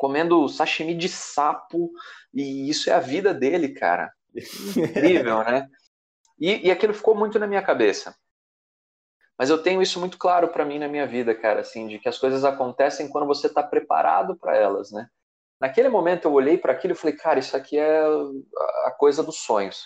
comendo 0.00 0.48
sashimi 0.48 0.94
de 0.94 1.10
sapo 1.10 1.92
e 2.32 2.70
isso 2.70 2.88
é 2.88 2.94
a 2.94 3.00
vida 3.00 3.34
dele, 3.34 3.68
cara. 3.74 4.10
Incrível, 4.74 5.44
né? 5.44 5.68
E, 6.38 6.68
e 6.68 6.70
aquilo 6.70 6.94
ficou 6.94 7.14
muito 7.14 7.38
na 7.38 7.46
minha 7.46 7.60
cabeça. 7.60 8.16
Mas 9.38 9.50
eu 9.50 9.62
tenho 9.62 9.82
isso 9.82 10.00
muito 10.00 10.16
claro 10.16 10.48
para 10.48 10.64
mim 10.64 10.78
na 10.78 10.88
minha 10.88 11.06
vida, 11.06 11.34
cara, 11.34 11.60
assim, 11.60 11.86
de 11.86 11.98
que 11.98 12.08
as 12.08 12.18
coisas 12.18 12.44
acontecem 12.44 13.10
quando 13.10 13.26
você 13.26 13.46
está 13.46 13.62
preparado 13.62 14.34
para 14.36 14.56
elas, 14.56 14.90
né? 14.90 15.06
Naquele 15.60 15.90
momento 15.90 16.24
eu 16.24 16.32
olhei 16.32 16.56
para 16.56 16.72
aquilo 16.72 16.94
e 16.94 16.96
falei, 16.96 17.16
cara, 17.16 17.38
isso 17.38 17.54
aqui 17.54 17.78
é 17.78 18.00
a 18.86 18.90
coisa 18.92 19.22
dos 19.22 19.36
sonhos. 19.40 19.84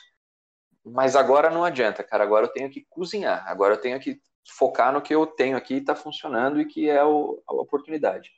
Mas 0.84 1.16
agora 1.16 1.50
não 1.50 1.64
adianta, 1.64 2.04
cara. 2.04 2.22
Agora 2.22 2.46
eu 2.46 2.52
tenho 2.52 2.70
que 2.70 2.86
cozinhar. 2.88 3.44
Agora 3.48 3.74
eu 3.74 3.80
tenho 3.80 3.98
que 3.98 4.20
focar 4.56 4.92
no 4.92 5.02
que 5.02 5.12
eu 5.12 5.26
tenho 5.26 5.56
aqui 5.56 5.74
e 5.74 5.78
está 5.78 5.96
funcionando 5.96 6.60
e 6.60 6.66
que 6.66 6.88
é 6.88 7.02
o, 7.02 7.42
a 7.48 7.54
oportunidade. 7.54 8.30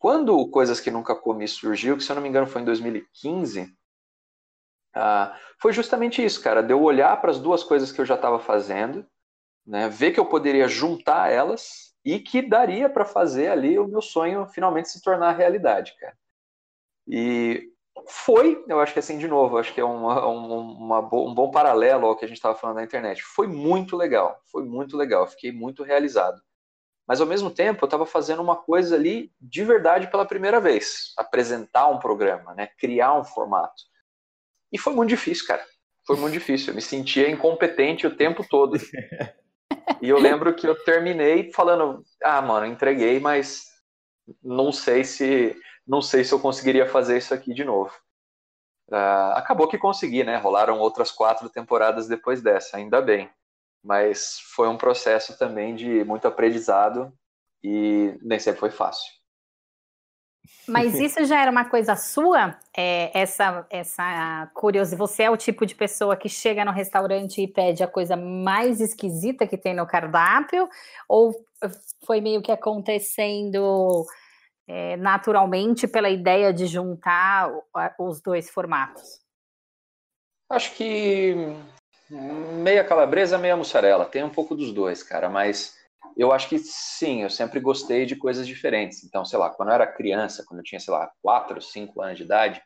Quando 0.00 0.48
Coisas 0.48 0.80
que 0.80 0.90
Nunca 0.90 1.14
Comi 1.14 1.46
surgiu, 1.46 1.94
que 1.94 2.02
se 2.02 2.10
eu 2.10 2.16
não 2.16 2.22
me 2.22 2.28
engano 2.30 2.46
foi 2.46 2.62
em 2.62 2.64
2015, 2.64 3.70
ah, 4.94 5.38
foi 5.60 5.74
justamente 5.74 6.24
isso, 6.24 6.42
cara. 6.42 6.62
De 6.62 6.72
eu 6.72 6.82
olhar 6.82 7.20
para 7.20 7.30
as 7.30 7.38
duas 7.38 7.62
coisas 7.62 7.92
que 7.92 8.00
eu 8.00 8.06
já 8.06 8.14
estava 8.14 8.40
fazendo, 8.40 9.06
né, 9.66 9.90
ver 9.90 10.12
que 10.12 10.18
eu 10.18 10.24
poderia 10.24 10.66
juntar 10.66 11.30
elas 11.30 11.94
e 12.02 12.18
que 12.18 12.40
daria 12.40 12.88
para 12.88 13.04
fazer 13.04 13.48
ali 13.48 13.78
o 13.78 13.86
meu 13.86 14.00
sonho 14.00 14.46
finalmente 14.46 14.88
se 14.88 15.02
tornar 15.02 15.32
realidade, 15.32 15.94
cara. 16.00 16.16
E 17.06 17.70
foi, 18.08 18.64
eu 18.66 18.80
acho 18.80 18.94
que 18.94 19.00
assim, 19.00 19.18
de 19.18 19.28
novo, 19.28 19.58
acho 19.58 19.74
que 19.74 19.82
é 19.82 19.84
uma, 19.84 20.26
um 20.26 21.34
bom 21.34 21.50
paralelo 21.50 22.06
ao 22.06 22.16
que 22.16 22.24
a 22.24 22.28
gente 22.28 22.38
estava 22.38 22.54
falando 22.54 22.76
na 22.76 22.84
internet. 22.84 23.22
Foi 23.22 23.46
muito 23.46 23.98
legal, 23.98 24.40
foi 24.50 24.64
muito 24.64 24.96
legal, 24.96 25.26
fiquei 25.26 25.52
muito 25.52 25.82
realizado. 25.82 26.40
Mas 27.10 27.20
ao 27.20 27.26
mesmo 27.26 27.50
tempo, 27.50 27.82
eu 27.82 27.86
estava 27.88 28.06
fazendo 28.06 28.40
uma 28.40 28.54
coisa 28.54 28.94
ali 28.94 29.32
de 29.40 29.64
verdade 29.64 30.08
pela 30.08 30.24
primeira 30.24 30.60
vez, 30.60 31.12
apresentar 31.18 31.88
um 31.88 31.98
programa, 31.98 32.54
né, 32.54 32.68
criar 32.78 33.18
um 33.18 33.24
formato. 33.24 33.82
E 34.72 34.78
foi 34.78 34.94
muito 34.94 35.08
difícil, 35.08 35.44
cara. 35.44 35.66
Foi 36.06 36.14
muito 36.14 36.34
difícil. 36.34 36.68
Eu 36.68 36.76
me 36.76 36.80
sentia 36.80 37.28
incompetente 37.28 38.06
o 38.06 38.16
tempo 38.16 38.46
todo. 38.48 38.78
E 40.00 40.08
eu 40.08 40.18
lembro 40.18 40.54
que 40.54 40.66
eu 40.66 40.74
terminei 40.84 41.52
falando: 41.52 42.04
"Ah, 42.22 42.40
mano, 42.40 42.64
entreguei, 42.64 43.18
mas 43.18 43.64
não 44.42 44.72
sei 44.72 45.04
se 45.04 45.54
não 45.86 46.00
sei 46.00 46.22
se 46.24 46.32
eu 46.32 46.38
conseguiria 46.38 46.88
fazer 46.88 47.18
isso 47.18 47.34
aqui 47.34 47.52
de 47.52 47.64
novo. 47.64 47.92
Uh, 48.88 49.34
acabou 49.34 49.68
que 49.68 49.76
consegui, 49.76 50.22
né? 50.22 50.36
Rolaram 50.36 50.78
outras 50.78 51.10
quatro 51.10 51.50
temporadas 51.50 52.06
depois 52.06 52.40
dessa, 52.40 52.76
ainda 52.76 53.02
bem. 53.02 53.28
Mas 53.82 54.38
foi 54.54 54.68
um 54.68 54.76
processo 54.76 55.38
também 55.38 55.74
de 55.74 56.04
muito 56.04 56.28
aprendizado 56.28 57.12
e 57.62 58.18
nem 58.22 58.38
sempre 58.38 58.60
foi 58.60 58.70
fácil. 58.70 59.10
Mas 60.66 60.94
isso 61.00 61.24
já 61.24 61.40
era 61.40 61.50
uma 61.50 61.64
coisa 61.64 61.96
sua? 61.96 62.56
É, 62.76 63.10
essa, 63.18 63.66
essa 63.70 64.50
curiosidade? 64.54 64.98
Você 64.98 65.22
é 65.24 65.30
o 65.30 65.36
tipo 65.36 65.66
de 65.66 65.74
pessoa 65.74 66.16
que 66.16 66.28
chega 66.28 66.64
no 66.64 66.70
restaurante 66.70 67.42
e 67.42 67.48
pede 67.48 67.82
a 67.82 67.88
coisa 67.88 68.16
mais 68.16 68.80
esquisita 68.80 69.46
que 69.46 69.58
tem 69.58 69.74
no 69.74 69.86
cardápio? 69.86 70.68
Ou 71.08 71.34
foi 72.06 72.20
meio 72.20 72.42
que 72.42 72.52
acontecendo 72.52 74.06
é, 74.66 74.96
naturalmente 74.96 75.86
pela 75.88 76.08
ideia 76.08 76.52
de 76.52 76.66
juntar 76.66 77.50
os 77.98 78.20
dois 78.20 78.48
formatos? 78.50 79.20
Acho 80.48 80.74
que 80.74 81.34
meia 82.10 82.84
calabresa, 82.84 83.38
meia 83.38 83.56
mussarela. 83.56 84.04
Tem 84.04 84.24
um 84.24 84.30
pouco 84.30 84.54
dos 84.54 84.72
dois, 84.72 85.02
cara, 85.02 85.28
mas 85.28 85.76
eu 86.16 86.32
acho 86.32 86.48
que 86.48 86.58
sim, 86.58 87.22
eu 87.22 87.30
sempre 87.30 87.60
gostei 87.60 88.04
de 88.04 88.16
coisas 88.16 88.46
diferentes. 88.46 89.04
Então, 89.04 89.24
sei 89.24 89.38
lá, 89.38 89.50
quando 89.50 89.68
eu 89.68 89.74
era 89.74 89.86
criança, 89.86 90.44
quando 90.46 90.60
eu 90.60 90.64
tinha, 90.64 90.80
sei 90.80 90.92
lá, 90.92 91.10
4, 91.22 91.60
5 91.62 92.02
anos 92.02 92.16
de 92.16 92.24
idade, 92.24 92.62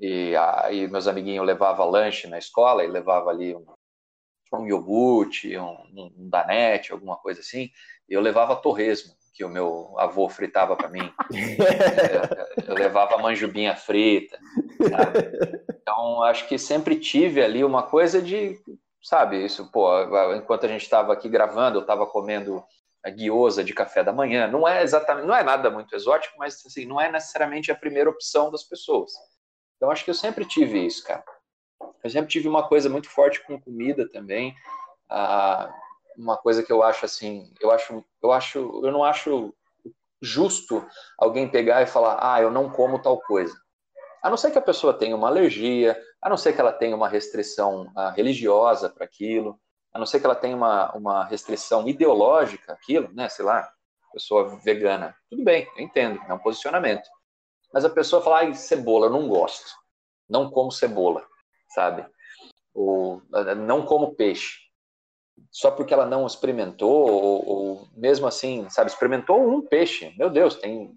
e 0.00 0.34
aí 0.36 0.88
meus 0.88 1.06
amiguinhos 1.06 1.46
levavam 1.46 1.90
lanche 1.90 2.26
na 2.26 2.38
escola 2.38 2.84
e 2.84 2.88
levava 2.88 3.30
ali 3.30 3.54
um, 3.54 3.64
um 4.54 4.66
iogurte, 4.66 5.56
um, 5.58 5.76
um 5.94 6.28
danete, 6.30 6.92
alguma 6.92 7.16
coisa 7.16 7.40
assim, 7.40 7.70
e 8.08 8.14
eu 8.14 8.20
levava 8.20 8.56
torresmo, 8.56 9.14
que 9.34 9.44
o 9.44 9.48
meu 9.48 9.94
avô 9.98 10.28
fritava 10.28 10.76
para 10.76 10.88
mim. 10.88 11.12
eu, 11.32 12.68
eu, 12.68 12.74
levava 12.74 13.18
manjubinha 13.18 13.74
frita. 13.74 14.38
Sabe? 14.88 15.71
Então, 15.92 16.22
acho 16.22 16.48
que 16.48 16.56
sempre 16.56 16.98
tive 16.98 17.42
ali 17.42 17.62
uma 17.62 17.82
coisa 17.82 18.22
de, 18.22 18.58
sabe, 19.02 19.44
isso, 19.44 19.70
pô, 19.70 19.90
enquanto 20.34 20.64
a 20.64 20.68
gente 20.68 20.82
estava 20.82 21.12
aqui 21.12 21.28
gravando, 21.28 21.78
eu 21.78 21.82
estava 21.82 22.06
comendo 22.06 22.64
a 23.04 23.10
guiosa 23.10 23.62
de 23.62 23.74
café 23.74 24.02
da 24.02 24.12
manhã. 24.12 24.46
Não 24.46 24.66
é 24.66 24.82
exatamente, 24.82 25.26
não 25.26 25.34
é 25.34 25.42
nada 25.42 25.70
muito 25.70 25.94
exótico, 25.94 26.38
mas 26.38 26.64
assim, 26.64 26.86
não 26.86 26.98
é 26.98 27.12
necessariamente 27.12 27.70
a 27.70 27.74
primeira 27.74 28.08
opção 28.08 28.50
das 28.50 28.64
pessoas. 28.64 29.12
Então, 29.76 29.90
acho 29.90 30.04
que 30.04 30.10
eu 30.10 30.14
sempre 30.14 30.46
tive 30.46 30.84
isso, 30.86 31.04
cara. 31.04 31.22
Eu 32.02 32.08
sempre 32.08 32.30
tive 32.30 32.48
uma 32.48 32.66
coisa 32.66 32.88
muito 32.88 33.10
forte 33.10 33.44
com 33.44 33.60
comida 33.60 34.08
também. 34.08 34.54
Ah, 35.10 35.70
uma 36.16 36.38
coisa 36.38 36.62
que 36.62 36.72
eu 36.72 36.82
acho 36.82 37.04
assim, 37.04 37.52
eu 37.60 37.70
acho, 37.70 38.02
eu 38.22 38.32
acho, 38.32 38.58
eu 38.82 38.92
não 38.92 39.04
acho 39.04 39.52
justo 40.22 40.86
alguém 41.18 41.50
pegar 41.50 41.82
e 41.82 41.86
falar, 41.86 42.18
ah, 42.22 42.40
eu 42.40 42.50
não 42.50 42.70
como 42.70 42.98
tal 42.98 43.20
coisa. 43.20 43.54
A 44.22 44.30
não 44.30 44.36
ser 44.36 44.50
que 44.50 44.58
a 44.58 44.62
pessoa 44.62 44.94
tenha 44.94 45.16
uma 45.16 45.28
alergia, 45.28 46.00
a 46.20 46.28
não 46.28 46.36
ser 46.36 46.52
que 46.52 46.60
ela 46.60 46.72
tenha 46.72 46.94
uma 46.94 47.08
restrição 47.08 47.90
ah, 47.96 48.10
religiosa 48.10 48.88
para 48.88 49.04
aquilo, 49.04 49.58
a 49.92 49.98
não 49.98 50.06
ser 50.06 50.20
que 50.20 50.26
ela 50.26 50.34
tenha 50.34 50.56
uma, 50.56 50.92
uma 50.92 51.24
restrição 51.24 51.88
ideológica 51.88 52.72
aquilo, 52.72 53.12
né, 53.12 53.28
sei 53.28 53.44
lá, 53.44 53.70
pessoa 54.12 54.56
vegana. 54.60 55.14
Tudo 55.28 55.42
bem, 55.42 55.66
eu 55.76 55.82
entendo, 55.82 56.20
é 56.28 56.32
um 56.32 56.38
posicionamento. 56.38 57.08
Mas 57.72 57.84
a 57.84 57.90
pessoa 57.90 58.22
fala, 58.22 58.38
ai, 58.38 58.54
cebola, 58.54 59.06
eu 59.06 59.10
não 59.10 59.28
gosto. 59.28 59.70
Não 60.28 60.50
como 60.50 60.70
cebola 60.70 61.26
sabe? 61.72 62.06
Ou 62.74 63.22
não 63.66 63.84
como 63.84 64.14
peixe. 64.14 64.60
Só 65.50 65.70
porque 65.70 65.92
ela 65.92 66.06
não 66.06 66.26
experimentou, 66.26 67.10
ou, 67.10 67.48
ou 67.48 67.88
mesmo 67.94 68.26
assim, 68.26 68.68
sabe, 68.70 68.90
experimentou 68.90 69.40
um 69.40 69.66
peixe. 69.66 70.14
Meu 70.16 70.30
Deus, 70.30 70.56
tem 70.56 70.94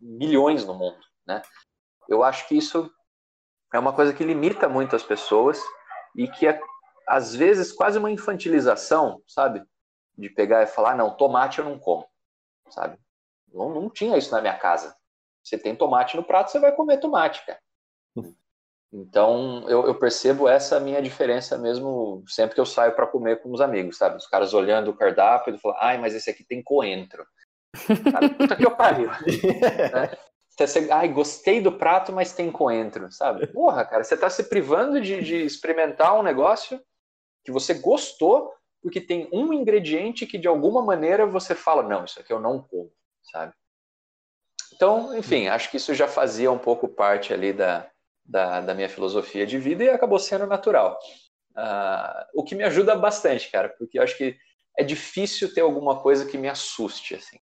milhões 0.00 0.64
no 0.64 0.74
mundo, 0.74 0.98
né? 1.26 1.42
Eu 2.08 2.22
acho 2.22 2.46
que 2.48 2.56
isso 2.56 2.90
é 3.72 3.78
uma 3.78 3.92
coisa 3.92 4.12
que 4.12 4.24
limita 4.24 4.68
muito 4.68 4.94
as 4.94 5.02
pessoas 5.02 5.60
e 6.14 6.28
que 6.28 6.46
é, 6.46 6.58
às 7.06 7.34
vezes, 7.34 7.72
quase 7.72 7.98
uma 7.98 8.10
infantilização, 8.10 9.22
sabe? 9.26 9.62
De 10.16 10.30
pegar 10.30 10.62
e 10.62 10.66
falar, 10.66 10.96
não, 10.96 11.16
tomate 11.16 11.58
eu 11.58 11.64
não 11.64 11.78
como, 11.78 12.06
sabe? 12.70 12.98
Não, 13.52 13.70
não 13.70 13.90
tinha 13.90 14.16
isso 14.16 14.32
na 14.32 14.40
minha 14.40 14.58
casa. 14.58 14.96
Você 15.42 15.56
tem 15.56 15.76
tomate 15.76 16.16
no 16.16 16.24
prato, 16.24 16.50
você 16.50 16.58
vai 16.58 16.72
comer 16.72 16.98
tomate, 16.98 17.44
cara. 17.46 17.60
Então, 18.92 19.68
eu, 19.68 19.86
eu, 19.86 19.94
percebo 19.98 20.48
essa 20.48 20.80
minha 20.80 21.02
diferença 21.02 21.58
mesmo 21.58 22.24
sempre 22.26 22.54
que 22.54 22.60
eu 22.60 22.66
saio 22.66 22.94
para 22.94 23.06
comer 23.06 23.42
com 23.42 23.52
os 23.52 23.60
amigos, 23.60 23.98
sabe? 23.98 24.16
Os 24.16 24.26
caras 24.26 24.54
olhando 24.54 24.90
o 24.90 24.96
cardápio 24.96 25.54
e 25.54 25.58
falam, 25.58 25.76
ai, 25.80 25.98
mas 25.98 26.14
esse 26.14 26.30
aqui 26.30 26.44
tem 26.44 26.62
coentro. 26.62 27.26
Cara, 28.12 28.28
puta 28.30 28.56
que 28.56 28.64
eu 28.64 28.74
pariu. 28.74 29.08
né? 29.08 30.16
Você, 30.58 30.90
ai, 30.90 31.08
gostei 31.08 31.60
do 31.60 31.70
prato, 31.70 32.12
mas 32.12 32.32
tem 32.32 32.50
coentro, 32.50 33.10
sabe? 33.12 33.46
Porra, 33.52 33.84
cara, 33.84 34.02
você 34.02 34.14
está 34.14 34.30
se 34.30 34.44
privando 34.44 35.00
de, 35.00 35.22
de 35.22 35.44
experimentar 35.44 36.18
um 36.18 36.22
negócio 36.22 36.80
que 37.44 37.52
você 37.52 37.74
gostou 37.74 38.52
porque 38.82 39.00
tem 39.00 39.28
um 39.32 39.52
ingrediente 39.52 40.26
que 40.26 40.38
de 40.38 40.46
alguma 40.46 40.80
maneira 40.80 41.26
você 41.26 41.54
fala, 41.54 41.82
não, 41.82 42.04
isso 42.04 42.20
aqui 42.20 42.32
eu 42.32 42.40
não 42.40 42.62
como, 42.62 42.92
sabe? 43.32 43.52
Então, 44.72 45.16
enfim, 45.16 45.48
acho 45.48 45.70
que 45.70 45.76
isso 45.76 45.94
já 45.94 46.06
fazia 46.06 46.52
um 46.52 46.58
pouco 46.58 46.86
parte 46.86 47.32
ali 47.32 47.52
da, 47.52 47.90
da, 48.24 48.60
da 48.60 48.74
minha 48.74 48.88
filosofia 48.88 49.46
de 49.46 49.58
vida 49.58 49.82
e 49.82 49.88
acabou 49.88 50.18
sendo 50.18 50.46
natural. 50.46 50.98
Uh, 51.56 52.26
o 52.34 52.44
que 52.44 52.54
me 52.54 52.62
ajuda 52.62 52.94
bastante, 52.94 53.50
cara, 53.50 53.70
porque 53.70 53.98
eu 53.98 54.02
acho 54.02 54.16
que 54.16 54.36
é 54.78 54.84
difícil 54.84 55.52
ter 55.52 55.62
alguma 55.62 56.00
coisa 56.00 56.26
que 56.26 56.36
me 56.36 56.48
assuste, 56.48 57.14
assim. 57.14 57.38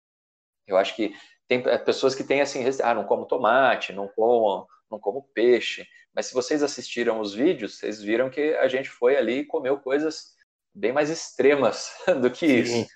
Eu 0.66 0.76
acho 0.76 0.96
que 0.96 1.14
tem 1.48 1.62
é, 1.66 1.78
pessoas 1.78 2.14
que 2.14 2.22
têm 2.22 2.42
assim, 2.42 2.62
ah, 2.82 2.94
não 2.94 3.04
como 3.04 3.26
tomate, 3.26 3.92
não 3.92 4.06
como, 4.06 4.66
não 4.90 5.00
como 5.00 5.28
peixe, 5.34 5.86
mas 6.14 6.26
se 6.26 6.34
vocês 6.34 6.62
assistiram 6.62 7.20
os 7.20 7.34
vídeos, 7.34 7.78
vocês 7.78 8.02
viram 8.02 8.28
que 8.28 8.54
a 8.56 8.68
gente 8.68 8.88
foi 8.90 9.16
ali 9.16 9.38
e 9.40 9.46
comeu 9.46 9.78
coisas 9.78 10.34
bem 10.74 10.92
mais 10.92 11.10
extremas 11.10 11.90
do 12.20 12.30
que 12.30 12.46
isso. 12.46 12.86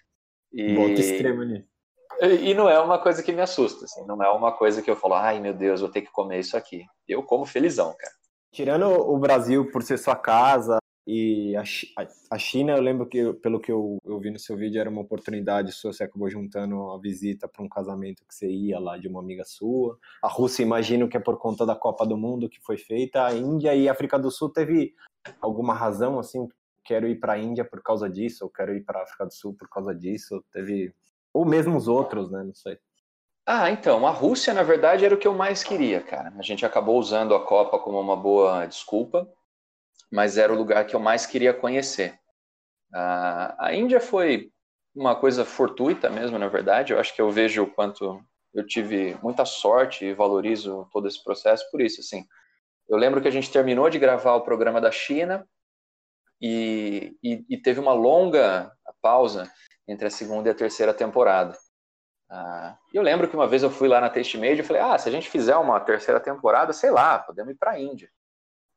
E... 0.53 0.74
Muito 0.74 1.00
extremo 1.00 1.42
ali. 1.42 1.66
E 2.20 2.53
não 2.53 2.68
é 2.68 2.78
uma 2.78 2.98
coisa 2.98 3.22
que 3.22 3.32
me 3.32 3.40
assusta, 3.40 3.86
assim, 3.86 4.07
não 4.07 4.22
é 4.22 4.30
uma 4.30 4.53
coisa 4.53 4.82
que 4.82 4.90
eu 4.90 4.94
falo, 4.94 5.14
ai 5.14 5.40
meu 5.40 5.55
Deus, 5.55 5.80
vou 5.80 5.90
ter 5.90 6.03
que 6.03 6.12
comer 6.12 6.40
isso 6.40 6.57
aqui. 6.57 6.84
Eu 7.09 7.22
como 7.22 7.46
felizão, 7.46 7.96
cara. 7.98 8.12
Tirando 8.53 8.86
o 8.86 9.18
Brasil 9.18 9.70
por 9.72 9.82
ser 9.82 9.98
sua 9.98 10.14
casa 10.14 10.81
e 11.07 11.55
a 11.57 12.38
China, 12.38 12.72
eu 12.72 12.80
lembro 12.80 13.07
que, 13.07 13.32
pelo 13.34 13.59
que 13.59 13.72
eu, 13.72 13.98
eu 14.05 14.20
vi 14.20 14.30
no 14.30 14.38
seu 14.38 14.57
vídeo, 14.57 14.80
era 14.80 14.88
uma 14.88 15.00
oportunidade 15.00 15.72
sua, 15.72 15.92
você 15.92 16.05
acabou 16.05 16.30
juntando 16.30 16.92
a 16.92 16.98
visita 16.98 17.48
para 17.48 17.64
um 17.64 17.68
casamento 17.68 18.24
que 18.26 18.34
você 18.34 18.48
ia 18.48 18.78
lá 18.78 18.96
de 18.96 19.09
uma 19.09 19.20
amiga 19.20 19.44
sua. 19.44 19.98
A 20.22 20.28
Rússia, 20.28 20.62
imagino 20.62 21.09
que 21.09 21.16
é 21.16 21.20
por 21.20 21.38
conta 21.38 21.66
da 21.66 21.74
Copa 21.74 22.07
do 22.07 22.16
Mundo 22.16 22.48
que 22.48 22.61
foi 22.61 22.78
feita. 22.78 23.26
A 23.26 23.34
Índia 23.34 23.74
e 23.74 23.88
a 23.88 23.92
África 23.92 24.16
do 24.18 24.30
Sul 24.30 24.50
teve 24.50 24.94
alguma 25.40 25.74
razão, 25.74 26.20
assim, 26.20 26.48
quero 26.84 27.09
ir 27.09 27.18
para 27.18 27.32
a 27.32 27.38
Índia 27.38 27.64
por 27.64 27.82
causa 27.82 28.09
disso, 28.09 28.44
ou 28.44 28.50
quero 28.50 28.72
ir 28.74 28.84
para 28.84 29.00
a 29.00 29.03
África 29.03 29.26
do 29.26 29.34
Sul 29.34 29.55
por 29.59 29.68
causa 29.68 29.92
disso? 29.92 30.44
Teve 30.53 30.94
ou 31.34 31.44
mesmo 31.44 31.76
os 31.76 31.88
outros, 31.88 32.30
né? 32.30 32.44
Não 32.44 32.55
sei. 32.55 32.78
Ah, 33.44 33.70
então, 33.70 34.07
a 34.07 34.11
Rússia, 34.11 34.55
na 34.55 34.62
verdade, 34.62 35.05
era 35.05 35.14
o 35.14 35.18
que 35.18 35.26
eu 35.26 35.34
mais 35.34 35.64
queria, 35.64 36.00
cara. 36.00 36.32
A 36.38 36.42
gente 36.42 36.64
acabou 36.64 36.96
usando 36.96 37.34
a 37.34 37.44
Copa 37.44 37.76
como 37.78 38.00
uma 38.00 38.16
boa 38.16 38.66
desculpa, 38.66 39.28
mas 40.12 40.36
era 40.36 40.52
o 40.52 40.56
lugar 40.56 40.86
que 40.86 40.94
eu 40.94 41.00
mais 41.00 41.24
queria 41.24 41.54
conhecer. 41.54 42.18
Ah, 42.94 43.56
a 43.58 43.74
Índia 43.74 43.98
foi 43.98 44.52
uma 44.94 45.16
coisa 45.16 45.44
fortuita 45.44 46.10
mesmo, 46.10 46.38
na 46.38 46.48
verdade. 46.48 46.92
Eu 46.92 47.00
acho 47.00 47.14
que 47.14 47.22
eu 47.22 47.30
vejo 47.30 47.62
o 47.62 47.70
quanto 47.70 48.22
eu 48.52 48.66
tive 48.66 49.16
muita 49.22 49.46
sorte 49.46 50.04
e 50.04 50.12
valorizo 50.12 50.86
todo 50.92 51.08
esse 51.08 51.22
processo 51.24 51.68
por 51.70 51.80
isso, 51.80 52.00
assim. 52.00 52.26
Eu 52.86 52.98
lembro 52.98 53.22
que 53.22 53.28
a 53.28 53.30
gente 53.30 53.50
terminou 53.50 53.88
de 53.88 53.98
gravar 53.98 54.34
o 54.34 54.42
programa 54.42 54.82
da 54.82 54.90
China 54.90 55.48
e, 56.38 57.16
e, 57.22 57.46
e 57.48 57.56
teve 57.56 57.80
uma 57.80 57.94
longa 57.94 58.70
pausa 59.00 59.50
entre 59.88 60.06
a 60.06 60.10
segunda 60.10 60.50
e 60.50 60.52
a 60.52 60.54
terceira 60.54 60.92
temporada. 60.92 61.56
Ah, 62.30 62.76
eu 62.92 63.02
lembro 63.02 63.28
que 63.28 63.34
uma 63.34 63.48
vez 63.48 63.62
eu 63.62 63.70
fui 63.70 63.88
lá 63.88 63.98
na 63.98 64.10
Taste 64.10 64.36
Made 64.36 64.60
e 64.60 64.64
falei, 64.64 64.82
ah, 64.82 64.98
se 64.98 65.08
a 65.08 65.12
gente 65.12 65.30
fizer 65.30 65.56
uma 65.56 65.80
terceira 65.80 66.20
temporada, 66.20 66.74
sei 66.74 66.90
lá, 66.90 67.18
podemos 67.18 67.54
ir 67.54 67.56
para 67.56 67.70
a 67.70 67.80
Índia. 67.80 68.10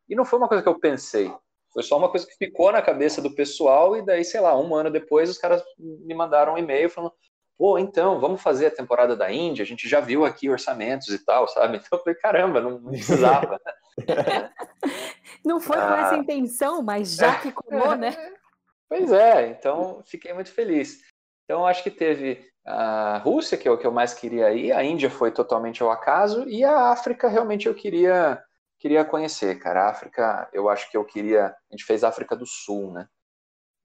E 0.08 0.16
não 0.16 0.26
foi 0.26 0.40
uma 0.40 0.48
coisa 0.48 0.62
que 0.62 0.70
eu 0.70 0.80
pensei, 0.80 1.32
foi 1.76 1.84
só 1.84 1.98
uma 1.98 2.10
coisa 2.10 2.26
que 2.26 2.38
ficou 2.38 2.72
na 2.72 2.82
cabeça 2.82 3.22
do 3.22 3.36
pessoal 3.36 3.98
e 3.98 4.02
daí, 4.02 4.24
sei 4.24 4.40
lá, 4.40 4.58
um 4.58 4.74
ano 4.74 4.90
depois 4.90 5.30
os 5.30 5.38
caras 5.38 5.62
me 5.78 6.16
mandaram 6.16 6.54
um 6.54 6.58
e-mail 6.58 6.90
falando, 6.90 7.14
pô, 7.58 7.78
então, 7.78 8.18
vamos 8.18 8.42
fazer 8.42 8.68
a 8.68 8.72
temporada 8.72 9.14
da 9.14 9.30
Índia, 9.30 9.64
a 9.64 9.66
gente 9.66 9.86
já 9.88 10.00
viu 10.00 10.24
aqui 10.24 10.50
orçamentos 10.50 11.10
e 11.10 11.20
tal, 11.20 11.50
sabe? 11.50 11.82
Então 11.86 12.00
eu 12.00 12.04
falei, 12.04 12.16
caramba, 12.16 12.62
não, 12.62 12.80
não 12.80 12.92
precisava. 12.92 13.60
não 15.44 15.60
foi 15.60 15.76
com 15.76 15.94
essa 15.94 16.16
ah. 16.16 16.18
intenção, 16.18 16.82
mas 16.82 17.16
já 17.18 17.40
que 17.40 17.52
colou, 17.52 17.96
né? 17.96 18.16
Pois 18.88 19.12
é, 19.12 19.48
então 19.48 20.04
fiquei 20.06 20.32
muito 20.32 20.52
feliz. 20.52 21.02
Então 21.44 21.66
acho 21.66 21.82
que 21.82 21.90
teve 21.90 22.48
a 22.64 23.18
Rússia, 23.18 23.58
que 23.58 23.68
é 23.68 23.72
o 23.72 23.80
que 23.80 23.86
eu 23.86 23.92
mais 23.92 24.14
queria 24.14 24.54
ir, 24.54 24.72
a 24.72 24.84
Índia 24.84 25.10
foi 25.10 25.32
totalmente 25.32 25.82
ao 25.82 25.90
acaso, 25.90 26.48
e 26.48 26.64
a 26.64 26.92
África 26.92 27.28
realmente 27.28 27.68
eu 27.68 27.74
queria 27.74 28.42
queria 28.80 29.06
conhecer, 29.06 29.60
cara. 29.60 29.84
A 29.84 29.90
África, 29.90 30.50
eu 30.54 30.70
acho 30.70 30.90
que 30.90 30.98
eu 30.98 31.06
queria. 31.06 31.48
A 31.48 31.56
gente 31.72 31.86
fez 31.86 32.04
África 32.04 32.36
do 32.36 32.46
Sul, 32.46 32.92
né? 32.92 33.08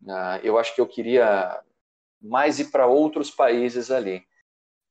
Uh, 0.02 0.40
eu 0.42 0.58
acho 0.58 0.74
que 0.74 0.80
eu 0.80 0.86
queria 0.86 1.60
mais 2.20 2.58
ir 2.58 2.70
para 2.70 2.86
outros 2.86 3.30
países 3.30 3.90
ali. 3.90 4.24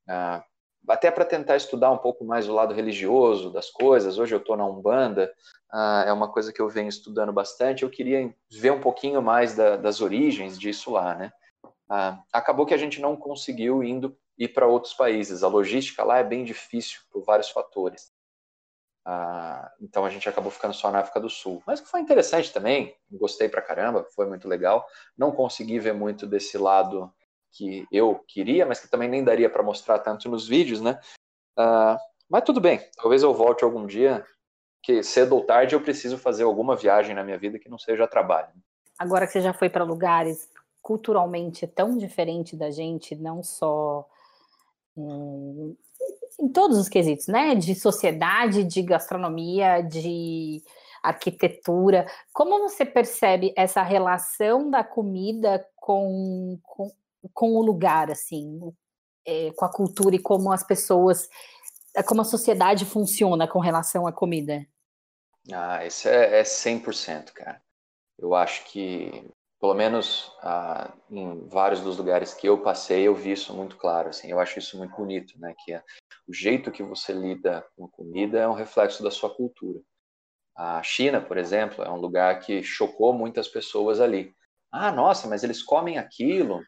Uh, 0.08 0.44
até 0.88 1.12
para 1.12 1.26
tentar 1.26 1.56
estudar 1.56 1.92
um 1.92 1.98
pouco 1.98 2.24
mais 2.24 2.48
o 2.48 2.54
lado 2.54 2.74
religioso 2.74 3.52
das 3.52 3.70
coisas. 3.70 4.18
Hoje 4.18 4.34
eu 4.34 4.40
estou 4.40 4.56
na 4.56 4.66
Umbanda, 4.66 5.34
uh, 5.74 6.08
é 6.08 6.14
uma 6.14 6.32
coisa 6.32 6.54
que 6.54 6.62
eu 6.62 6.70
venho 6.70 6.90
estudando 6.90 7.34
bastante. 7.34 7.84
Eu 7.84 7.90
queria 7.90 8.34
ver 8.52 8.72
um 8.72 8.82
pouquinho 8.82 9.22
mais 9.22 9.56
da, 9.56 9.76
das 9.76 10.02
origens 10.02 10.58
disso 10.58 10.92
lá, 10.92 11.16
né? 11.16 11.32
Acabou 12.32 12.68
que 12.68 12.74
a 12.76 12.78
gente 12.78 13.02
não 13.02 13.16
conseguiu 13.16 13.84
indo 13.84 14.16
ir 14.38 14.50
para 14.50 14.68
outros 14.68 14.94
países. 14.94 15.42
A 15.42 15.48
logística 15.48 16.04
lá 16.04 16.20
é 16.20 16.24
bem 16.24 16.44
difícil 16.44 17.00
por 17.12 17.24
vários 17.24 17.50
fatores. 17.50 18.12
Uh, 19.10 19.68
então 19.82 20.06
a 20.06 20.10
gente 20.12 20.30
acabou 20.30 20.52
ficando 20.52 20.74
só 20.74 20.92
na 20.92 21.00
África 21.00 21.20
do 21.20 21.32
Sul. 21.32 21.64
Mas 21.66 21.80
foi 21.80 22.00
interessante 22.00 22.54
também, 22.54 22.96
gostei 23.12 23.50
pra 23.50 23.62
caramba, 23.62 24.06
foi 24.16 24.28
muito 24.28 24.48
legal. 24.48 24.86
Não 25.18 25.32
consegui 25.32 25.80
ver 25.80 25.94
muito 25.94 26.28
desse 26.28 26.60
lado 26.60 27.12
que 27.52 27.88
eu 27.92 28.24
queria, 28.28 28.68
mas 28.68 28.80
que 28.80 28.88
também 28.88 29.10
nem 29.10 29.24
daria 29.24 29.50
para 29.50 29.64
mostrar 29.64 29.98
tanto 29.98 30.30
nos 30.30 30.48
vídeos, 30.48 30.80
né? 30.80 31.00
Uh, 31.58 31.98
mas 32.30 32.44
tudo 32.44 32.62
bem, 32.62 32.88
talvez 32.96 33.24
eu 33.24 33.34
volte 33.34 33.64
algum 33.64 33.88
dia, 33.88 34.24
que 34.84 35.02
cedo 35.02 35.34
ou 35.36 35.44
tarde 35.44 35.74
eu 35.74 35.82
preciso 35.82 36.16
fazer 36.20 36.44
alguma 36.44 36.76
viagem 36.76 37.16
na 37.16 37.24
minha 37.24 37.38
vida 37.40 37.58
que 37.58 37.68
não 37.68 37.80
seja 37.80 38.08
trabalho. 38.08 38.54
Agora 39.00 39.26
que 39.26 39.34
você 39.34 39.42
já 39.42 39.54
foi 39.54 39.72
para 39.72 39.84
lugares 39.84 40.48
culturalmente 40.84 41.66
tão 41.66 41.98
diferente 41.98 42.56
da 42.56 42.70
gente, 42.70 43.16
não 43.16 43.42
só 43.42 44.08
em 46.40 46.48
todos 46.48 46.78
os 46.78 46.88
quesitos, 46.88 47.28
né? 47.28 47.54
De 47.56 47.76
sociedade, 47.76 48.64
de 48.64 48.82
gastronomia, 48.82 49.82
de 49.82 50.64
arquitetura. 51.04 52.06
Como 52.34 52.60
você 52.60 52.86
percebe 52.86 53.54
essa 53.56 53.82
relação 53.82 54.70
da 54.70 54.84
comida 54.84 55.66
com, 55.76 56.60
com, 56.64 56.92
com 57.34 57.56
o 57.56 57.62
lugar, 57.62 58.10
assim, 58.10 58.60
é, 59.26 59.52
com 59.56 59.66
a 59.66 59.72
cultura 59.72 60.16
e 60.16 60.20
como 60.20 60.52
as 60.52 60.64
pessoas, 60.64 61.30
como 62.06 62.22
a 62.22 62.26
sociedade 62.26 62.86
funciona 62.86 63.48
com 63.48 63.60
relação 63.60 64.08
à 64.08 64.12
comida? 64.12 64.66
Ah, 65.52 65.86
isso 65.86 66.08
é, 66.08 66.40
é 66.40 66.44
100%, 66.44 67.32
cara. 67.34 67.62
Eu 68.18 68.36
acho 68.36 68.66
que 68.66 69.26
pelo 69.60 69.74
menos 69.74 70.32
ah, 70.42 70.94
em 71.12 71.48
vários 71.48 71.82
dos 71.82 71.98
lugares 71.98 72.34
que 72.34 72.48
eu 72.48 72.62
passei, 72.62 73.08
eu 73.08 73.14
vi 73.14 73.34
isso 73.34 73.54
muito 73.54 73.76
claro. 73.76 74.10
Assim, 74.10 74.32
eu 74.32 74.40
acho 74.40 74.58
isso 74.58 74.78
muito 74.78 74.96
bonito, 74.96 75.38
né? 75.38 75.54
Que 75.66 75.74
é, 75.74 75.84
o 76.28 76.34
jeito 76.34 76.72
que 76.72 76.82
você 76.82 77.12
lida 77.12 77.66
com 77.76 77.86
a 77.86 77.90
comida 77.90 78.40
é 78.40 78.48
um 78.48 78.54
reflexo 78.54 79.04
da 79.04 79.12
sua 79.12 79.30
cultura. 79.30 79.82
A 80.56 80.82
China, 80.82 81.20
por 81.20 81.38
exemplo, 81.38 81.84
é 81.84 81.90
um 81.90 81.98
lugar 81.98 82.40
que 82.40 82.64
chocou 82.64 83.14
muitas 83.14 83.48
pessoas 83.48 84.00
ali. 84.00 84.34
Ah, 84.72 84.92
nossa, 84.92 85.28
mas 85.28 85.44
eles 85.44 85.62
comem 85.62 85.98
aquilo, 85.98 86.62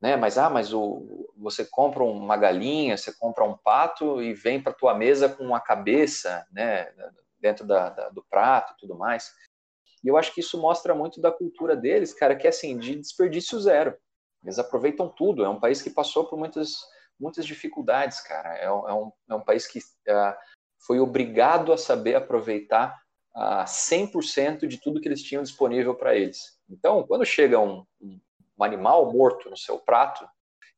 né? 0.00 0.16
Mas 0.16 0.36
ah, 0.36 0.50
mas 0.50 0.72
o, 0.72 1.28
você 1.36 1.64
compra 1.64 2.02
uma 2.02 2.36
galinha, 2.36 2.96
você 2.96 3.12
compra 3.16 3.44
um 3.44 3.56
pato 3.56 4.20
e 4.22 4.34
vem 4.34 4.60
para 4.60 4.72
tua 4.72 4.94
mesa 4.94 5.28
com 5.28 5.54
a 5.54 5.60
cabeça, 5.60 6.44
né? 6.50 6.92
Dentro 7.38 7.66
da, 7.66 7.90
da, 7.90 8.08
do 8.08 8.24
prato, 8.28 8.74
tudo 8.78 8.96
mais. 8.96 9.32
E 10.04 10.08
eu 10.08 10.18
acho 10.18 10.34
que 10.34 10.40
isso 10.40 10.60
mostra 10.60 10.94
muito 10.94 11.18
da 11.18 11.32
cultura 11.32 11.74
deles, 11.74 12.12
cara, 12.12 12.36
que 12.36 12.46
é 12.46 12.50
assim, 12.50 12.78
de 12.78 12.96
desperdício 12.96 13.58
zero. 13.58 13.96
Eles 14.44 14.58
aproveitam 14.58 15.08
tudo. 15.08 15.42
É 15.42 15.48
um 15.48 15.58
país 15.58 15.80
que 15.80 15.88
passou 15.88 16.26
por 16.26 16.38
muitas, 16.38 16.76
muitas 17.18 17.46
dificuldades, 17.46 18.20
cara. 18.20 18.54
É, 18.58 18.70
um, 18.70 18.88
é 18.88 18.92
um, 18.92 19.12
é 19.30 19.34
um 19.34 19.40
país 19.40 19.66
que 19.66 19.78
uh, 19.78 20.34
foi 20.86 21.00
obrigado 21.00 21.72
a 21.72 21.78
saber 21.78 22.14
aproveitar 22.14 22.94
uh, 23.34 23.62
ah, 23.62 23.64
100% 23.64 24.66
de 24.66 24.78
tudo 24.78 25.00
que 25.00 25.08
eles 25.08 25.22
tinham 25.22 25.42
disponível 25.42 25.94
para 25.94 26.14
eles. 26.14 26.58
Então, 26.68 27.02
quando 27.06 27.24
chega 27.24 27.58
um, 27.58 27.86
um, 27.98 28.20
animal 28.60 29.10
morto 29.10 29.48
no 29.48 29.56
seu 29.56 29.78
prato, 29.78 30.28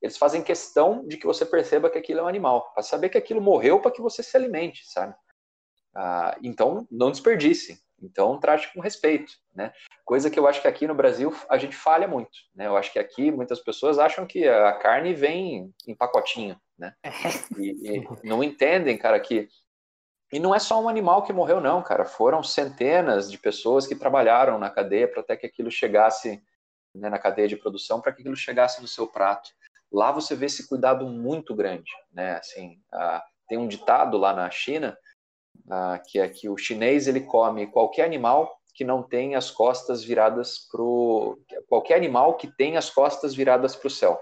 eles 0.00 0.16
fazem 0.16 0.42
questão 0.42 1.04
de 1.06 1.16
que 1.16 1.26
você 1.26 1.44
perceba 1.44 1.90
que 1.90 1.98
aquilo 1.98 2.20
é 2.20 2.22
um 2.22 2.28
animal, 2.28 2.72
para 2.72 2.82
saber 2.82 3.08
que 3.08 3.18
aquilo 3.18 3.40
morreu 3.40 3.80
para 3.80 3.90
que 3.90 4.00
você 4.00 4.22
se 4.22 4.36
alimente, 4.36 4.86
sabe? 4.86 5.14
Uh, 5.96 6.38
então, 6.42 6.86
não 6.90 7.10
desperdice. 7.10 7.84
Então, 8.03 8.38
trate 8.38 8.72
com 8.72 8.80
respeito, 8.80 9.32
né? 9.55 9.72
Coisa 10.05 10.30
que 10.30 10.38
eu 10.38 10.47
acho 10.47 10.61
que 10.61 10.68
aqui 10.68 10.86
no 10.86 10.94
Brasil 10.94 11.34
a 11.49 11.57
gente 11.57 11.74
falha 11.74 12.07
muito, 12.07 12.30
né? 12.55 12.66
Eu 12.66 12.76
acho 12.76 12.92
que 12.92 12.99
aqui 12.99 13.30
muitas 13.30 13.61
pessoas 13.61 13.99
acham 13.99 14.26
que 14.26 14.47
a 14.47 14.72
carne 14.74 15.14
vem 15.14 15.72
em 15.86 15.94
pacotinho, 15.94 16.61
né? 16.78 16.94
É. 17.03 17.11
E, 17.59 17.99
e 17.99 18.09
não 18.22 18.44
entendem, 18.44 18.99
cara, 18.99 19.18
que 19.18 19.49
e 20.32 20.40
não 20.40 20.55
é 20.55 20.59
só 20.59 20.80
um 20.82 20.88
animal 20.88 21.22
que 21.22 21.32
morreu, 21.32 21.61
não, 21.61 21.82
cara. 21.82 22.05
Foram 22.05 22.42
centenas 22.42 23.30
de 23.30 23.38
pessoas 23.38 23.86
que 23.86 23.94
trabalharam 23.94 24.59
na 24.59 24.68
cadeia 24.68 25.07
para 25.07 25.20
até 25.20 25.36
que 25.36 25.47
aquilo 25.47 25.70
chegasse 25.70 26.42
né, 26.94 27.09
na 27.09 27.18
cadeia 27.18 27.47
de 27.47 27.57
produção, 27.57 28.01
para 28.01 28.12
que 28.12 28.20
aquilo 28.20 28.36
chegasse 28.36 28.80
no 28.80 28.88
seu 28.88 29.07
prato. 29.07 29.51
Lá 29.90 30.11
você 30.11 30.34
vê 30.34 30.47
esse 30.47 30.68
cuidado 30.68 31.07
muito 31.07 31.55
grande, 31.55 31.90
né? 32.12 32.36
Assim, 32.36 32.80
ah, 32.92 33.24
tem 33.49 33.57
um 33.57 33.68
ditado 33.68 34.18
lá 34.18 34.34
na 34.34 34.51
China 34.51 34.99
ah, 35.70 36.00
que 36.04 36.18
é 36.18 36.28
que 36.28 36.48
o 36.48 36.57
chinês 36.57 37.07
ele 37.07 37.20
come 37.20 37.66
qualquer 37.66 38.04
animal 38.04 38.57
que 38.76 38.84
não 38.84 39.02
tem 39.02 39.34
as 39.34 39.50
costas 39.50 40.04
viradas 40.04 40.59
para 40.70 40.82
qualquer 41.66 41.96
animal 41.96 42.36
que 42.36 42.46
tem 42.46 42.76
as 42.76 42.90
costas 42.90 43.34
viradas 43.34 43.74
para 43.74 43.86
o 43.86 43.90
céu. 43.90 44.20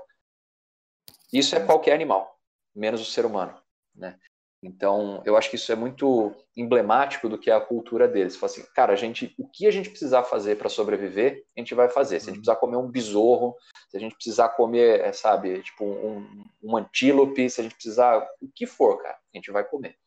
Isso 1.33 1.57
é 1.57 1.61
qualquer 1.61 1.93
animal, 1.93 2.39
menos 2.75 3.01
o 3.01 3.05
ser 3.05 3.27
humano, 3.27 3.61
né? 3.95 4.17
Então, 4.63 5.21
eu 5.27 5.37
acho 5.37 5.51
que 5.51 5.57
isso 5.57 5.71
é 5.73 5.75
muito 5.75 6.33
emblemático 6.57 7.29
do 7.29 7.37
que 7.37 7.51
é 7.51 7.55
a 7.55 7.61
cultura 7.61 8.09
deles. 8.09 8.37
Fala 8.37 8.51
assim, 8.51 8.65
cara, 8.75 8.93
a 8.95 8.97
gente, 8.97 9.35
o 9.39 9.47
que 9.47 9.67
a 9.67 9.71
gente 9.71 9.91
precisar 9.91 10.23
fazer 10.23 10.57
para 10.57 10.71
sobreviver, 10.71 11.45
a 11.55 11.61
gente 11.61 11.75
vai 11.75 11.91
fazer. 11.91 12.19
Se 12.19 12.31
a 12.31 12.33
gente 12.33 12.41
precisar 12.41 12.57
comer 12.57 12.79
um 12.79 12.91
besouro, 12.91 13.55
se 13.91 13.97
a 13.97 14.01
gente 14.01 14.15
precisar 14.15 14.51
comer, 14.51 15.13
sabe, 15.13 15.63
tipo 15.63 15.85
um, 15.85 16.45
um 16.63 16.77
antílope, 16.79 17.51
se 17.51 17.61
a 17.61 17.65
gente 17.65 17.75
precisar, 17.75 18.27
o 18.41 18.49
que 18.55 18.65
for, 18.67 19.03
cara, 19.03 19.19
a 19.35 19.37
gente 19.37 19.51
vai 19.51 19.65
comer 19.65 19.99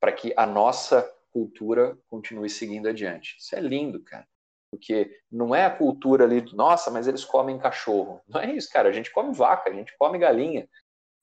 para 0.00 0.12
que 0.12 0.32
a 0.36 0.46
nossa 0.46 1.10
cultura 1.30 1.98
continue 2.08 2.48
seguindo 2.48 2.88
adiante. 2.88 3.36
Isso 3.38 3.54
é 3.54 3.60
lindo, 3.60 4.02
cara. 4.02 4.26
Porque 4.70 5.10
não 5.30 5.54
é 5.54 5.64
a 5.64 5.70
cultura 5.70 6.24
ali 6.24 6.44
nossa, 6.54 6.90
mas 6.90 7.06
eles 7.06 7.24
comem 7.24 7.58
cachorro. 7.58 8.20
Não 8.28 8.40
é 8.40 8.52
isso, 8.52 8.70
cara. 8.70 8.88
A 8.88 8.92
gente 8.92 9.12
come 9.12 9.32
vaca, 9.32 9.70
a 9.70 9.72
gente 9.72 9.96
come 9.98 10.18
galinha. 10.18 10.68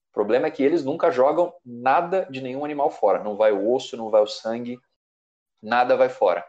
O 0.10 0.14
problema 0.14 0.48
é 0.48 0.52
que 0.52 0.64
eles 0.64 0.86
nunca 0.86 1.12
jogam 1.12 1.54
nada 1.66 2.28
de 2.30 2.42
nenhum 2.42 2.64
animal 2.64 2.92
fora. 2.92 3.24
Não 3.24 3.36
vai 3.36 3.52
o 3.52 3.74
osso, 3.74 3.98
não 3.98 4.10
vai 4.10 4.22
o 4.22 4.28
sangue, 4.28 4.80
nada 5.62 5.98
vai 5.98 6.10
fora. 6.10 6.46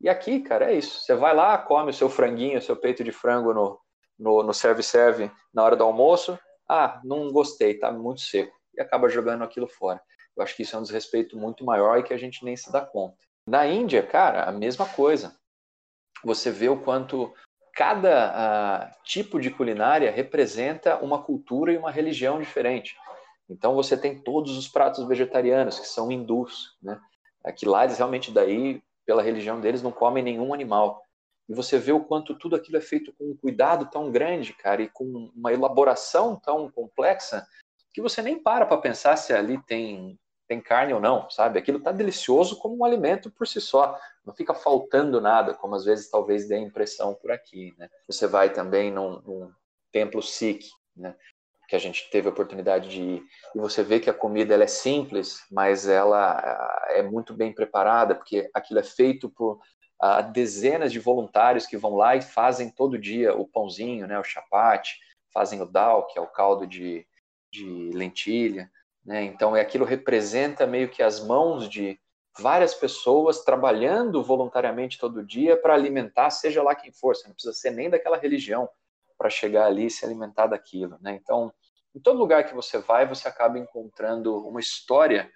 E 0.00 0.08
aqui, 0.08 0.40
cara, 0.40 0.72
é 0.72 0.74
isso. 0.74 1.00
Você 1.00 1.14
vai 1.14 1.34
lá, 1.34 1.56
come 1.58 1.90
o 1.90 1.94
seu 1.94 2.08
franguinho, 2.08 2.58
o 2.58 2.62
seu 2.62 2.76
peito 2.76 3.04
de 3.04 3.12
frango 3.12 3.52
no, 3.52 3.78
no, 4.18 4.42
no 4.42 4.54
serve-serve 4.54 5.30
na 5.52 5.62
hora 5.62 5.76
do 5.76 5.84
almoço. 5.84 6.38
Ah, 6.68 7.00
não 7.04 7.30
gostei, 7.30 7.74
tá 7.74 7.92
muito 7.92 8.20
seco. 8.22 8.54
E 8.74 8.80
acaba 8.80 9.08
jogando 9.08 9.44
aquilo 9.44 9.68
fora. 9.68 10.02
Eu 10.36 10.42
acho 10.42 10.54
que 10.54 10.62
isso 10.62 10.76
é 10.76 10.78
um 10.78 10.82
desrespeito 10.82 11.36
muito 11.36 11.64
maior 11.64 11.98
e 11.98 12.02
que 12.02 12.12
a 12.12 12.18
gente 12.18 12.44
nem 12.44 12.56
se 12.56 12.70
dá 12.70 12.80
conta. 12.80 13.16
Na 13.48 13.66
Índia, 13.66 14.02
cara, 14.02 14.44
a 14.44 14.52
mesma 14.52 14.86
coisa. 14.86 15.34
Você 16.24 16.50
vê 16.50 16.68
o 16.68 16.80
quanto 16.80 17.32
cada 17.74 18.90
uh, 18.90 19.04
tipo 19.04 19.40
de 19.40 19.50
culinária 19.50 20.10
representa 20.10 20.96
uma 20.98 21.22
cultura 21.22 21.72
e 21.72 21.76
uma 21.76 21.90
religião 21.90 22.40
diferente. 22.40 22.96
Então 23.48 23.74
você 23.74 23.96
tem 23.96 24.18
todos 24.18 24.56
os 24.56 24.66
pratos 24.66 25.06
vegetarianos 25.06 25.78
que 25.78 25.86
são 25.86 26.10
hindus, 26.10 26.76
né? 26.82 27.00
Aqui 27.44 27.64
lá 27.64 27.84
eles 27.84 27.98
realmente 27.98 28.32
daí 28.32 28.82
pela 29.04 29.22
religião 29.22 29.60
deles 29.60 29.82
não 29.82 29.92
comem 29.92 30.24
nenhum 30.24 30.52
animal. 30.52 31.00
E 31.48 31.54
você 31.54 31.78
vê 31.78 31.92
o 31.92 32.02
quanto 32.02 32.34
tudo 32.34 32.56
aquilo 32.56 32.78
é 32.78 32.80
feito 32.80 33.12
com 33.12 33.30
um 33.30 33.36
cuidado 33.36 33.88
tão 33.88 34.10
grande, 34.10 34.52
cara, 34.52 34.82
e 34.82 34.88
com 34.88 35.30
uma 35.36 35.52
elaboração 35.52 36.34
tão 36.34 36.68
complexa 36.70 37.46
que 37.92 38.02
você 38.02 38.20
nem 38.20 38.42
para 38.42 38.66
para 38.66 38.78
pensar 38.78 39.16
se 39.16 39.32
ali 39.32 39.62
tem 39.62 40.18
tem 40.46 40.60
carne 40.60 40.94
ou 40.94 41.00
não, 41.00 41.28
sabe? 41.30 41.58
Aquilo 41.58 41.78
está 41.78 41.92
delicioso 41.92 42.58
como 42.58 42.76
um 42.76 42.84
alimento 42.84 43.30
por 43.30 43.46
si 43.46 43.60
só. 43.60 43.98
Não 44.24 44.34
fica 44.34 44.54
faltando 44.54 45.20
nada, 45.20 45.54
como 45.54 45.74
às 45.74 45.84
vezes 45.84 46.10
talvez 46.10 46.48
dê 46.48 46.56
a 46.56 46.60
impressão 46.60 47.14
por 47.14 47.30
aqui, 47.30 47.74
né? 47.78 47.88
Você 48.06 48.26
vai 48.26 48.52
também 48.52 48.90
num, 48.90 49.20
num 49.20 49.52
templo 49.92 50.22
Sikh, 50.22 50.66
né? 50.96 51.14
Que 51.68 51.74
a 51.74 51.80
gente 51.80 52.08
teve 52.10 52.28
a 52.28 52.30
oportunidade 52.30 52.88
de 52.88 53.00
ir, 53.00 53.22
e 53.54 53.58
você 53.58 53.82
vê 53.82 53.98
que 53.98 54.08
a 54.08 54.14
comida 54.14 54.54
ela 54.54 54.62
é 54.62 54.68
simples, 54.68 55.44
mas 55.50 55.88
ela 55.88 56.38
ah, 56.38 56.86
é 56.90 57.02
muito 57.02 57.34
bem 57.34 57.52
preparada, 57.52 58.14
porque 58.14 58.48
aquilo 58.54 58.78
é 58.78 58.84
feito 58.84 59.28
por 59.28 59.58
uh, 60.00 60.32
dezenas 60.32 60.92
de 60.92 61.00
voluntários 61.00 61.66
que 61.66 61.76
vão 61.76 61.96
lá 61.96 62.14
e 62.14 62.22
fazem 62.22 62.70
todo 62.70 62.98
dia 62.98 63.34
o 63.34 63.48
pãozinho, 63.48 64.06
né? 64.06 64.16
O 64.18 64.24
chapate, 64.24 65.00
fazem 65.32 65.60
o 65.60 65.66
dal, 65.66 66.06
que 66.06 66.18
é 66.18 66.22
o 66.22 66.28
caldo 66.28 66.66
de, 66.66 67.04
de 67.52 67.90
lentilha, 67.92 68.70
né? 69.06 69.22
Então, 69.22 69.54
aquilo 69.54 69.84
representa 69.84 70.66
meio 70.66 70.88
que 70.88 71.02
as 71.02 71.24
mãos 71.24 71.68
de 71.68 71.98
várias 72.38 72.74
pessoas 72.74 73.44
trabalhando 73.44 74.22
voluntariamente 74.22 74.98
todo 74.98 75.24
dia 75.24 75.56
para 75.56 75.74
alimentar, 75.74 76.30
seja 76.30 76.62
lá 76.62 76.74
quem 76.74 76.92
for, 76.92 77.14
você 77.14 77.26
não 77.28 77.34
precisa 77.34 77.54
ser 77.54 77.70
nem 77.70 77.88
daquela 77.88 78.18
religião 78.18 78.68
para 79.16 79.30
chegar 79.30 79.66
ali 79.66 79.86
e 79.86 79.90
se 79.90 80.04
alimentar 80.04 80.48
daquilo. 80.48 80.98
Né? 81.00 81.18
Então, 81.22 81.52
em 81.94 82.00
todo 82.00 82.18
lugar 82.18 82.44
que 82.44 82.54
você 82.54 82.78
vai, 82.78 83.06
você 83.06 83.26
acaba 83.26 83.58
encontrando 83.58 84.36
uma 84.46 84.60
história 84.60 85.30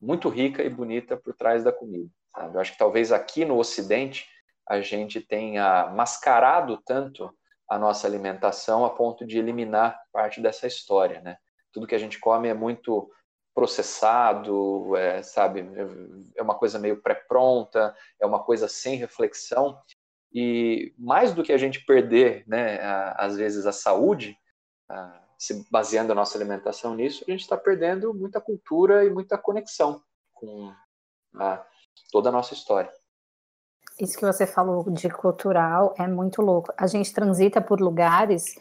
muito 0.00 0.28
rica 0.28 0.62
e 0.62 0.68
bonita 0.68 1.16
por 1.16 1.32
trás 1.32 1.64
da 1.64 1.72
comida. 1.72 2.10
Sabe? 2.34 2.56
Eu 2.56 2.60
acho 2.60 2.72
que 2.72 2.78
talvez 2.78 3.12
aqui 3.12 3.44
no 3.44 3.56
Ocidente 3.56 4.26
a 4.68 4.80
gente 4.80 5.20
tenha 5.20 5.86
mascarado 5.94 6.76
tanto 6.84 7.32
a 7.68 7.78
nossa 7.78 8.06
alimentação 8.06 8.84
a 8.84 8.90
ponto 8.90 9.24
de 9.26 9.38
eliminar 9.38 9.98
parte 10.12 10.40
dessa 10.40 10.66
história, 10.66 11.20
né? 11.20 11.38
Tudo 11.72 11.86
que 11.86 11.94
a 11.94 11.98
gente 11.98 12.18
come 12.18 12.48
é 12.48 12.54
muito 12.54 13.10
processado, 13.54 14.96
é, 14.96 15.22
sabe, 15.22 15.66
é 16.36 16.42
uma 16.42 16.54
coisa 16.54 16.78
meio 16.78 17.02
pré-pronta, 17.02 17.94
é 18.20 18.26
uma 18.26 18.42
coisa 18.42 18.66
sem 18.66 18.96
reflexão. 18.96 19.78
E 20.32 20.94
mais 20.98 21.34
do 21.34 21.42
que 21.42 21.52
a 21.52 21.58
gente 21.58 21.84
perder, 21.84 22.44
né, 22.46 22.80
a, 22.80 23.26
às 23.26 23.36
vezes, 23.36 23.66
a 23.66 23.72
saúde, 23.72 24.36
a, 24.88 25.22
se 25.38 25.66
baseando 25.70 26.12
a 26.12 26.14
nossa 26.14 26.38
alimentação 26.38 26.94
nisso, 26.94 27.24
a 27.26 27.30
gente 27.30 27.40
está 27.40 27.56
perdendo 27.56 28.14
muita 28.14 28.40
cultura 28.40 29.04
e 29.04 29.10
muita 29.10 29.36
conexão 29.36 30.02
com 30.32 30.72
a, 31.34 31.62
toda 32.10 32.30
a 32.30 32.32
nossa 32.32 32.54
história. 32.54 32.90
Isso 34.00 34.16
que 34.16 34.24
você 34.24 34.46
falou 34.46 34.88
de 34.90 35.10
cultural 35.10 35.94
é 35.98 36.06
muito 36.06 36.40
louco. 36.40 36.72
A 36.78 36.86
gente 36.86 37.12
transita 37.12 37.60
por 37.60 37.80
lugares 37.80 38.56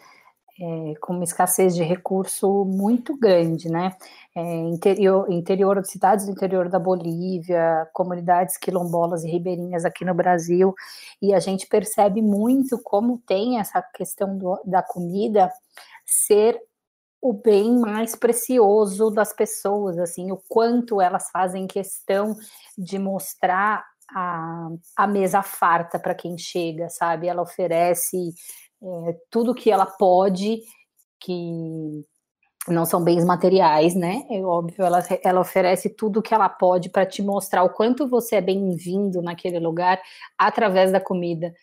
é, 0.62 0.94
com 1.02 1.14
uma 1.14 1.24
escassez 1.24 1.76
de 1.76 1.82
recurso 1.82 2.64
muito 2.66 3.18
grande, 3.18 3.68
né? 3.68 3.96
É, 4.36 4.42
interior, 4.42 5.32
interior, 5.32 5.84
cidades 5.84 6.26
do 6.28 6.32
interior 6.32 6.70
da 6.70 6.78
Bolívia, 6.78 7.90
comunidades 7.94 8.58
quilombolas 8.58 9.24
e 9.24 9.32
ribeirinhas 9.32 9.86
aqui 9.86 10.06
no 10.06 10.14
Brasil, 10.14 10.76
e 11.20 11.34
a 11.34 11.40
gente 11.40 11.66
percebe 11.66 12.22
muito 12.22 12.80
como 12.84 13.18
tem 13.26 13.60
essa 13.60 13.82
questão 13.82 14.38
do, 14.38 14.62
da 14.64 14.84
comida 14.84 15.52
ser 16.06 16.62
o 17.20 17.34
bem 17.34 17.80
mais 17.80 18.16
precioso 18.16 19.10
das 19.10 19.34
pessoas, 19.34 19.98
assim, 19.98 20.32
o 20.32 20.42
quanto 20.48 21.02
elas 21.02 21.30
fazem 21.32 21.68
questão 21.68 22.36
de 22.78 23.00
mostrar 23.00 23.84
a, 24.14 24.70
a 24.98 25.08
mesa 25.08 25.42
farta 25.42 26.00
para 26.00 26.16
quem 26.16 26.38
chega, 26.38 26.90
sabe? 26.90 27.28
Ela 27.28 27.42
oferece 27.42 28.34
é, 28.84 29.18
tudo 29.30 29.54
que 29.54 29.72
ela 29.72 29.86
pode, 29.86 30.62
que 31.20 32.04
não 32.68 32.86
são 32.86 33.04
bens 33.04 33.26
materiais, 33.26 33.96
né? 33.96 34.24
É 34.30 34.42
óbvio, 34.42 34.84
ela, 34.84 35.00
ela 35.24 35.42
oferece 35.42 35.90
tudo 35.90 36.22
que 36.22 36.34
ela 36.34 36.50
pode 36.50 36.90
para 36.90 37.06
te 37.06 37.22
mostrar 37.22 37.64
o 37.64 37.70
quanto 37.70 38.08
você 38.08 38.36
é 38.36 38.42
bem-vindo 38.42 39.22
naquele 39.22 39.60
lugar 39.60 40.00
através 40.38 40.92
da 40.92 41.00
comida. 41.00 41.54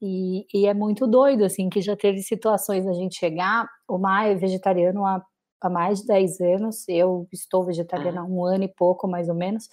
E, 0.00 0.46
e, 0.54 0.66
é 0.66 0.74
muito 0.74 1.06
doido, 1.06 1.44
assim, 1.44 1.68
que 1.68 1.80
já 1.80 1.96
teve 1.96 2.22
situações 2.22 2.86
a 2.86 2.92
gente 2.92 3.16
chegar. 3.18 3.68
O 3.88 3.98
Maia 3.98 4.32
é 4.32 4.36
vegetariano 4.36 5.04
há, 5.04 5.20
há 5.60 5.68
mais 5.68 6.00
de 6.00 6.06
10 6.06 6.40
anos, 6.40 6.88
eu 6.88 7.26
estou 7.32 7.64
vegetariana 7.64 8.20
há 8.20 8.24
um 8.24 8.44
ano 8.44 8.64
e 8.64 8.68
pouco, 8.68 9.08
mais 9.08 9.28
ou 9.28 9.34
menos 9.34 9.68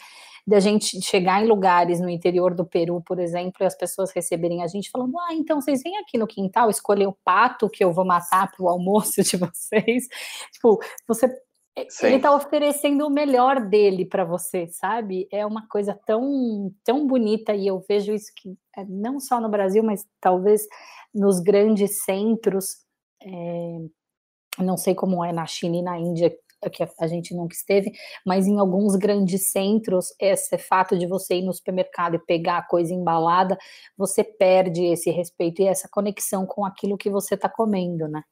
da 0.48 0.60
gente 0.60 1.02
chegar 1.02 1.44
em 1.44 1.48
lugares 1.48 2.00
no 2.00 2.10
interior 2.10 2.54
do 2.54 2.66
Peru, 2.66 3.02
por 3.02 3.20
exemplo, 3.20 3.56
e 3.62 3.66
as 3.66 3.76
pessoas 3.76 4.12
receberem 4.12 4.62
a 4.62 4.68
gente 4.68 4.92
falando: 4.92 5.18
ah, 5.20 5.34
então 5.34 5.60
vocês 5.60 5.82
vêm 5.82 5.98
aqui 5.98 6.18
no 6.18 6.28
quintal 6.28 6.70
escolher 6.70 7.08
o 7.08 7.18
pato 7.24 7.70
que 7.70 7.84
eu 7.84 7.92
vou 7.92 8.06
matar 8.06 8.52
para 8.52 8.64
o 8.64 8.70
almoço 8.70 9.24
de 9.24 9.38
vocês. 9.38 10.08
tipo, 10.52 10.80
você. 11.08 11.28
Sim. 11.90 12.06
Ele 12.06 12.16
está 12.16 12.34
oferecendo 12.34 13.06
o 13.06 13.10
melhor 13.10 13.60
dele 13.60 14.06
para 14.06 14.24
você, 14.24 14.66
sabe? 14.68 15.28
É 15.30 15.46
uma 15.46 15.68
coisa 15.68 16.00
tão, 16.06 16.72
tão 16.86 17.06
bonita 17.06 17.54
e 17.54 17.68
eu 17.68 17.84
vejo 17.86 18.14
isso 18.14 18.32
que 18.34 18.56
é, 18.78 18.86
não 18.86 19.20
só 19.20 19.42
no 19.42 19.50
Brasil, 19.50 19.84
mas 19.84 20.06
talvez 20.22 20.66
nos 21.14 21.42
grandes 21.42 22.02
centros. 22.06 22.78
É, 23.22 23.78
não 24.60 24.78
sei 24.78 24.96
como 24.96 25.24
é 25.24 25.32
na 25.32 25.46
China 25.46 25.78
e 25.78 25.82
na 25.82 26.00
Índia, 26.00 26.36
que 26.70 26.84
a 27.00 27.08
gente 27.08 27.34
nunca 27.34 27.54
esteve, 27.54 27.92
mas 28.26 28.48
em 28.48 28.60
alguns 28.60 28.96
grandes 28.96 29.52
centros, 29.52 30.14
esse 30.20 30.58
fato 30.58 30.98
de 30.98 31.06
você 31.06 31.36
ir 31.36 31.44
no 31.44 31.54
supermercado 31.54 32.16
e 32.16 32.20
pegar 32.20 32.58
a 32.58 32.68
coisa 32.68 32.94
embalada, 32.94 33.58
você 33.98 34.24
perde 34.24 34.84
esse 34.86 35.10
respeito 35.12 35.62
e 35.62 35.68
essa 35.68 35.88
conexão 35.90 36.46
com 36.46 36.66
aquilo 36.66 36.98
que 36.98 37.10
você 37.10 37.36
está 37.36 37.50
comendo, 37.50 38.08
né? 38.08 38.24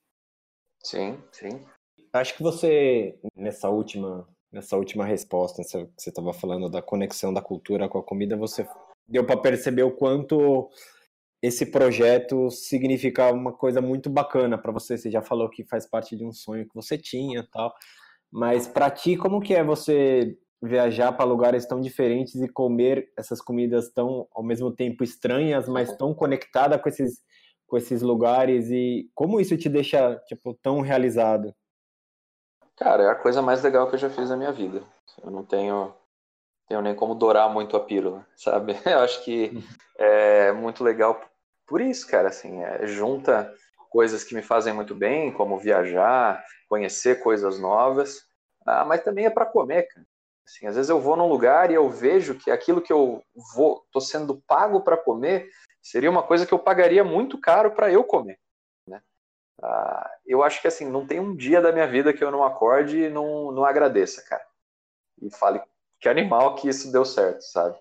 Sim, 0.84 1.17
sim. 1.32 1.61
Acho 2.11 2.36
que 2.36 2.43
você, 2.43 3.17
nessa 3.36 3.69
última, 3.69 4.28
nessa 4.51 4.78
última 4.78 5.05
resposta, 5.05 5.63
que 5.63 5.69
você 5.97 6.09
estava 6.09 6.34
falando 6.34 6.69
da 6.69 6.82
conexão 6.82 7.34
da 7.34 7.41
cultura 7.41 7.89
com 7.89 7.97
a 7.97 8.03
comida, 8.03 8.36
você 8.38 8.67
deu 9.07 9.26
para 9.26 9.38
perceber 9.38 9.84
o 9.84 9.95
quanto 9.95 10.69
esse 11.44 11.66
projeto 11.66 12.50
significa 12.50 13.30
uma 13.30 13.52
coisa 13.52 13.82
muito 13.82 14.10
bacana 14.10 14.58
para 14.58 14.72
você. 14.72 14.98
Você 14.98 15.12
já 15.12 15.22
falou 15.22 15.50
que 15.50 15.66
faz 15.66 15.86
parte 15.86 16.16
de 16.16 16.26
um 16.26 16.32
sonho 16.32 16.66
que 16.66 16.74
você 16.74 16.98
tinha, 16.98 17.46
tal. 17.52 17.76
Mas 18.32 18.66
para 18.66 18.89
ti, 18.89 19.18
como 19.18 19.41
que 19.41 19.54
é 19.54 19.62
você 19.62 20.38
viajar 20.62 21.12
para 21.12 21.26
lugares 21.26 21.66
tão 21.66 21.82
diferentes 21.82 22.36
e 22.36 22.48
comer 22.48 23.12
essas 23.18 23.41
comidas 23.41 23.91
tão 23.91 24.26
ao 24.34 24.41
mesmo 24.41 24.72
tempo 24.72 25.04
estranhas, 25.04 25.68
mas 25.68 25.94
tão 25.98 26.14
conectada 26.14 26.80
com 26.80 26.88
esses 26.88 27.22
com 27.68 27.76
esses 27.76 28.02
lugares 28.02 28.70
e 28.70 29.10
como 29.14 29.41
isso 29.41 29.58
te 29.58 29.68
deixa 29.68 30.16
tipo 30.28 30.54
tão 30.54 30.80
realizado? 30.80 31.54
Cara, 32.78 33.04
é 33.04 33.10
a 33.10 33.16
coisa 33.16 33.41
mais 33.41 33.62
legal 33.62 33.89
que 33.89 33.96
eu 33.96 34.00
já 34.00 34.10
fiz 34.10 34.30
na 34.30 34.38
minha 34.38 34.52
vida. 34.54 34.82
Eu 35.22 35.30
não 35.30 35.44
tenho 35.44 35.94
tenho 36.70 36.82
nem 36.82 36.96
como 36.96 37.16
dourar 37.16 37.52
muito 37.52 37.76
a 37.76 37.82
pílula, 37.82 38.26
sabe? 38.34 38.78
Eu 38.86 39.00
acho 39.00 39.22
que 39.26 39.52
uhum. 39.54 39.64
é 39.98 40.52
muito 40.54 40.82
legal 40.82 41.20
por 41.74 41.82
isso, 41.82 42.07
cara, 42.07 42.28
assim, 42.28 42.61
é, 42.61 42.86
junta 42.86 43.51
coisas 43.89 44.24
que 44.24 44.36
me 44.36 44.43
fazem 44.43 44.71
muito 44.71 44.93
bem, 44.93 45.34
como 45.34 45.57
viajar, 45.57 46.45
conhecer 46.69 47.19
coisas 47.24 47.59
novas, 47.59 48.28
ah, 48.63 48.86
mas 48.86 49.03
também 49.03 49.26
é 49.26 49.30
para 49.32 49.47
comer, 49.47 49.88
cara. 49.88 50.05
Assim, 50.45 50.67
às 50.67 50.76
vezes 50.76 50.91
eu 50.91 51.01
vou 51.01 51.15
num 51.15 51.28
lugar 51.28 51.71
e 51.71 51.74
eu 51.74 51.89
vejo 51.89 52.36
que 52.36 52.51
aquilo 52.51 52.80
que 52.80 52.93
eu 52.93 53.24
vou, 53.55 53.84
tô 53.91 53.99
sendo 53.99 54.39
pago 54.45 54.82
para 54.82 54.95
comer, 54.95 55.49
seria 55.82 56.11
uma 56.11 56.21
coisa 56.21 56.45
que 56.45 56.53
eu 56.53 56.59
pagaria 56.59 57.03
muito 57.03 57.41
caro 57.41 57.71
para 57.71 57.91
eu 57.91 58.03
comer. 58.03 58.39
Né? 58.88 59.01
Ah, 59.59 60.11
eu 60.28 60.43
acho 60.43 60.61
que 60.61 60.67
assim, 60.67 60.88
não 60.88 61.07
tem 61.07 61.19
um 61.19 61.36
dia 61.36 61.59
da 61.59 61.71
minha 61.71 61.88
vida 61.88 62.13
que 62.13 62.24
eu 62.24 62.30
não 62.30 62.43
acorde 62.43 63.05
e 63.05 63.09
não, 63.09 63.51
não 63.51 63.65
agradeça, 63.65 64.21
cara. 64.21 64.45
E 65.19 65.32
fale 65.32 65.59
que 65.99 66.07
animal 66.07 66.53
que 66.53 66.69
isso 66.69 66.91
deu 66.91 67.03
certo, 67.03 67.41
sabe? 67.41 67.76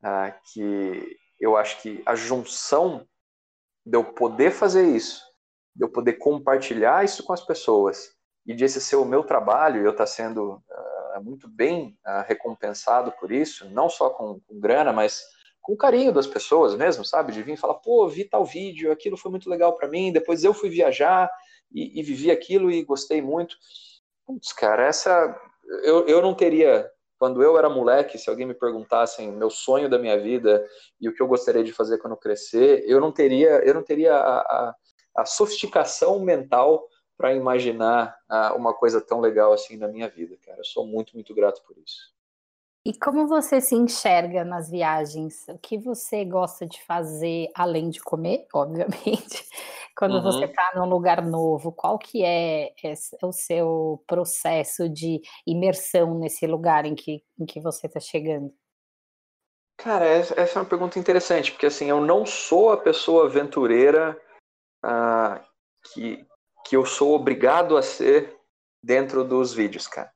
Ah, 0.00 0.30
que 0.30 1.18
eu 1.40 1.56
acho 1.56 1.80
que 1.82 2.02
a 2.06 2.14
junção 2.14 3.06
de 3.86 3.96
eu 3.96 4.04
poder 4.04 4.50
fazer 4.50 4.84
isso 4.84 5.26
de 5.76 5.84
eu 5.84 5.90
poder 5.90 6.14
compartilhar 6.14 7.04
isso 7.04 7.22
com 7.22 7.32
as 7.34 7.44
pessoas 7.44 8.10
e 8.46 8.54
de 8.54 8.64
esse 8.64 8.80
ser 8.80 8.96
o 8.96 9.04
meu 9.04 9.22
trabalho, 9.22 9.82
eu 9.82 9.90
estar 9.90 10.04
tá 10.04 10.06
sendo 10.06 10.54
uh, 10.54 11.22
muito 11.22 11.48
bem 11.48 11.98
uh, 12.06 12.24
recompensado 12.26 13.12
por 13.20 13.30
isso, 13.30 13.68
não 13.70 13.88
só 13.88 14.08
com, 14.10 14.40
com, 14.40 14.58
grana, 14.58 14.92
mas 14.92 15.22
com 15.60 15.76
carinho 15.76 16.12
das 16.12 16.26
pessoas 16.26 16.74
mesmo, 16.74 17.04
sabe? 17.04 17.32
De 17.32 17.42
vir 17.42 17.54
e 17.54 17.56
falar, 17.58 17.74
pô, 17.74 18.08
vi 18.08 18.24
tal 18.24 18.44
vídeo, 18.44 18.90
aquilo 18.90 19.16
foi 19.16 19.30
muito 19.30 19.50
legal 19.50 19.76
para 19.76 19.88
mim, 19.88 20.12
depois 20.12 20.44
eu 20.44 20.54
fui 20.54 20.70
viajar 20.70 21.28
e, 21.70 22.00
e, 22.00 22.02
vivi 22.02 22.30
aquilo 22.30 22.70
e 22.70 22.84
gostei 22.84 23.20
muito. 23.20 23.56
Putz, 24.24 24.52
cara, 24.52 24.86
essa. 24.86 25.36
Eu, 25.82 26.06
eu 26.06 26.22
não 26.22 26.34
teria. 26.34 26.88
Quando 27.18 27.42
eu 27.42 27.58
era 27.58 27.68
moleque, 27.68 28.18
se 28.18 28.28
alguém 28.28 28.46
me 28.46 28.54
perguntasse 28.54 29.26
meu 29.26 29.50
sonho 29.50 29.88
da 29.88 29.98
minha 29.98 30.20
vida 30.20 30.66
e 31.00 31.08
o 31.08 31.14
que 31.14 31.22
eu 31.22 31.26
gostaria 31.26 31.64
de 31.64 31.72
fazer 31.72 31.98
quando 31.98 32.16
crescer, 32.16 32.84
eu 32.86 33.00
não 33.00 33.10
teria, 33.10 33.64
eu 33.64 33.74
não 33.74 33.82
teria 33.82 34.14
a, 34.14 34.38
a 34.40 34.74
a 35.16 35.24
sofisticação 35.24 36.20
mental 36.20 36.86
para 37.16 37.34
imaginar 37.34 38.16
ah, 38.28 38.54
uma 38.54 38.74
coisa 38.74 39.00
tão 39.00 39.20
legal 39.20 39.52
assim 39.52 39.76
na 39.76 39.88
minha 39.88 40.08
vida, 40.08 40.36
cara. 40.44 40.58
Eu 40.58 40.64
sou 40.64 40.86
muito, 40.86 41.14
muito 41.14 41.34
grato 41.34 41.62
por 41.66 41.76
isso. 41.78 42.14
E 42.84 42.96
como 42.96 43.26
você 43.26 43.60
se 43.60 43.74
enxerga 43.74 44.44
nas 44.44 44.70
viagens? 44.70 45.48
O 45.48 45.58
que 45.58 45.78
você 45.78 46.24
gosta 46.24 46.66
de 46.66 46.80
fazer 46.84 47.50
além 47.54 47.88
de 47.88 48.00
comer, 48.00 48.46
obviamente? 48.54 49.48
Quando 49.96 50.16
uhum. 50.16 50.22
você 50.22 50.44
está 50.44 50.72
num 50.76 50.84
lugar 50.84 51.24
novo, 51.24 51.72
qual 51.72 51.98
que 51.98 52.22
é 52.22 52.74
o 53.22 53.32
seu 53.32 54.04
processo 54.06 54.90
de 54.90 55.22
imersão 55.46 56.18
nesse 56.18 56.46
lugar 56.46 56.84
em 56.84 56.94
que, 56.94 57.24
em 57.40 57.46
que 57.46 57.60
você 57.60 57.86
está 57.86 57.98
chegando? 57.98 58.52
Cara, 59.78 60.04
essa 60.04 60.34
é 60.34 60.62
uma 60.62 60.68
pergunta 60.68 60.98
interessante, 60.98 61.50
porque 61.50 61.66
assim, 61.66 61.86
eu 61.86 62.00
não 62.00 62.26
sou 62.26 62.72
a 62.72 62.76
pessoa 62.76 63.26
aventureira 63.26 64.20
ah, 64.82 65.42
que, 65.92 66.26
que 66.66 66.76
eu 66.76 66.84
sou 66.84 67.14
obrigado 67.14 67.76
a 67.76 67.82
ser 67.82 68.38
dentro 68.82 69.24
dos 69.24 69.54
vídeos, 69.54 69.88
cara. 69.88 70.12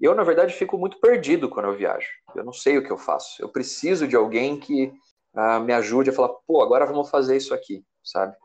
Eu, 0.00 0.14
na 0.14 0.24
verdade, 0.24 0.54
fico 0.54 0.76
muito 0.76 0.98
perdido 1.00 1.48
quando 1.48 1.66
eu 1.66 1.76
viajo. 1.76 2.08
Eu 2.34 2.44
não 2.44 2.52
sei 2.52 2.78
o 2.78 2.84
que 2.84 2.90
eu 2.90 2.98
faço. 2.98 3.40
Eu 3.42 3.48
preciso 3.48 4.06
de 4.06 4.14
alguém 4.16 4.58
que 4.58 4.92
ah, 5.34 5.60
me 5.60 5.72
ajude 5.72 6.10
a 6.10 6.12
falar, 6.12 6.30
pô, 6.46 6.62
agora 6.62 6.86
vamos 6.86 7.10
fazer 7.10 7.36
isso 7.36 7.54
aqui, 7.54 7.84
sabe? 8.02 8.36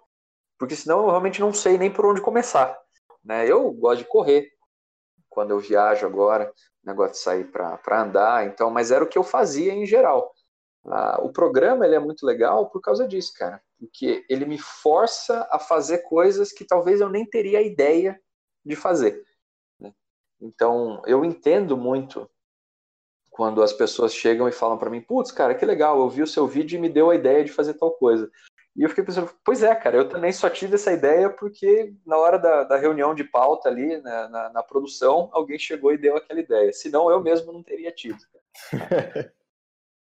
Porque 0.63 0.75
senão 0.75 1.03
eu 1.03 1.09
realmente 1.09 1.41
não 1.41 1.53
sei 1.53 1.77
nem 1.77 1.91
por 1.91 2.05
onde 2.05 2.21
começar. 2.21 2.77
Né? 3.23 3.49
Eu 3.49 3.71
gosto 3.71 3.99
de 3.99 4.05
correr 4.05 4.51
quando 5.29 5.51
eu 5.51 5.59
viajo 5.59 6.05
agora, 6.05 6.51
negócio 6.83 7.13
de 7.13 7.19
sair 7.19 7.45
para 7.51 8.01
andar, 8.01 8.45
então, 8.45 8.69
mas 8.69 8.91
era 8.91 9.03
o 9.03 9.07
que 9.07 9.17
eu 9.17 9.23
fazia 9.23 9.73
em 9.73 9.85
geral. 9.85 10.31
Ah, 10.85 11.19
o 11.21 11.31
programa 11.31 11.85
ele 11.85 11.95
é 11.95 11.99
muito 11.99 12.25
legal 12.25 12.69
por 12.69 12.81
causa 12.81 13.07
disso, 13.07 13.33
cara 13.35 13.61
porque 13.83 14.25
ele 14.29 14.45
me 14.45 14.57
força 14.57 15.47
a 15.51 15.59
fazer 15.59 15.99
coisas 15.99 16.51
que 16.51 16.63
talvez 16.63 17.01
eu 17.01 17.09
nem 17.09 17.25
teria 17.25 17.61
ideia 17.61 18.19
de 18.65 18.75
fazer. 18.75 19.25
Né? 19.79 19.93
Então, 20.41 21.01
eu 21.05 21.25
entendo 21.25 21.75
muito 21.75 22.29
quando 23.29 23.61
as 23.61 23.73
pessoas 23.73 24.13
chegam 24.13 24.47
e 24.47 24.51
falam 24.51 24.77
para 24.77 24.89
mim, 24.89 25.01
putz, 25.01 25.31
cara, 25.31 25.55
que 25.55 25.65
legal, 25.65 25.99
eu 25.99 26.09
vi 26.09 26.21
o 26.21 26.27
seu 26.27 26.47
vídeo 26.47 26.77
e 26.77 26.81
me 26.81 26.87
deu 26.87 27.09
a 27.09 27.15
ideia 27.15 27.43
de 27.43 27.51
fazer 27.51 27.73
tal 27.73 27.91
coisa. 27.91 28.31
E 28.75 28.81
eu 28.81 28.89
fiquei 28.89 29.03
pensando, 29.03 29.29
pois 29.45 29.61
é, 29.61 29.73
cara, 29.75 29.97
eu 29.97 30.09
também 30.09 30.31
só 30.31 30.49
tive 30.49 30.75
essa 30.75 30.91
ideia 30.91 31.29
porque 31.29 31.93
na 32.05 32.17
hora 32.17 32.39
da, 32.39 32.63
da 32.63 32.77
reunião 32.77 33.13
de 33.13 33.23
pauta 33.23 33.69
ali, 33.69 33.97
né, 34.01 34.27
na, 34.29 34.49
na, 34.49 34.63
produção, 34.63 35.29
alguém 35.31 35.59
chegou 35.59 35.93
e 35.93 35.97
deu 35.97 36.17
aquela 36.17 36.39
ideia. 36.39 36.73
Senão 36.73 37.09
eu 37.09 37.21
mesmo 37.21 37.53
não 37.53 37.61
teria 37.61 37.91
tido. 37.91 38.19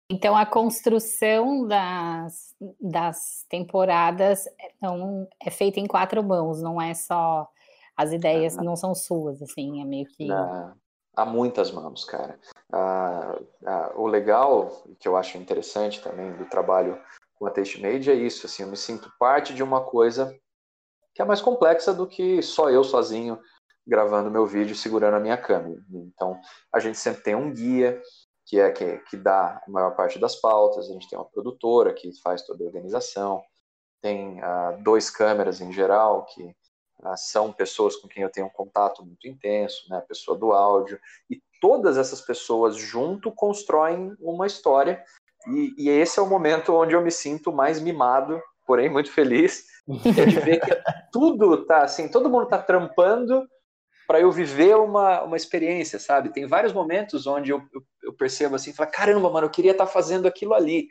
Então, 0.08 0.38
a 0.38 0.46
construção 0.46 1.68
das, 1.68 2.56
das 2.80 3.44
temporadas 3.50 4.46
não, 4.80 5.28
é 5.40 5.50
feita 5.50 5.80
em 5.80 5.88
quatro 5.88 6.24
mãos, 6.24 6.62
não 6.62 6.80
é 6.80 6.94
só. 6.94 7.50
As 7.98 8.12
ideias 8.12 8.56
não 8.56 8.76
são 8.76 8.94
suas, 8.94 9.42
assim, 9.42 9.82
é 9.82 9.86
meio 9.86 10.06
que. 10.06 10.28
Não, 10.28 10.76
há 11.16 11.26
muitas 11.26 11.72
mãos, 11.72 12.06
cara. 12.06 12.40
Ah, 12.72 13.40
ah, 13.66 13.94
o 13.96 14.06
legal, 14.06 14.84
que 15.00 15.08
eu 15.08 15.18
acho 15.18 15.40
interessante 15.40 16.00
também 16.04 16.32
do 16.34 16.46
trabalho 16.46 17.02
com 17.36 17.46
a 17.46 17.52
Taste 17.52 17.82
Made 17.82 18.10
é 18.10 18.14
isso, 18.14 18.46
assim, 18.46 18.64
eu 18.64 18.70
me 18.70 18.78
sinto 18.78 19.12
parte 19.20 19.54
de 19.54 19.62
uma 19.62 19.84
coisa 19.84 20.36
que 21.14 21.22
é 21.22 21.26
mais 21.26 21.42
complexa 21.42 21.94
do 21.94 22.08
que 22.08 22.42
só 22.42 22.70
eu 22.70 22.84
sozinho 22.84 23.40
gravando 23.88 24.32
meu 24.32 24.46
vídeo 24.46 24.76
segurando 24.76 25.16
a 25.16 25.20
minha 25.20 25.38
câmera. 25.38 25.80
Então, 25.92 26.40
a 26.74 26.80
gente 26.80 26.98
sempre 26.98 27.22
tem 27.22 27.36
um 27.36 27.54
guia, 27.54 28.02
que 28.46 28.60
é 28.60 28.72
que, 28.72 28.98
que 29.10 29.18
dá 29.18 29.62
a 29.66 29.72
maior 29.72 29.96
parte 29.96 30.20
das 30.20 30.36
pautas, 30.36 30.90
a 30.90 30.94
gente 30.94 31.10
tem 31.10 31.18
uma 31.18 31.30
produtora 31.30 31.94
que 31.94 32.12
faz 32.22 32.42
toda 32.42 32.64
a 32.64 32.68
organização, 32.68 33.44
tem 34.02 34.40
uh, 34.40 34.84
dois 34.84 35.10
câmeras 35.10 35.62
em 35.62 35.72
geral, 35.72 36.26
que 36.26 36.44
uh, 36.44 37.18
são 37.18 37.52
pessoas 37.52 37.96
com 37.96 38.08
quem 38.08 38.24
eu 38.24 38.30
tenho 38.30 38.48
um 38.48 38.52
contato 38.52 39.04
muito 39.06 39.28
intenso, 39.28 39.88
né, 39.90 39.98
a 39.98 40.02
pessoa 40.02 40.38
do 40.38 40.52
áudio, 40.52 41.00
e 41.30 41.42
todas 41.62 41.98
essas 41.98 42.22
pessoas 42.22 42.76
junto 42.76 43.32
constroem 43.32 44.16
uma 44.20 44.46
história, 44.46 45.04
e, 45.48 45.74
e 45.78 45.90
esse 45.90 46.20
é 46.20 46.22
o 46.22 46.28
momento 46.28 46.74
onde 46.74 46.96
eu 46.96 47.02
me 47.02 47.12
sinto 47.12 47.52
mais 47.52 47.80
mimado, 47.80 48.42
porém 48.66 48.90
muito 48.90 49.12
feliz, 49.12 49.66
é 50.18 50.26
de 50.26 50.40
ver 50.40 50.60
que 50.60 50.76
tudo 51.12 51.66
tá 51.66 51.84
assim, 51.84 52.10
todo 52.10 52.30
mundo 52.30 52.48
tá 52.48 52.58
trampando 52.58 53.46
para 54.08 54.20
eu 54.20 54.32
viver 54.32 54.76
uma, 54.76 55.24
uma 55.24 55.38
experiência, 55.38 56.00
sabe? 56.00 56.30
Tem 56.30 56.46
vários 56.46 56.74
momentos 56.74 57.26
onde 57.26 57.52
eu, 57.52 57.62
eu, 57.74 57.82
eu 58.04 58.14
percebo 58.14 58.56
assim, 58.56 58.74
fala, 58.74 58.90
caramba, 58.90 59.30
mano, 59.30 59.48
eu 59.48 59.52
queria 59.52 59.72
estar 59.72 59.86
tá 59.86 59.92
fazendo 59.92 60.28
aquilo 60.28 60.54
ali. 60.54 60.88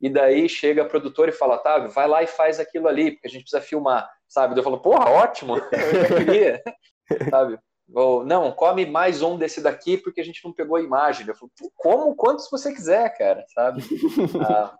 E 0.00 0.08
daí 0.08 0.48
chega 0.48 0.82
a 0.82 0.88
produtora 0.88 1.30
e 1.30 1.34
fala, 1.34 1.58
tá, 1.58 1.86
vai 1.86 2.06
lá 2.06 2.22
e 2.22 2.26
faz 2.26 2.60
aquilo 2.60 2.88
ali, 2.88 3.12
porque 3.12 3.26
a 3.26 3.30
gente 3.30 3.42
precisa 3.42 3.62
filmar, 3.62 4.08
sabe? 4.28 4.58
Eu 4.58 4.62
falo, 4.62 4.80
porra, 4.80 5.08
ótimo, 5.10 5.56
eu 5.56 6.16
queria, 6.16 6.62
sabe? 7.30 7.58
Ou, 7.94 8.24
não, 8.24 8.52
come 8.52 8.84
mais 8.84 9.22
um 9.22 9.38
desse 9.38 9.62
daqui 9.62 9.96
porque 9.96 10.20
a 10.20 10.24
gente 10.24 10.44
não 10.44 10.52
pegou 10.52 10.76
a 10.76 10.82
imagem. 10.82 11.26
Eu 11.26 11.34
falo, 11.34 11.50
como, 11.74 12.14
quantos 12.14 12.48
você 12.50 12.72
quiser, 12.72 13.16
cara, 13.16 13.44
sabe? 13.54 13.82
Ah, 14.46 14.76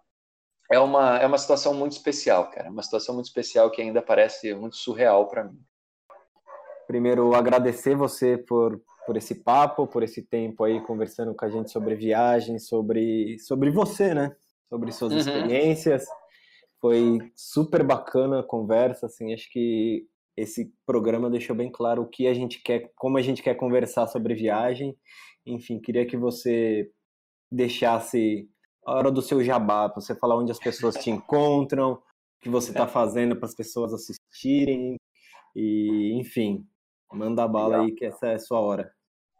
é, 0.70 0.78
uma, 0.78 1.18
é 1.18 1.26
uma 1.26 1.38
situação 1.38 1.72
muito 1.72 1.92
especial, 1.92 2.50
cara. 2.50 2.70
Uma 2.70 2.82
situação 2.82 3.14
muito 3.14 3.26
especial 3.26 3.70
que 3.70 3.80
ainda 3.80 4.02
parece 4.02 4.54
muito 4.54 4.76
surreal 4.76 5.26
para 5.26 5.44
mim. 5.44 5.58
Primeiro, 6.86 7.34
agradecer 7.34 7.94
você 7.94 8.36
por, 8.36 8.80
por 9.06 9.16
esse 9.16 9.36
papo, 9.36 9.86
por 9.86 10.02
esse 10.02 10.22
tempo 10.22 10.64
aí 10.64 10.80
conversando 10.82 11.34
com 11.34 11.44
a 11.44 11.48
gente 11.48 11.70
sobre 11.70 11.94
viagem, 11.94 12.58
sobre, 12.58 13.38
sobre 13.38 13.70
você, 13.70 14.12
né? 14.12 14.34
Sobre 14.68 14.92
suas 14.92 15.12
uhum. 15.12 15.18
experiências. 15.18 16.04
Foi 16.80 17.18
super 17.34 17.82
bacana 17.82 18.40
a 18.40 18.44
conversa, 18.44 19.06
assim, 19.06 19.32
acho 19.32 19.50
que 19.50 20.06
esse 20.40 20.72
programa 20.86 21.30
deixou 21.30 21.54
bem 21.54 21.70
claro 21.70 22.02
o 22.02 22.08
que 22.08 22.26
a 22.26 22.34
gente 22.34 22.62
quer, 22.62 22.90
como 22.96 23.18
a 23.18 23.22
gente 23.22 23.42
quer 23.42 23.54
conversar 23.54 24.06
sobre 24.06 24.34
viagem. 24.34 24.96
Enfim, 25.46 25.80
queria 25.80 26.06
que 26.06 26.16
você 26.16 26.90
deixasse 27.50 28.48
a 28.86 28.94
hora 28.94 29.10
do 29.10 29.22
seu 29.22 29.42
jabá, 29.42 29.88
para 29.88 30.00
você 30.00 30.14
falar 30.14 30.36
onde 30.36 30.52
as 30.52 30.58
pessoas 30.58 30.94
te 30.96 31.10
encontram, 31.10 31.92
o 31.92 32.00
que 32.40 32.48
você 32.48 32.70
está 32.70 32.86
fazendo 32.86 33.36
para 33.36 33.46
as 33.46 33.54
pessoas 33.54 33.92
assistirem, 33.92 34.96
e 35.54 36.12
enfim, 36.20 36.66
Manda 37.12 37.44
a 37.44 37.48
bala 37.48 37.68
Legal. 37.68 37.84
aí 37.84 37.92
que 37.92 38.04
essa 38.04 38.26
é 38.26 38.34
a 38.34 38.38
sua 38.38 38.60
hora. 38.60 38.92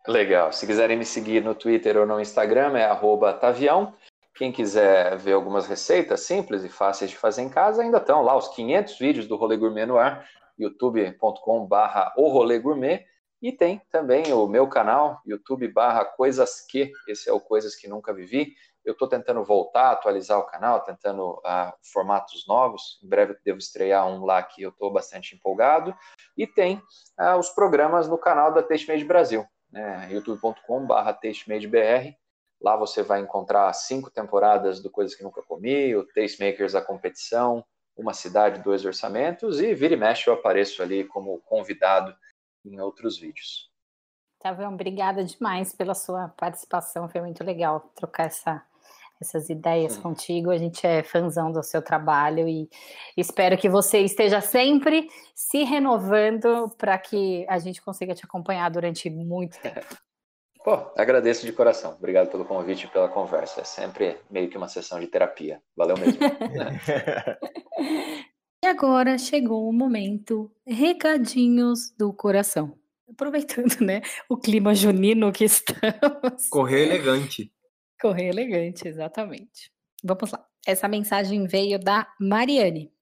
Legal. 0.06 0.52
Se 0.52 0.66
quiserem 0.66 0.96
me 0.96 1.04
seguir 1.04 1.44
no 1.44 1.54
Twitter 1.54 1.96
ou 1.98 2.06
no 2.06 2.20
Instagram, 2.20 2.78
é 2.78 2.88
Tavião. 3.34 3.94
Quem 4.34 4.52
quiser 4.52 5.18
ver 5.18 5.32
algumas 5.32 5.66
receitas 5.66 6.20
simples 6.20 6.64
e 6.64 6.68
fáceis 6.68 7.10
de 7.10 7.16
fazer 7.16 7.42
em 7.42 7.48
casa, 7.48 7.82
ainda 7.82 7.98
estão 7.98 8.22
lá 8.22 8.36
os 8.36 8.48
500 8.48 8.98
vídeos 8.98 9.26
do 9.26 9.36
Rolê 9.36 9.56
Gourmet 9.56 9.84
no 9.84 9.98
ar, 9.98 10.26
youtube.com.br 10.58 12.12
o 12.16 12.28
Rolê 12.28 12.58
Gourmet. 12.58 13.06
E 13.40 13.52
tem 13.52 13.80
também 13.90 14.32
o 14.32 14.48
meu 14.48 14.66
canal, 14.68 15.20
youtube 15.24 15.68
barra 15.68 16.04
Coisas 16.04 16.60
Que, 16.60 16.92
esse 17.06 17.30
é 17.30 17.32
o 17.32 17.40
Coisas 17.40 17.76
Que 17.76 17.88
Nunca 17.88 18.12
Vivi. 18.12 18.54
Eu 18.84 18.92
estou 18.92 19.06
tentando 19.06 19.44
voltar, 19.44 19.92
atualizar 19.92 20.38
o 20.38 20.46
canal, 20.46 20.80
tentando 20.80 21.34
uh, 21.34 21.72
formatos 21.92 22.46
novos. 22.48 22.98
Em 23.02 23.08
breve 23.08 23.36
devo 23.44 23.58
estrear 23.58 24.08
um 24.08 24.24
lá 24.24 24.42
que 24.42 24.62
eu 24.62 24.70
estou 24.70 24.92
bastante 24.92 25.36
empolgado. 25.36 25.94
E 26.36 26.46
tem 26.46 26.82
uh, 27.20 27.38
os 27.38 27.50
programas 27.50 28.08
no 28.08 28.18
canal 28.18 28.52
da 28.52 28.62
TasteMade 28.62 29.04
Brasil, 29.04 29.46
né? 29.70 30.08
youtube.com.br 30.10 31.12
TasteMadeBR. 31.22 32.16
Lá 32.60 32.76
você 32.76 33.02
vai 33.02 33.20
encontrar 33.20 33.72
cinco 33.72 34.10
temporadas 34.10 34.82
do 34.82 34.90
Coisas 34.90 35.14
que 35.14 35.22
Nunca 35.22 35.42
Comi, 35.42 35.94
o 35.94 36.04
Tastemakers 36.04 36.74
a 36.74 36.80
Competição, 36.80 37.64
Uma 37.98 38.14
Cidade, 38.14 38.62
Dois 38.62 38.84
Orçamentos, 38.84 39.60
e 39.60 39.74
vira 39.74 39.94
e 39.94 39.96
mexe 39.96 40.30
eu 40.30 40.34
apareço 40.34 40.82
ali 40.82 41.04
como 41.04 41.40
convidado 41.40 42.14
em 42.64 42.80
outros 42.80 43.18
vídeos. 43.18 43.68
Tavião, 44.38 44.72
obrigada 44.72 45.24
demais 45.24 45.74
pela 45.74 45.94
sua 45.94 46.28
participação, 46.28 47.08
foi 47.08 47.20
muito 47.20 47.42
legal 47.42 47.90
trocar 47.96 48.26
essa, 48.26 48.62
essas 49.20 49.50
ideias 49.50 49.94
Sim. 49.94 50.02
contigo. 50.02 50.50
A 50.50 50.58
gente 50.58 50.86
é 50.86 51.02
fãzão 51.02 51.50
do 51.50 51.62
seu 51.62 51.82
trabalho 51.82 52.48
e 52.48 52.68
espero 53.16 53.58
que 53.58 53.68
você 53.68 53.98
esteja 54.00 54.40
sempre 54.40 55.08
se 55.34 55.64
renovando 55.64 56.70
para 56.78 56.96
que 56.98 57.44
a 57.48 57.58
gente 57.58 57.82
consiga 57.82 58.14
te 58.14 58.24
acompanhar 58.24 58.70
durante 58.70 59.10
muito 59.10 59.60
tempo. 59.60 59.80
Pô, 60.64 60.92
agradeço 60.96 61.46
de 61.46 61.52
coração. 61.52 61.94
Obrigado 61.94 62.30
pelo 62.30 62.44
convite 62.44 62.86
e 62.86 62.88
pela 62.88 63.08
conversa. 63.08 63.60
É 63.60 63.64
sempre 63.64 64.18
meio 64.30 64.50
que 64.50 64.56
uma 64.56 64.68
sessão 64.68 64.98
de 64.98 65.06
terapia. 65.06 65.62
Valeu 65.76 65.96
mesmo. 65.96 66.18
e 68.62 68.66
agora 68.66 69.16
chegou 69.16 69.68
o 69.68 69.72
momento 69.72 70.50
recadinhos 70.66 71.94
do 71.96 72.12
coração. 72.12 72.76
Aproveitando, 73.08 73.80
né, 73.80 74.02
o 74.28 74.36
clima 74.36 74.74
junino 74.74 75.32
que 75.32 75.44
estamos. 75.44 76.48
Correr 76.50 76.86
elegante. 76.86 77.52
Correr 78.00 78.28
elegante, 78.28 78.86
exatamente. 78.86 79.72
Vamos 80.04 80.30
lá. 80.30 80.44
Essa 80.66 80.86
mensagem 80.86 81.46
veio 81.46 81.78
da 81.78 82.06
Mariane. 82.20 82.92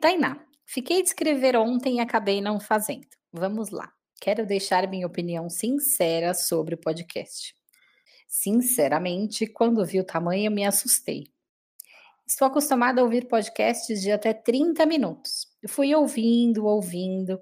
Tainá, 0.00 0.38
fiquei 0.66 1.02
de 1.02 1.08
escrever 1.08 1.56
ontem 1.56 1.96
e 1.96 2.00
acabei 2.00 2.40
não 2.40 2.60
fazendo. 2.60 3.06
Vamos 3.32 3.70
lá. 3.70 3.95
Quero 4.20 4.46
deixar 4.46 4.88
minha 4.88 5.06
opinião 5.06 5.48
sincera 5.48 6.34
sobre 6.34 6.74
o 6.74 6.78
podcast. 6.78 7.54
Sinceramente, 8.26 9.46
quando 9.46 9.84
vi 9.84 10.00
o 10.00 10.04
tamanho, 10.04 10.50
me 10.50 10.64
assustei. 10.64 11.28
Estou 12.26 12.48
acostumada 12.48 13.00
a 13.00 13.04
ouvir 13.04 13.28
podcasts 13.28 14.00
de 14.00 14.10
até 14.10 14.34
30 14.34 14.84
minutos. 14.84 15.46
Eu 15.62 15.68
fui 15.68 15.94
ouvindo, 15.94 16.66
ouvindo, 16.66 17.40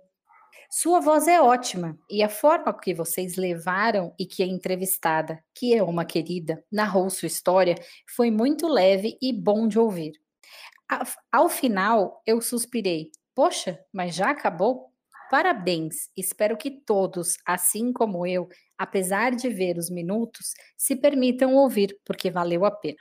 sua 0.76 0.98
voz 0.98 1.28
é 1.28 1.40
ótima 1.40 1.96
e 2.10 2.20
a 2.20 2.28
forma 2.28 2.76
que 2.76 2.92
vocês 2.92 3.36
levaram 3.36 4.12
e 4.18 4.26
que 4.26 4.42
a 4.42 4.46
entrevistada, 4.46 5.40
que 5.54 5.72
é 5.72 5.80
uma 5.80 6.04
querida, 6.04 6.64
narrou 6.70 7.08
sua 7.10 7.28
história 7.28 7.76
foi 8.08 8.28
muito 8.28 8.66
leve 8.66 9.16
e 9.22 9.32
bom 9.32 9.68
de 9.68 9.78
ouvir. 9.78 10.14
Ao 11.30 11.48
final, 11.48 12.20
eu 12.26 12.40
suspirei: 12.40 13.12
Poxa, 13.36 13.78
mas 13.92 14.16
já 14.16 14.30
acabou? 14.30 14.92
Parabéns! 15.30 16.10
Espero 16.16 16.56
que 16.56 16.70
todos, 16.70 17.36
assim 17.46 17.92
como 17.92 18.26
eu, 18.26 18.48
apesar 18.78 19.34
de 19.34 19.48
ver 19.48 19.78
os 19.78 19.90
minutos, 19.90 20.54
se 20.76 20.96
permitam 20.96 21.54
ouvir, 21.54 21.98
porque 22.04 22.30
valeu 22.30 22.64
a 22.64 22.70
pena. 22.70 22.98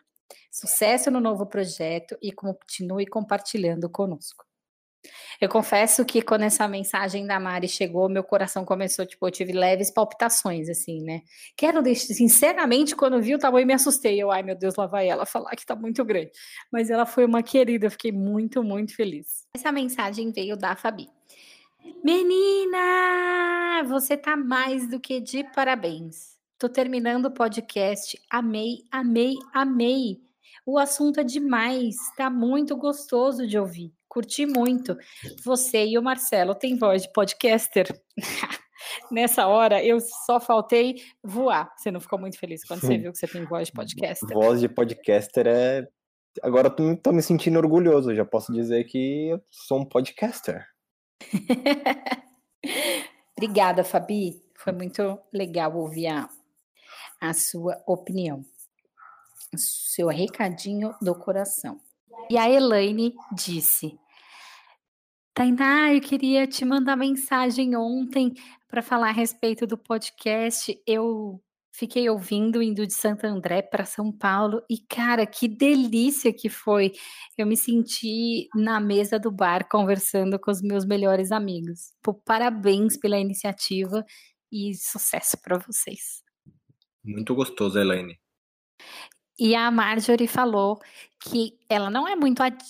Sucesso 0.52 1.10
no 1.10 1.20
novo 1.20 1.46
projeto 1.46 2.18
e 2.22 2.32
continue 2.32 3.06
compartilhando 3.06 3.90
conosco. 3.90 4.46
Eu 5.40 5.50
confesso 5.50 6.06
que 6.06 6.22
quando 6.22 6.44
essa 6.44 6.68
mensagem 6.68 7.26
da 7.26 7.40
Mari 7.40 7.68
chegou, 7.68 8.08
meu 8.08 8.24
coração 8.24 8.64
começou, 8.64 9.06
tipo, 9.06 9.28
eu 9.28 9.32
tive 9.32 9.52
leves 9.52 9.92
palpitações, 9.92 10.70
assim, 10.70 11.02
né? 11.02 11.22
Quero 11.58 11.82
deixar, 11.82 12.14
sinceramente, 12.14 12.96
quando 12.96 13.22
vi 13.22 13.36
o 13.36 13.40
tamanho, 13.40 13.68
me 13.68 13.74
assustei. 13.74 14.22
Eu, 14.22 14.32
ai 14.32 14.44
meu 14.44 14.56
Deus, 14.56 14.76
lá 14.76 14.88
vai 14.88 15.08
ela 15.08 15.26
falar 15.26 15.52
que 15.56 15.66
tá 15.66 15.76
muito 15.76 16.04
grande. 16.06 16.32
Mas 16.72 16.90
ela 16.90 17.06
foi 17.06 17.26
uma 17.26 17.44
querida, 17.44 17.88
eu 17.88 17.92
fiquei 17.92 18.12
muito, 18.12 18.64
muito 18.64 18.96
feliz. 18.96 19.46
Essa 19.54 19.72
mensagem 19.72 20.32
veio 20.32 20.56
da 20.56 20.76
Fabi. 20.76 21.10
Menina, 22.04 23.84
você 23.88 24.18
tá 24.18 24.36
mais 24.36 24.90
do 24.90 25.00
que 25.00 25.20
de 25.20 25.44
parabéns. 25.56 26.38
Tô 26.58 26.70
terminando 26.70 27.26
o 27.26 27.34
podcast. 27.34 28.18
Amei, 28.30 28.84
amei, 28.92 29.36
amei. 29.54 30.22
O 30.66 30.78
assunto 30.78 31.20
é 31.20 31.24
demais, 31.24 31.96
tá 32.16 32.30
muito 32.30 32.76
gostoso 32.78 33.46
de 33.46 33.58
ouvir. 33.58 33.94
Curti 34.08 34.46
muito. 34.46 34.96
Você 35.44 35.86
e 35.86 35.98
o 35.98 36.04
Marcelo 36.04 36.56
têm 36.56 36.78
voz 36.78 37.04
de 37.04 37.12
podcaster. 37.12 37.88
Nessa 39.12 39.48
hora, 39.48 39.84
eu 39.84 40.00
só 40.00 40.40
faltei 40.40 41.02
voar. 41.24 41.74
Você 41.76 41.90
não 41.92 42.00
ficou 42.00 42.20
muito 42.20 42.38
feliz 42.38 42.64
quando 42.64 42.82
você 42.82 42.98
viu 42.98 43.12
que 43.12 43.18
você 43.18 43.28
tem 43.28 43.44
voz 43.46 43.68
de 43.68 43.74
podcaster? 43.74 44.30
Voz 44.34 44.62
de 44.62 44.70
podcaster 44.70 45.48
é. 45.48 45.88
Agora 46.42 46.70
tô, 46.70 46.96
tô 46.96 47.12
me 47.12 47.22
sentindo 47.22 47.58
orgulhoso. 47.58 48.16
Já 48.16 48.24
posso 48.24 48.54
dizer 48.54 48.84
que 48.86 49.30
eu 49.30 49.42
sou 49.50 49.82
um 49.82 49.86
podcaster. 49.86 50.73
Obrigada, 53.36 53.84
Fabi. 53.84 54.42
Foi 54.56 54.72
muito 54.72 55.20
legal 55.32 55.76
ouvir 55.76 56.08
a, 56.08 56.30
a 57.20 57.34
sua 57.34 57.84
opinião. 57.86 58.46
Seu 59.56 60.08
recadinho 60.08 60.96
do 61.02 61.14
coração. 61.14 61.80
E 62.30 62.38
a 62.38 62.50
Elaine 62.50 63.14
disse: 63.34 64.00
Tainá, 65.34 65.94
eu 65.94 66.02
queria 66.02 66.48
te 66.48 66.64
mandar 66.64 66.96
mensagem 66.96 67.76
ontem 67.76 68.34
para 68.68 68.82
falar 68.82 69.10
a 69.10 69.14
respeito 69.14 69.68
do 69.68 69.78
podcast. 69.78 70.82
Eu 70.88 71.42
fiquei 71.74 72.08
ouvindo 72.08 72.62
indo 72.62 72.86
de 72.86 72.94
Santo 72.94 73.26
André 73.26 73.64
para 73.64 73.84
São 73.84 74.12
Paulo 74.12 74.62
e 74.70 74.78
cara, 74.78 75.26
que 75.26 75.48
delícia 75.48 76.32
que 76.32 76.48
foi. 76.48 76.94
Eu 77.38 77.48
me 77.48 77.58
senti 77.58 78.48
na 78.56 78.80
mesa 78.80 79.20
do 79.20 79.32
bar 79.32 79.68
conversando 79.68 80.40
com 80.40 80.52
os 80.52 80.62
meus 80.62 80.86
melhores 80.86 81.32
amigos. 81.32 81.94
Pô, 82.02 82.14
parabéns 82.14 82.96
pela 82.96 83.20
iniciativa 83.20 84.06
e 84.52 84.74
sucesso 84.76 85.36
para 85.42 85.58
vocês. 85.58 86.24
Muito 87.04 87.34
gostoso, 87.34 87.80
Elaine. 87.80 88.20
E 89.38 89.56
a 89.56 89.72
Marjorie 89.72 90.28
falou 90.28 90.80
que 91.20 91.58
ela 91.68 91.90
não 91.90 92.08
é 92.08 92.16
muito 92.16 92.42
ad 92.42 92.64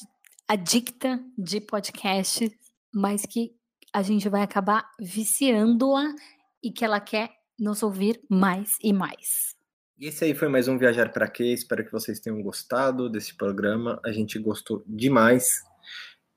adicta 0.47 1.19
de 1.37 1.59
podcast, 1.59 2.49
mas 2.93 3.25
que 3.25 3.51
a 3.93 4.01
gente 4.01 4.27
vai 4.29 4.41
acabar 4.41 4.89
viciando-a 4.99 6.13
e 6.61 6.71
que 6.71 6.83
ela 6.85 6.99
quer 6.99 7.42
nos 7.59 7.83
ouvir 7.83 8.21
mais 8.29 8.77
e 8.81 8.91
mais. 8.93 9.55
E 9.97 10.07
esse 10.07 10.25
aí 10.25 10.33
foi 10.33 10.47
mais 10.47 10.67
um 10.67 10.77
Viajar 10.77 11.11
para 11.11 11.27
Quê? 11.27 11.45
Espero 11.45 11.85
que 11.85 11.91
vocês 11.91 12.19
tenham 12.19 12.41
gostado 12.41 13.09
desse 13.09 13.35
programa. 13.35 13.99
A 14.03 14.11
gente 14.11 14.39
gostou 14.39 14.83
demais. 14.87 15.61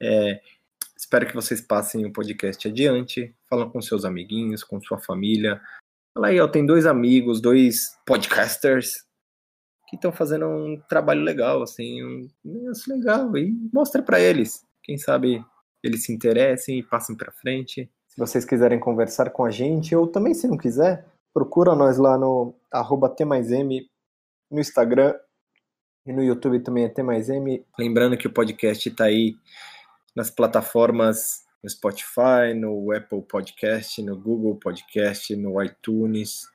É, 0.01 0.41
espero 0.97 1.27
que 1.27 1.35
vocês 1.35 1.61
passem 1.61 2.05
o 2.05 2.13
podcast 2.13 2.69
adiante. 2.69 3.35
Falam 3.49 3.71
com 3.71 3.81
seus 3.81 4.05
amiguinhos, 4.05 4.63
com 4.63 4.81
sua 4.81 4.99
família. 4.99 5.61
Fala 6.15 6.29
aí, 6.29 6.41
ó, 6.41 6.47
tem 6.47 6.65
dois 6.65 6.87
amigos, 6.87 7.41
dois 7.41 7.97
podcasters 8.07 9.07
que 9.89 9.97
estão 9.97 10.13
fazendo 10.13 10.47
um 10.47 10.81
trabalho 10.89 11.23
legal, 11.23 11.63
assim, 11.63 12.03
um 12.05 12.29
negócio 12.45 12.95
legal. 12.95 13.37
E 13.37 13.53
mostra 13.73 14.03
para 14.03 14.21
eles. 14.21 14.65
Quem 14.83 14.99
sabe 14.99 15.45
eles 15.83 16.05
se 16.05 16.13
interessem 16.13 16.79
e 16.79 16.83
passem 16.83 17.17
para 17.17 17.33
frente. 17.33 17.91
Se 18.17 18.21
vocês 18.21 18.45
quiserem 18.47 18.81
conversar 18.81 19.29
com 19.29 19.45
a 19.45 19.51
gente, 19.51 19.95
ou 19.95 20.07
também 20.07 20.33
se 20.33 20.49
não 20.49 20.57
quiser, 20.57 21.05
procura 21.35 21.75
nós 21.75 21.99
lá 21.99 22.17
no 22.17 22.55
arroba 22.73 23.11
T+M 23.11 23.87
no 24.51 24.59
Instagram 24.59 25.15
e 26.07 26.15
no 26.15 26.23
YouTube 26.23 26.61
também 26.61 26.85
é 26.85 26.89
T 26.89 27.03
mais 27.03 27.29
M. 27.29 27.63
Lembrando 27.79 28.17
que 28.17 28.27
o 28.27 28.33
podcast 28.33 28.89
está 28.89 29.05
aí 29.05 29.37
nas 30.15 30.31
plataformas 30.31 31.45
no 31.63 31.69
Spotify, 31.69 32.55
no 32.59 32.91
Apple 32.91 33.21
Podcast, 33.21 34.01
no 34.01 34.19
Google 34.19 34.57
Podcast, 34.57 35.37
no 35.37 35.63
iTunes. 35.63 36.49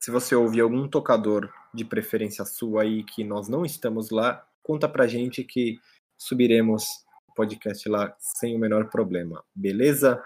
Se 0.00 0.10
você 0.10 0.34
ouvir 0.34 0.62
algum 0.62 0.88
tocador 0.88 1.48
de 1.72 1.84
preferência 1.84 2.44
sua 2.44 2.82
aí 2.82 3.04
que 3.04 3.22
nós 3.22 3.48
não 3.48 3.64
estamos 3.64 4.10
lá, 4.10 4.44
conta 4.60 4.88
pra 4.88 5.06
gente 5.06 5.44
que 5.44 5.78
subiremos 6.18 6.84
o 7.28 7.34
podcast 7.36 7.88
lá 7.88 8.12
sem 8.18 8.56
o 8.56 8.58
menor 8.58 8.90
problema. 8.90 9.44
Beleza? 9.54 10.20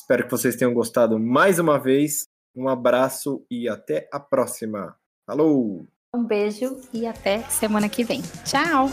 Espero 0.00 0.24
que 0.24 0.30
vocês 0.30 0.54
tenham 0.54 0.72
gostado 0.72 1.18
mais 1.18 1.58
uma 1.58 1.76
vez. 1.76 2.28
Um 2.56 2.68
abraço 2.68 3.44
e 3.50 3.68
até 3.68 4.08
a 4.12 4.20
próxima. 4.20 4.96
Falou! 5.26 5.86
Um 6.14 6.24
beijo 6.24 6.80
e 6.92 7.06
até 7.06 7.42
semana 7.42 7.88
que 7.88 8.04
vem. 8.04 8.22
Tchau! 8.44 8.88